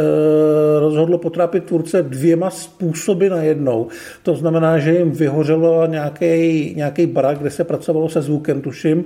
rozhodlo 0.81 1.19
potrápit 1.19 1.65
tvůrce 1.65 2.03
dvěma 2.03 2.51
způsoby 2.51 3.29
najednou. 3.29 3.89
To 4.23 4.35
znamená, 4.35 4.79
že 4.79 4.99
jim 4.99 5.11
vyhořelo 5.11 5.87
nějaký, 5.87 6.75
nějaký 6.77 7.07
barák, 7.07 7.39
kde 7.39 7.51
se 7.51 7.65
pracovalo 7.65 8.09
se 8.09 8.23
zvukem, 8.23 8.63
tuším, 8.63 9.05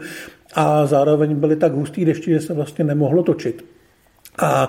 a 0.55 0.87
zároveň 0.87 1.35
byly 1.35 1.57
tak 1.57 1.73
hustý 1.73 2.05
dešti, 2.05 2.31
že 2.31 2.41
se 2.41 2.55
vlastně 2.55 2.85
nemohlo 2.85 3.23
točit. 3.23 3.65
A 4.43 4.69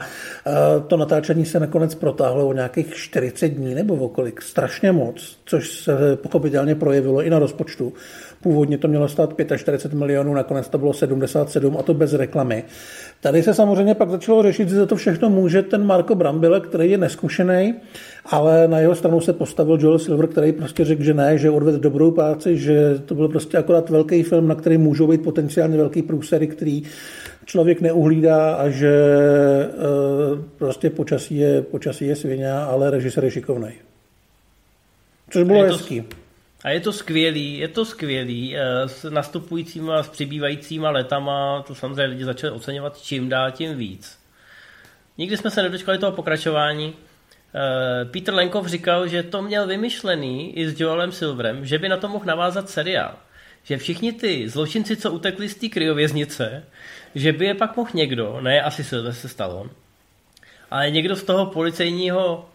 to 0.87 0.97
natáčení 0.97 1.45
se 1.45 1.59
nakonec 1.59 1.95
protáhlo 1.95 2.47
o 2.47 2.53
nějakých 2.53 2.95
40 2.95 3.47
dní 3.47 3.75
nebo 3.75 3.95
okolik, 3.95 4.41
strašně 4.41 4.91
moc, 4.91 5.39
což 5.45 5.71
se 5.71 6.15
pochopitelně 6.15 6.75
projevilo 6.75 7.23
i 7.23 7.29
na 7.29 7.39
rozpočtu. 7.39 7.93
Původně 8.41 8.77
to 8.77 8.88
mělo 8.88 9.08
stát 9.08 9.34
45 9.58 9.99
milionů, 9.99 10.34
nakonec 10.34 10.69
to 10.69 10.77
bylo 10.77 10.93
77 10.93 11.77
a 11.77 11.84
to 11.84 11.93
bez 11.93 12.13
reklamy. 12.13 12.63
Tady 13.21 13.43
se 13.43 13.54
samozřejmě 13.54 13.95
pak 13.95 14.10
začalo 14.10 14.43
řešit, 14.43 14.69
že 14.69 14.75
za 14.75 14.86
to 14.86 14.95
všechno 14.95 15.30
může 15.30 15.62
ten 15.62 15.86
Marco 15.86 16.15
Brambile, 16.15 16.60
který 16.60 16.91
je 16.91 16.97
neskušený, 16.97 17.73
ale 18.25 18.67
na 18.67 18.80
jeho 18.80 18.95
stranu 18.95 19.21
se 19.21 19.34
postavil 19.34 19.77
Joel 19.82 19.99
Silver, 19.99 20.27
který 20.27 20.51
prostě 20.51 20.86
řekl, 20.86 21.04
že 21.04 21.13
ne, 21.13 21.38
že 21.38 21.49
odvedl 21.49 21.80
dobrou 21.80 22.12
práci, 22.12 22.58
že 22.58 22.99
to 23.06 23.15
byl 23.15 23.27
prostě 23.27 23.58
akorát 23.58 23.89
velký 23.89 24.23
film, 24.23 24.47
na 24.47 24.56
který 24.56 24.77
můžou 24.77 25.08
být 25.08 25.23
potenciálně 25.23 25.77
velký 25.77 26.01
průsery, 26.01 26.47
který 26.47 26.84
člověk 27.45 27.82
neuhlídá 27.82 28.54
a 28.54 28.69
že 28.69 28.91
e, 28.91 29.69
prostě 30.58 30.89
počasí 30.89 31.38
je, 31.38 31.62
počasí 31.62 32.08
je 32.08 32.15
svině, 32.15 32.51
ale 32.51 32.91
režisér 32.91 33.23
je 33.23 33.32
šikovný. 33.32 33.71
Což 35.30 35.43
bylo 35.43 35.63
hezký. 35.63 36.04
A 36.63 36.69
je 36.69 36.80
to 36.80 36.93
skvělý, 36.93 37.58
je 37.58 37.67
to 37.67 37.86
skvělý. 37.86 38.58
E, 38.58 38.62
s 38.88 39.10
nastupujícíma, 39.10 40.04
s 40.04 40.10
přibývajícíma 40.10 40.89
letama 40.89 41.63
to 41.67 41.76
samozřejmě 41.76 42.06
lidi 42.06 42.24
začali 42.24 42.54
oceňovat 42.54 43.02
čím 43.02 43.30
dál 43.30 43.52
tím 43.52 43.78
víc. 43.78 44.19
Nikdy 45.17 45.38
jsme 45.38 45.52
se 45.52 45.63
nedočkali 45.63 45.97
toho 45.97 46.12
pokračování. 46.12 46.93
E, 46.93 48.06
Peter 48.06 48.34
Lenkov 48.34 48.67
říkal, 48.67 49.08
že 49.08 49.24
to 49.24 49.41
měl 49.41 49.67
vymyšlený 49.67 50.58
i 50.58 50.69
s 50.69 50.80
Joelem 50.80 51.12
Silverem, 51.12 51.65
že 51.65 51.80
by 51.80 51.89
na 51.89 51.97
to 51.97 52.08
mohl 52.08 52.26
navázat 52.26 52.69
seriál. 52.69 53.15
Že 53.63 53.78
všichni 53.78 54.13
ty 54.13 54.50
zločinci, 54.50 54.95
co 54.95 55.12
utekli 55.12 55.50
z 55.50 55.56
té 55.56 55.67
kryověznice, 55.69 56.64
že 57.16 57.34
by 57.34 57.45
je 57.45 57.55
pak 57.55 57.78
mohl 57.78 57.89
někdo, 57.93 58.41
ne 58.41 58.62
asi 58.62 58.84
se 58.84 59.30
stalo, 59.30 59.70
ale 60.72 60.91
někdo 60.91 61.16
z 61.16 61.24
toho 61.24 61.45
policejního 61.45 62.49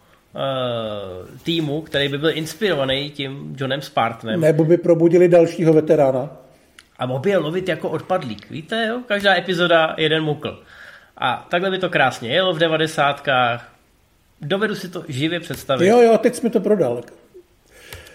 týmu, 1.43 1.81
který 1.81 2.09
by 2.09 2.17
byl 2.17 2.37
inspirovaný 2.37 3.09
tím 3.09 3.55
Johnem 3.59 3.81
Spartanem. 3.81 4.41
Nebo 4.41 4.63
by 4.63 4.77
probudili 4.77 5.27
dalšího 5.27 5.73
veterána. 5.73 6.29
A 6.99 7.05
mohl 7.05 7.19
by 7.19 7.29
je 7.29 7.37
lovit 7.37 7.69
jako 7.69 7.89
odpadlík. 7.89 8.49
Víte, 8.49 8.85
jo? 8.89 9.01
Každá 9.07 9.35
epizoda 9.35 9.95
jeden 9.97 10.23
mukl. 10.23 10.63
A 11.17 11.47
takhle 11.49 11.71
by 11.71 11.77
to 11.77 11.89
krásně 11.89 12.29
jelo 12.29 12.53
v 12.53 12.59
devadesátkách. 12.59 13.73
Dovedu 14.41 14.75
si 14.75 14.89
to 14.89 15.03
živě 15.07 15.39
představit. 15.39 15.87
Jo, 15.87 16.01
jo, 16.01 16.17
teď 16.17 16.35
jsme 16.35 16.49
to 16.49 16.59
prodal. 16.59 17.03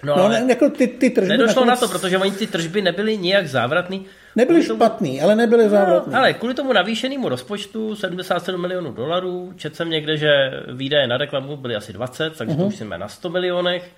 No, 0.02 0.16
no 0.16 0.24
ale 0.24 0.44
jako 0.48 0.70
ty, 0.70 0.86
ty 0.86 1.10
tržby 1.10 1.28
nedošlo 1.28 1.64
nakonec... 1.64 1.80
na 1.80 1.86
to, 1.86 1.92
protože 1.92 2.18
oni 2.18 2.30
ty 2.30 2.46
tržby 2.46 2.82
nebyly 2.82 3.18
nijak 3.18 3.48
závratný. 3.48 4.06
Nebyly 4.36 4.66
tomu... 4.66 4.78
špatný, 4.78 5.22
ale 5.22 5.36
nebyly 5.36 5.68
závratný. 5.68 6.12
No, 6.12 6.18
ale 6.18 6.32
kvůli 6.32 6.54
tomu 6.54 6.72
navýšenému 6.72 7.28
rozpočtu 7.28 7.96
77 7.96 8.60
milionů 8.60 8.92
dolarů, 8.92 9.52
četl 9.56 9.76
jsem 9.76 9.90
někde, 9.90 10.16
že 10.16 10.28
výdaje 10.72 11.06
na 11.06 11.16
reklamu 11.16 11.56
byly 11.56 11.76
asi 11.76 11.92
20, 11.92 12.36
takže 12.36 12.54
uh-huh. 12.54 12.56
to 12.56 12.62
mhm. 12.62 12.68
už 12.68 12.76
jsme 12.76 12.98
na 12.98 13.08
100 13.08 13.30
milionech. 13.30 13.90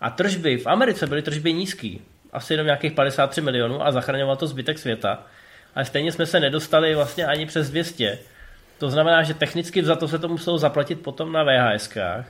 A 0.00 0.10
tržby 0.10 0.56
v 0.56 0.66
Americe 0.66 1.06
byly 1.06 1.22
tržby 1.22 1.52
nízký, 1.52 2.00
asi 2.32 2.52
jenom 2.52 2.66
nějakých 2.66 2.92
53 2.92 3.40
milionů 3.40 3.86
a 3.86 3.92
zachraňoval 3.92 4.36
to 4.36 4.46
zbytek 4.46 4.78
světa. 4.78 5.26
Ale 5.74 5.84
stejně 5.84 6.12
jsme 6.12 6.26
se 6.26 6.40
nedostali 6.40 6.94
vlastně 6.94 7.26
ani 7.26 7.46
přes 7.46 7.70
200. 7.70 8.18
To 8.78 8.90
znamená, 8.90 9.22
že 9.22 9.34
technicky 9.34 9.84
za 9.84 9.96
to 9.96 10.08
se 10.08 10.18
to 10.18 10.28
muselo 10.28 10.58
zaplatit 10.58 11.00
potom 11.00 11.32
na 11.32 11.44
VHSkách. 11.44 12.26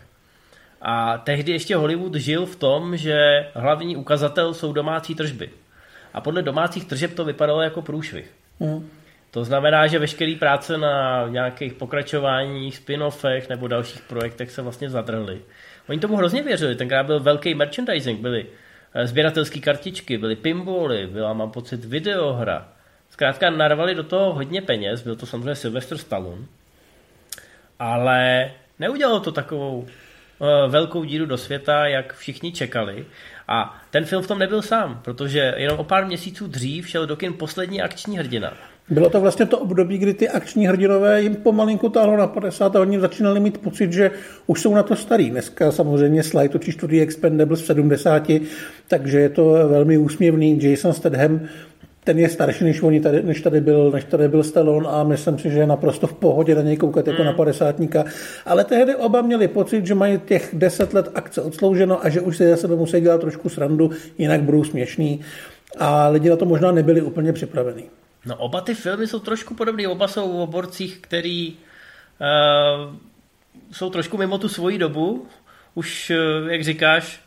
A 0.83 1.19
tehdy 1.19 1.53
ještě 1.53 1.77
Hollywood 1.77 2.15
žil 2.15 2.47
v 2.47 2.57
tom, 2.57 2.97
že 2.97 3.47
hlavní 3.55 3.97
ukazatel 3.97 4.55
jsou 4.55 4.73
domácí 4.73 5.15
tržby. 5.15 5.51
A 6.15 6.21
podle 6.21 6.43
domácích 6.43 6.85
tržeb 6.85 7.15
to 7.15 7.25
vypadalo 7.25 7.63
jako 7.63 7.83
průšvih. 7.83 8.31
Mm. 8.61 8.89
To 9.31 9.45
znamená, 9.45 9.87
že 9.87 9.99
veškerý 9.99 10.37
práce 10.37 10.79
na 10.79 11.29
nějakých 11.29 11.73
pokračováních, 11.73 12.79
spin-offech 12.79 13.49
nebo 13.49 13.69
dalších 13.69 14.03
projektech 14.03 14.51
se 14.51 14.63
vlastně 14.63 14.91
zadrhly. 14.91 15.41
Oni 15.89 16.01
tomu 16.01 16.17
hrozně 16.17 16.43
věřili, 16.43 16.77
tenkrát 16.77 17.07
byl 17.07 17.21
velký 17.21 17.55
merchandising, 17.55 18.21
byly 18.21 18.47
eh, 18.95 19.07
sběratelské 19.07 19.61
kartičky, 19.61 20.19
byly 20.19 20.37
pinboly, 20.37 21.07
byla, 21.07 21.33
mám 21.33 21.51
pocit, 21.51 21.85
videohra. 21.85 22.69
Zkrátka 23.11 23.51
narvali 23.51 23.95
do 23.95 24.03
toho 24.03 24.33
hodně 24.33 24.63
peněz, 24.63 25.03
byl 25.03 25.17
to 25.17 25.27
samozřejmě 25.27 25.55
Sylvester 25.55 25.99
Stallone, 25.99 26.47
ale 27.79 28.51
neudělalo 28.79 29.21
to 29.21 29.33
takovou 29.33 29.87
velkou 30.69 31.05
díru 31.05 31.27
do 31.27 31.39
světa, 31.39 31.87
jak 31.87 32.15
všichni 32.15 32.53
čekali. 32.53 33.05
A 33.49 33.83
ten 33.91 34.05
film 34.05 34.23
v 34.23 34.27
tom 34.27 34.39
nebyl 34.39 34.63
sám, 34.63 35.01
protože 35.05 35.55
jenom 35.57 35.79
o 35.79 35.85
pár 35.85 36.07
měsíců 36.07 36.47
dřív 36.47 36.89
šel 36.89 37.07
do 37.07 37.17
kin 37.17 37.33
poslední 37.33 37.83
akční 37.83 38.19
hrdina. 38.19 38.53
Bylo 38.91 39.11
to 39.11 39.21
vlastně 39.21 39.47
to 39.47 39.59
období, 39.59 39.99
kdy 39.99 40.15
ty 40.15 40.29
akční 40.29 40.67
hrdinové 40.67 41.23
jim 41.23 41.37
pomalinku 41.37 41.89
táhlo 41.89 42.17
na 42.17 42.27
50 42.27 42.77
a 42.77 42.81
oni 42.81 43.01
začínali 43.01 43.41
mít 43.41 43.59
pocit, 43.59 43.93
že 43.93 44.11
už 44.47 44.61
jsou 44.61 44.75
na 44.75 44.83
to 44.83 44.97
starý. 44.97 45.31
Dneska 45.31 45.73
samozřejmě 45.73 46.23
Sly 46.23 46.49
točí 46.49 46.73
čtvrtý 46.73 47.01
Expendables 47.01 47.63
v 47.63 47.67
70, 47.67 48.31
takže 48.89 49.21
je 49.21 49.29
to 49.29 49.51
velmi 49.51 49.99
úsměvný. 49.99 50.63
Jason 50.63 50.93
Statham 50.93 51.41
ten 52.05 52.19
je 52.19 52.29
starší, 52.29 52.65
než, 52.65 52.83
oni 52.83 53.01
tady, 53.01 53.23
než, 53.23 53.41
tady 53.41 53.61
byl, 53.61 53.91
než 53.91 54.05
tady 54.05 54.29
byl 54.29 54.43
Stallone 54.43 54.89
a 54.89 55.05
myslím 55.05 55.39
si, 55.39 55.51
že 55.51 55.59
je 55.59 55.67
naprosto 55.67 56.07
v 56.07 56.13
pohodě 56.13 56.55
na 56.55 56.63
něj 56.63 56.77
koukat 56.77 57.07
jako 57.07 57.23
mm. 57.23 57.27
na 57.27 57.33
padesátníka. 57.33 58.05
Ale 58.47 58.65
tehdy 58.65 58.97
oba 58.97 59.23
měli 59.23 59.49
pocit, 59.49 59.87
že 59.87 59.95
mají 59.95 60.19
těch 60.19 60.51
deset 60.53 60.95
let 60.95 61.09
akce 61.15 61.43
odslouženo 61.43 62.05
a 62.05 62.09
že 62.09 62.21
už 62.21 62.37
se 62.37 62.51
za 62.51 62.57
sebe 62.57 62.77
musí 62.77 63.01
dělat 63.01 63.21
trošku 63.21 63.49
srandu, 63.49 63.91
jinak 64.19 64.43
budou 64.43 64.65
směšný. 64.65 65.21
A 65.79 66.09
lidi 66.09 66.31
na 66.31 66.37
to 66.37 66.45
možná 66.45 66.73
nebyli 66.73 67.03
úplně 67.03 67.33
připravení. 67.33 67.85
No 68.27 68.37
oba 68.37 68.61
ty 68.61 68.75
filmy 68.75 69.07
jsou 69.07 69.19
trošku 69.19 69.55
podobné, 69.55 69.89
oba 69.89 70.09
jsou 70.09 70.43
o 70.43 70.47
borcích, 70.47 70.99
který 71.01 71.53
uh, 71.53 72.95
jsou 73.73 73.91
trošku 73.91 74.19
mimo 74.19 74.39
tu 74.39 74.49
svoji 74.49 74.79
dobu. 74.79 75.27
Už, 75.75 76.13
uh, 76.43 76.51
jak 76.51 76.65
říkáš, 76.65 77.22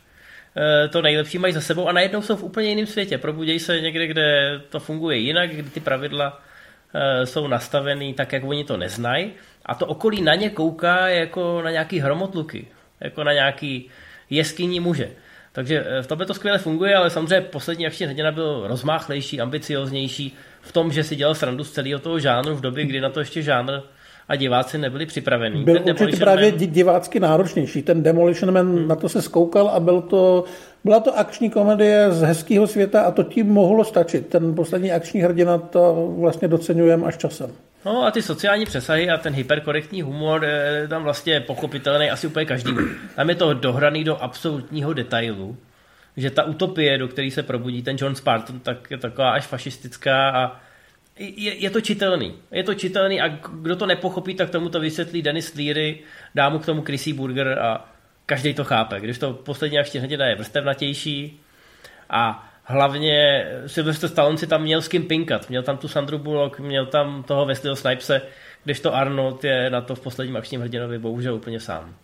to 0.90 1.02
nejlepší 1.02 1.38
mají 1.38 1.52
za 1.52 1.60
sebou 1.60 1.88
a 1.88 1.92
najednou 1.92 2.22
jsou 2.22 2.36
v 2.36 2.42
úplně 2.42 2.68
jiném 2.68 2.86
světě. 2.86 3.18
Probudějí 3.18 3.58
se 3.58 3.80
někde, 3.80 4.06
kde 4.06 4.60
to 4.68 4.80
funguje 4.80 5.16
jinak, 5.16 5.50
kde 5.50 5.70
ty 5.70 5.80
pravidla 5.80 6.32
uh, 6.32 7.24
jsou 7.24 7.46
nastavený 7.46 8.14
tak, 8.14 8.32
jak 8.32 8.44
oni 8.44 8.64
to 8.64 8.76
neznají. 8.76 9.32
A 9.66 9.74
to 9.74 9.86
okolí 9.86 10.22
na 10.22 10.34
ně 10.34 10.50
kouká 10.50 11.08
jako 11.08 11.62
na 11.62 11.70
nějaký 11.70 11.98
hromotluky, 11.98 12.66
jako 13.00 13.24
na 13.24 13.32
nějaký 13.32 13.90
jeskyní 14.30 14.80
muže. 14.80 15.10
Takže 15.52 15.84
v 16.02 16.06
tomhle 16.06 16.26
to 16.26 16.34
skvěle 16.34 16.58
funguje, 16.58 16.96
ale 16.96 17.10
samozřejmě 17.10 17.40
poslední 17.40 17.86
akční 17.86 18.06
hrdina 18.06 18.32
byl 18.32 18.66
rozmáchlejší, 18.66 19.40
ambicioznější, 19.40 20.36
v 20.60 20.72
tom, 20.72 20.92
že 20.92 21.04
si 21.04 21.16
dělal 21.16 21.34
srandu 21.34 21.64
z 21.64 21.72
celého 21.72 22.00
toho 22.00 22.18
žánru 22.18 22.54
v 22.54 22.60
době, 22.60 22.84
kdy 22.84 23.00
na 23.00 23.10
to 23.10 23.20
ještě 23.20 23.42
žánr 23.42 23.80
a 24.28 24.36
diváci 24.36 24.78
nebyli 24.78 25.06
připravení. 25.06 25.64
Byl 25.64 25.80
ten 25.80 25.96
určitě 26.00 26.16
právě 26.16 26.50
Man... 26.50 26.58
divácky 26.58 27.20
náročnější. 27.20 27.82
Ten 27.82 28.02
Demolition 28.02 28.54
Man 28.54 28.66
hmm. 28.66 28.88
na 28.88 28.96
to 28.96 29.08
se 29.08 29.22
skoukal 29.22 29.68
a 29.68 29.80
byl 29.80 30.02
to, 30.02 30.44
byla 30.84 31.00
to 31.00 31.18
akční 31.18 31.50
komedie 31.50 32.12
z 32.12 32.22
hezkého 32.22 32.66
světa 32.66 33.00
a 33.02 33.10
to 33.10 33.22
tím 33.22 33.46
mohlo 33.46 33.84
stačit. 33.84 34.26
Ten 34.26 34.54
poslední 34.54 34.92
akční 34.92 35.20
hrdina 35.20 35.58
to 35.58 36.14
vlastně 36.18 36.48
docenujeme 36.48 37.06
až 37.06 37.16
časem. 37.16 37.50
No 37.84 38.04
a 38.04 38.10
ty 38.10 38.22
sociální 38.22 38.64
přesahy 38.64 39.10
a 39.10 39.16
ten 39.16 39.34
hyperkorektní 39.34 40.02
humor 40.02 40.44
je 40.44 40.88
tam 40.88 41.02
vlastně 41.02 41.40
pochopitelný 41.40 42.10
asi 42.10 42.26
úplně 42.26 42.46
každý. 42.46 42.72
Tam 43.16 43.28
je 43.28 43.34
to 43.34 43.54
dohraný 43.54 44.04
do 44.04 44.22
absolutního 44.22 44.92
detailu 44.92 45.56
že 46.16 46.30
ta 46.30 46.42
utopie, 46.42 46.98
do 46.98 47.08
které 47.08 47.30
se 47.30 47.42
probudí 47.42 47.82
ten 47.82 47.96
John 48.00 48.14
Spartan, 48.14 48.60
tak 48.60 48.90
je 48.90 48.98
taková 48.98 49.30
až 49.30 49.46
fašistická 49.46 50.30
a 50.30 50.60
je, 51.18 51.54
je 51.54 51.70
to 51.70 51.80
čitelný. 51.80 52.34
Je 52.52 52.64
to 52.64 52.74
čitelný 52.74 53.20
a 53.20 53.28
kdo 53.52 53.76
to 53.76 53.86
nepochopí, 53.86 54.34
tak 54.34 54.50
tomu 54.50 54.68
to 54.68 54.80
vysvětlí 54.80 55.22
Dennis 55.22 55.54
Leary, 55.54 55.98
dá 56.34 56.48
mu 56.48 56.58
k 56.58 56.66
tomu 56.66 56.82
Chrissy 56.82 57.12
Burger 57.12 57.58
a 57.58 57.92
každý 58.26 58.54
to 58.54 58.64
chápe. 58.64 59.00
Když 59.00 59.18
to 59.18 59.32
poslední 59.32 59.78
akční 59.78 60.00
hrdina 60.00 60.26
je 60.26 60.34
vrstevnatější 60.34 61.40
a 62.10 62.48
hlavně 62.64 63.46
Sylvester 63.66 64.08
Stallone 64.08 64.38
si 64.38 64.46
tam 64.46 64.62
měl 64.62 64.82
s 64.82 64.88
kým 64.88 65.04
pinkat. 65.04 65.48
Měl 65.48 65.62
tam 65.62 65.76
tu 65.76 65.88
Sandru 65.88 66.18
Bullock, 66.18 66.60
měl 66.60 66.86
tam 66.86 67.22
toho 67.22 67.46
Wesleyho 67.46 67.76
Snipese, 67.76 68.22
když 68.64 68.80
to 68.80 68.94
Arnold 68.94 69.44
je 69.44 69.70
na 69.70 69.80
to 69.80 69.94
v 69.94 70.00
posledním 70.00 70.36
akčním 70.36 70.60
hrdinovi 70.60 70.98
bohužel 70.98 71.34
úplně 71.34 71.60
sám. 71.60 71.94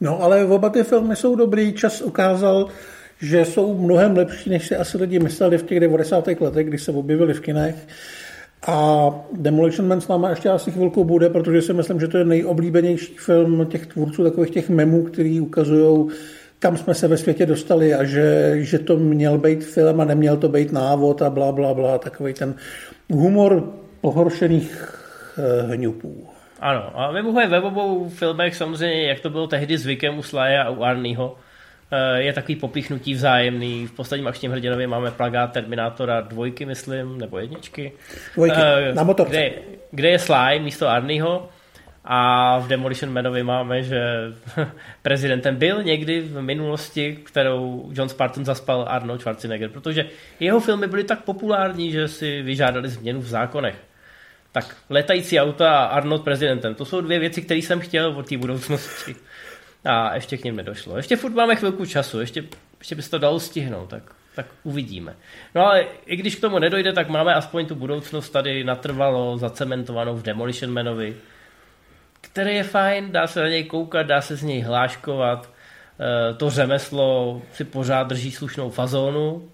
No 0.00 0.22
ale 0.22 0.44
oba 0.44 0.70
ty 0.70 0.82
filmy 0.82 1.16
jsou 1.16 1.36
dobrý. 1.36 1.72
Čas 1.72 2.00
ukázal, 2.00 2.68
že 3.20 3.44
jsou 3.44 3.78
mnohem 3.78 4.16
lepší, 4.16 4.50
než 4.50 4.66
si 4.66 4.76
asi 4.76 4.98
lidi 4.98 5.18
mysleli 5.18 5.58
v 5.58 5.62
těch 5.62 5.80
90. 5.80 6.28
letech, 6.40 6.66
kdy 6.66 6.78
se 6.78 6.92
objevili 6.92 7.34
v 7.34 7.40
kinech. 7.40 7.86
A 8.66 9.10
Demolition 9.32 9.88
Man 9.88 10.00
s 10.00 10.08
náma 10.08 10.30
ještě 10.30 10.48
asi 10.48 10.70
chvilku 10.70 11.04
bude, 11.04 11.30
protože 11.30 11.62
si 11.62 11.72
myslím, 11.72 12.00
že 12.00 12.08
to 12.08 12.18
je 12.18 12.24
nejoblíbenější 12.24 13.14
film 13.14 13.66
těch 13.66 13.86
tvůrců 13.86 14.24
takových 14.24 14.50
těch 14.50 14.68
memů, 14.68 15.02
který 15.02 15.40
ukazují, 15.40 16.08
kam 16.58 16.76
jsme 16.76 16.94
se 16.94 17.08
ve 17.08 17.16
světě 17.16 17.46
dostali 17.46 17.94
a 17.94 18.04
že, 18.04 18.54
že 18.58 18.78
to 18.78 18.96
měl 18.96 19.38
být 19.38 19.64
film 19.64 20.00
a 20.00 20.04
neměl 20.04 20.36
to 20.36 20.48
být 20.48 20.72
návod 20.72 21.22
a 21.22 21.30
bla, 21.30 21.52
bla, 21.52 21.74
bla. 21.74 21.98
Takový 21.98 22.32
ten 22.32 22.54
humor 23.12 23.72
pohoršených 24.00 25.00
eh, 25.38 25.72
hňupů. 25.72 26.28
Ano, 26.60 27.00
a 27.00 27.12
mimochodem 27.12 27.50
ve 27.50 27.60
obou 27.60 28.08
filmech 28.08 28.56
samozřejmě, 28.56 29.08
jak 29.08 29.20
to 29.20 29.30
bylo 29.30 29.46
tehdy 29.46 29.78
zvykem 29.78 30.18
u 30.18 30.22
Slaje 30.22 30.58
a 30.58 30.70
u 30.70 30.82
Arnieho, 30.82 31.36
eh, 31.36 31.53
je 32.16 32.32
takový 32.32 32.56
popíchnutí 32.56 33.14
vzájemný. 33.14 33.86
V 33.86 33.92
posledním 33.92 34.28
akčním 34.28 34.50
hrdinově 34.50 34.86
máme 34.86 35.10
plagát 35.10 35.52
Terminátora 35.52 36.20
dvojky, 36.20 36.66
myslím, 36.66 37.18
nebo 37.18 37.38
jedničky. 37.38 37.92
Dvojky, 38.34 38.56
uh, 38.56 38.94
na 38.94 39.02
motorce. 39.02 39.30
Kde, 39.30 39.52
kde 39.90 40.08
je 40.08 40.18
Sly 40.18 40.60
místo 40.60 40.88
Arnieho 40.88 41.48
a 42.04 42.58
v 42.58 42.68
Demolition 42.68 43.12
Manovi 43.12 43.42
máme, 43.42 43.82
že 43.82 44.00
prezidentem 45.02 45.56
byl 45.56 45.82
někdy 45.82 46.20
v 46.20 46.42
minulosti, 46.42 47.18
kterou 47.24 47.90
John 47.92 48.08
Spartan 48.08 48.44
zaspal 48.44 48.84
Arnold 48.88 49.20
Schwarzenegger, 49.20 49.70
protože 49.70 50.04
jeho 50.40 50.60
filmy 50.60 50.86
byly 50.86 51.04
tak 51.04 51.24
populární, 51.24 51.92
že 51.92 52.08
si 52.08 52.42
vyžádali 52.42 52.88
změnu 52.88 53.20
v 53.20 53.26
zákonech. 53.26 53.74
Tak 54.52 54.76
letající 54.90 55.40
auta 55.40 55.76
a 55.78 55.84
Arnold 55.84 56.24
prezidentem, 56.24 56.74
to 56.74 56.84
jsou 56.84 57.00
dvě 57.00 57.18
věci, 57.18 57.42
které 57.42 57.58
jsem 57.58 57.80
chtěl 57.80 58.08
od 58.16 58.28
té 58.28 58.36
budoucnosti. 58.36 59.14
A 59.84 60.14
ještě 60.14 60.36
k 60.36 60.44
ním 60.44 60.56
nedošlo. 60.56 60.96
Ještě 60.96 61.16
furt 61.16 61.32
máme 61.32 61.56
chvilku 61.56 61.86
času, 61.86 62.20
ještě, 62.20 62.44
ještě 62.78 62.94
by 62.94 63.02
se 63.02 63.10
to 63.10 63.18
dalo 63.18 63.40
stihnout, 63.40 63.88
tak, 63.88 64.02
tak 64.34 64.46
uvidíme. 64.62 65.16
No 65.54 65.66
ale 65.66 65.86
i 66.06 66.16
když 66.16 66.36
k 66.36 66.40
tomu 66.40 66.58
nedojde, 66.58 66.92
tak 66.92 67.08
máme 67.08 67.34
aspoň 67.34 67.66
tu 67.66 67.74
budoucnost 67.74 68.30
tady 68.30 68.64
natrvalo, 68.64 69.38
zacementovanou 69.38 70.14
v 70.14 70.22
Demolition 70.22 70.72
Manovi, 70.72 71.16
který 72.20 72.54
je 72.54 72.62
fajn, 72.62 73.12
dá 73.12 73.26
se 73.26 73.40
na 73.40 73.48
něj 73.48 73.64
koukat, 73.64 74.06
dá 74.06 74.20
se 74.20 74.36
z 74.36 74.42
něj 74.42 74.60
hláškovat, 74.60 75.50
eh, 76.00 76.34
to 76.34 76.50
řemeslo 76.50 77.42
si 77.52 77.64
pořád 77.64 78.06
drží 78.06 78.32
slušnou 78.32 78.70
fazónu, 78.70 79.50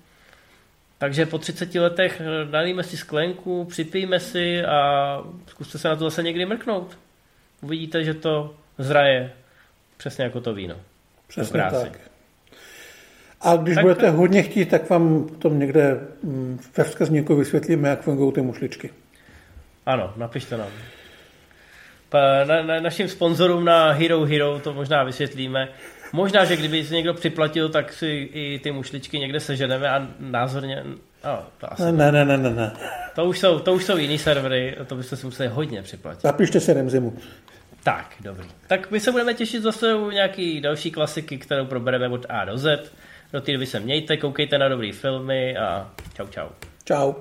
takže 0.99 1.27
po 1.27 1.39
30 1.39 1.81
letech 1.81 2.23
nalíme 2.51 2.83
si 2.83 2.97
sklenku, 2.97 3.65
připijme 3.65 4.21
si 4.21 4.65
a 4.65 5.23
zkuste 5.47 5.79
se 5.79 5.89
na 5.89 5.97
to 5.97 6.05
zase 6.05 6.23
někdy 6.23 6.47
mrknout. 6.47 6.99
Uvidíte, 7.61 8.05
že 8.05 8.15
to 8.15 8.55
zraje 8.79 9.33
přesně 10.01 10.25
jako 10.25 10.41
to 10.41 10.55
víno. 10.55 10.77
Přesně 11.29 11.61
tak. 11.61 12.01
A 13.41 13.57
když 13.57 13.75
tak, 13.75 13.85
budete 13.85 14.11
hodně 14.11 14.43
chtít, 14.43 14.69
tak 14.69 14.91
vám 14.91 15.29
tom 15.29 15.59
někde 15.59 16.01
mm, 16.23 16.61
ve 16.77 16.85
vzkazníku 16.85 17.37
vysvětlíme, 17.37 17.89
jak 17.89 18.03
fungují 18.03 18.33
ty 18.33 18.43
mušličky. 18.43 18.91
Ano, 19.87 20.13
napište 20.17 20.57
nám. 20.57 20.69
Na, 22.45 22.63
na, 22.63 22.81
našim 22.81 23.09
sponzorům 23.09 23.65
na 23.65 23.93
Hero 23.93 24.25
Hero 24.25 24.61
to 24.65 24.75
možná 24.75 25.05
vysvětlíme. 25.05 25.69
Možná, 26.13 26.45
že 26.45 26.57
kdyby 26.57 26.85
si 26.85 26.95
někdo 26.95 27.15
připlatil, 27.15 27.69
tak 27.69 27.93
si 27.93 28.07
i 28.33 28.61
ty 28.63 28.73
mušličky 28.73 29.19
někde 29.19 29.41
seženeme 29.41 29.91
a 29.91 30.09
názorně... 30.21 30.85
Oh, 31.25 31.45
to 31.59 31.73
asi 31.73 31.83
ne, 31.83 32.13
ne, 32.13 32.25
ne, 32.25 32.37
ne, 32.37 32.51
ne. 32.51 32.73
To 33.15 33.25
už 33.25 33.39
jsou, 33.39 33.59
to 33.59 33.73
už 33.73 33.85
jsou 33.85 33.97
jiný 33.97 34.19
servery, 34.19 34.77
to 34.87 34.97
byste 34.97 35.17
si 35.17 35.27
museli 35.27 35.49
hodně 35.49 35.83
připlatit. 35.83 36.25
Napište 36.25 36.61
si 36.61 36.73
Remzimu. 36.73 37.17
Tak, 37.83 38.15
dobrý. 38.21 38.49
Tak 38.67 38.91
my 38.91 39.01
se 39.01 39.13
budeme 39.13 39.35
těšit 39.35 39.63
zase 39.63 39.95
u 39.95 40.11
nějaký 40.11 40.61
další 40.61 40.91
klasiky, 40.91 41.39
kterou 41.39 41.67
probereme 41.67 42.09
od 42.09 42.27
A 42.29 42.45
do 42.45 42.59
Z. 42.59 42.93
Do 43.33 43.41
té 43.41 43.53
doby 43.53 43.67
se 43.67 43.81
mějte, 43.81 44.17
koukejte 44.17 44.59
na 44.59 44.69
dobrý 44.69 44.93
filmy 44.93 45.57
a 45.57 45.91
čau 46.15 46.27
čau. 46.27 46.49
Čau. 46.85 47.13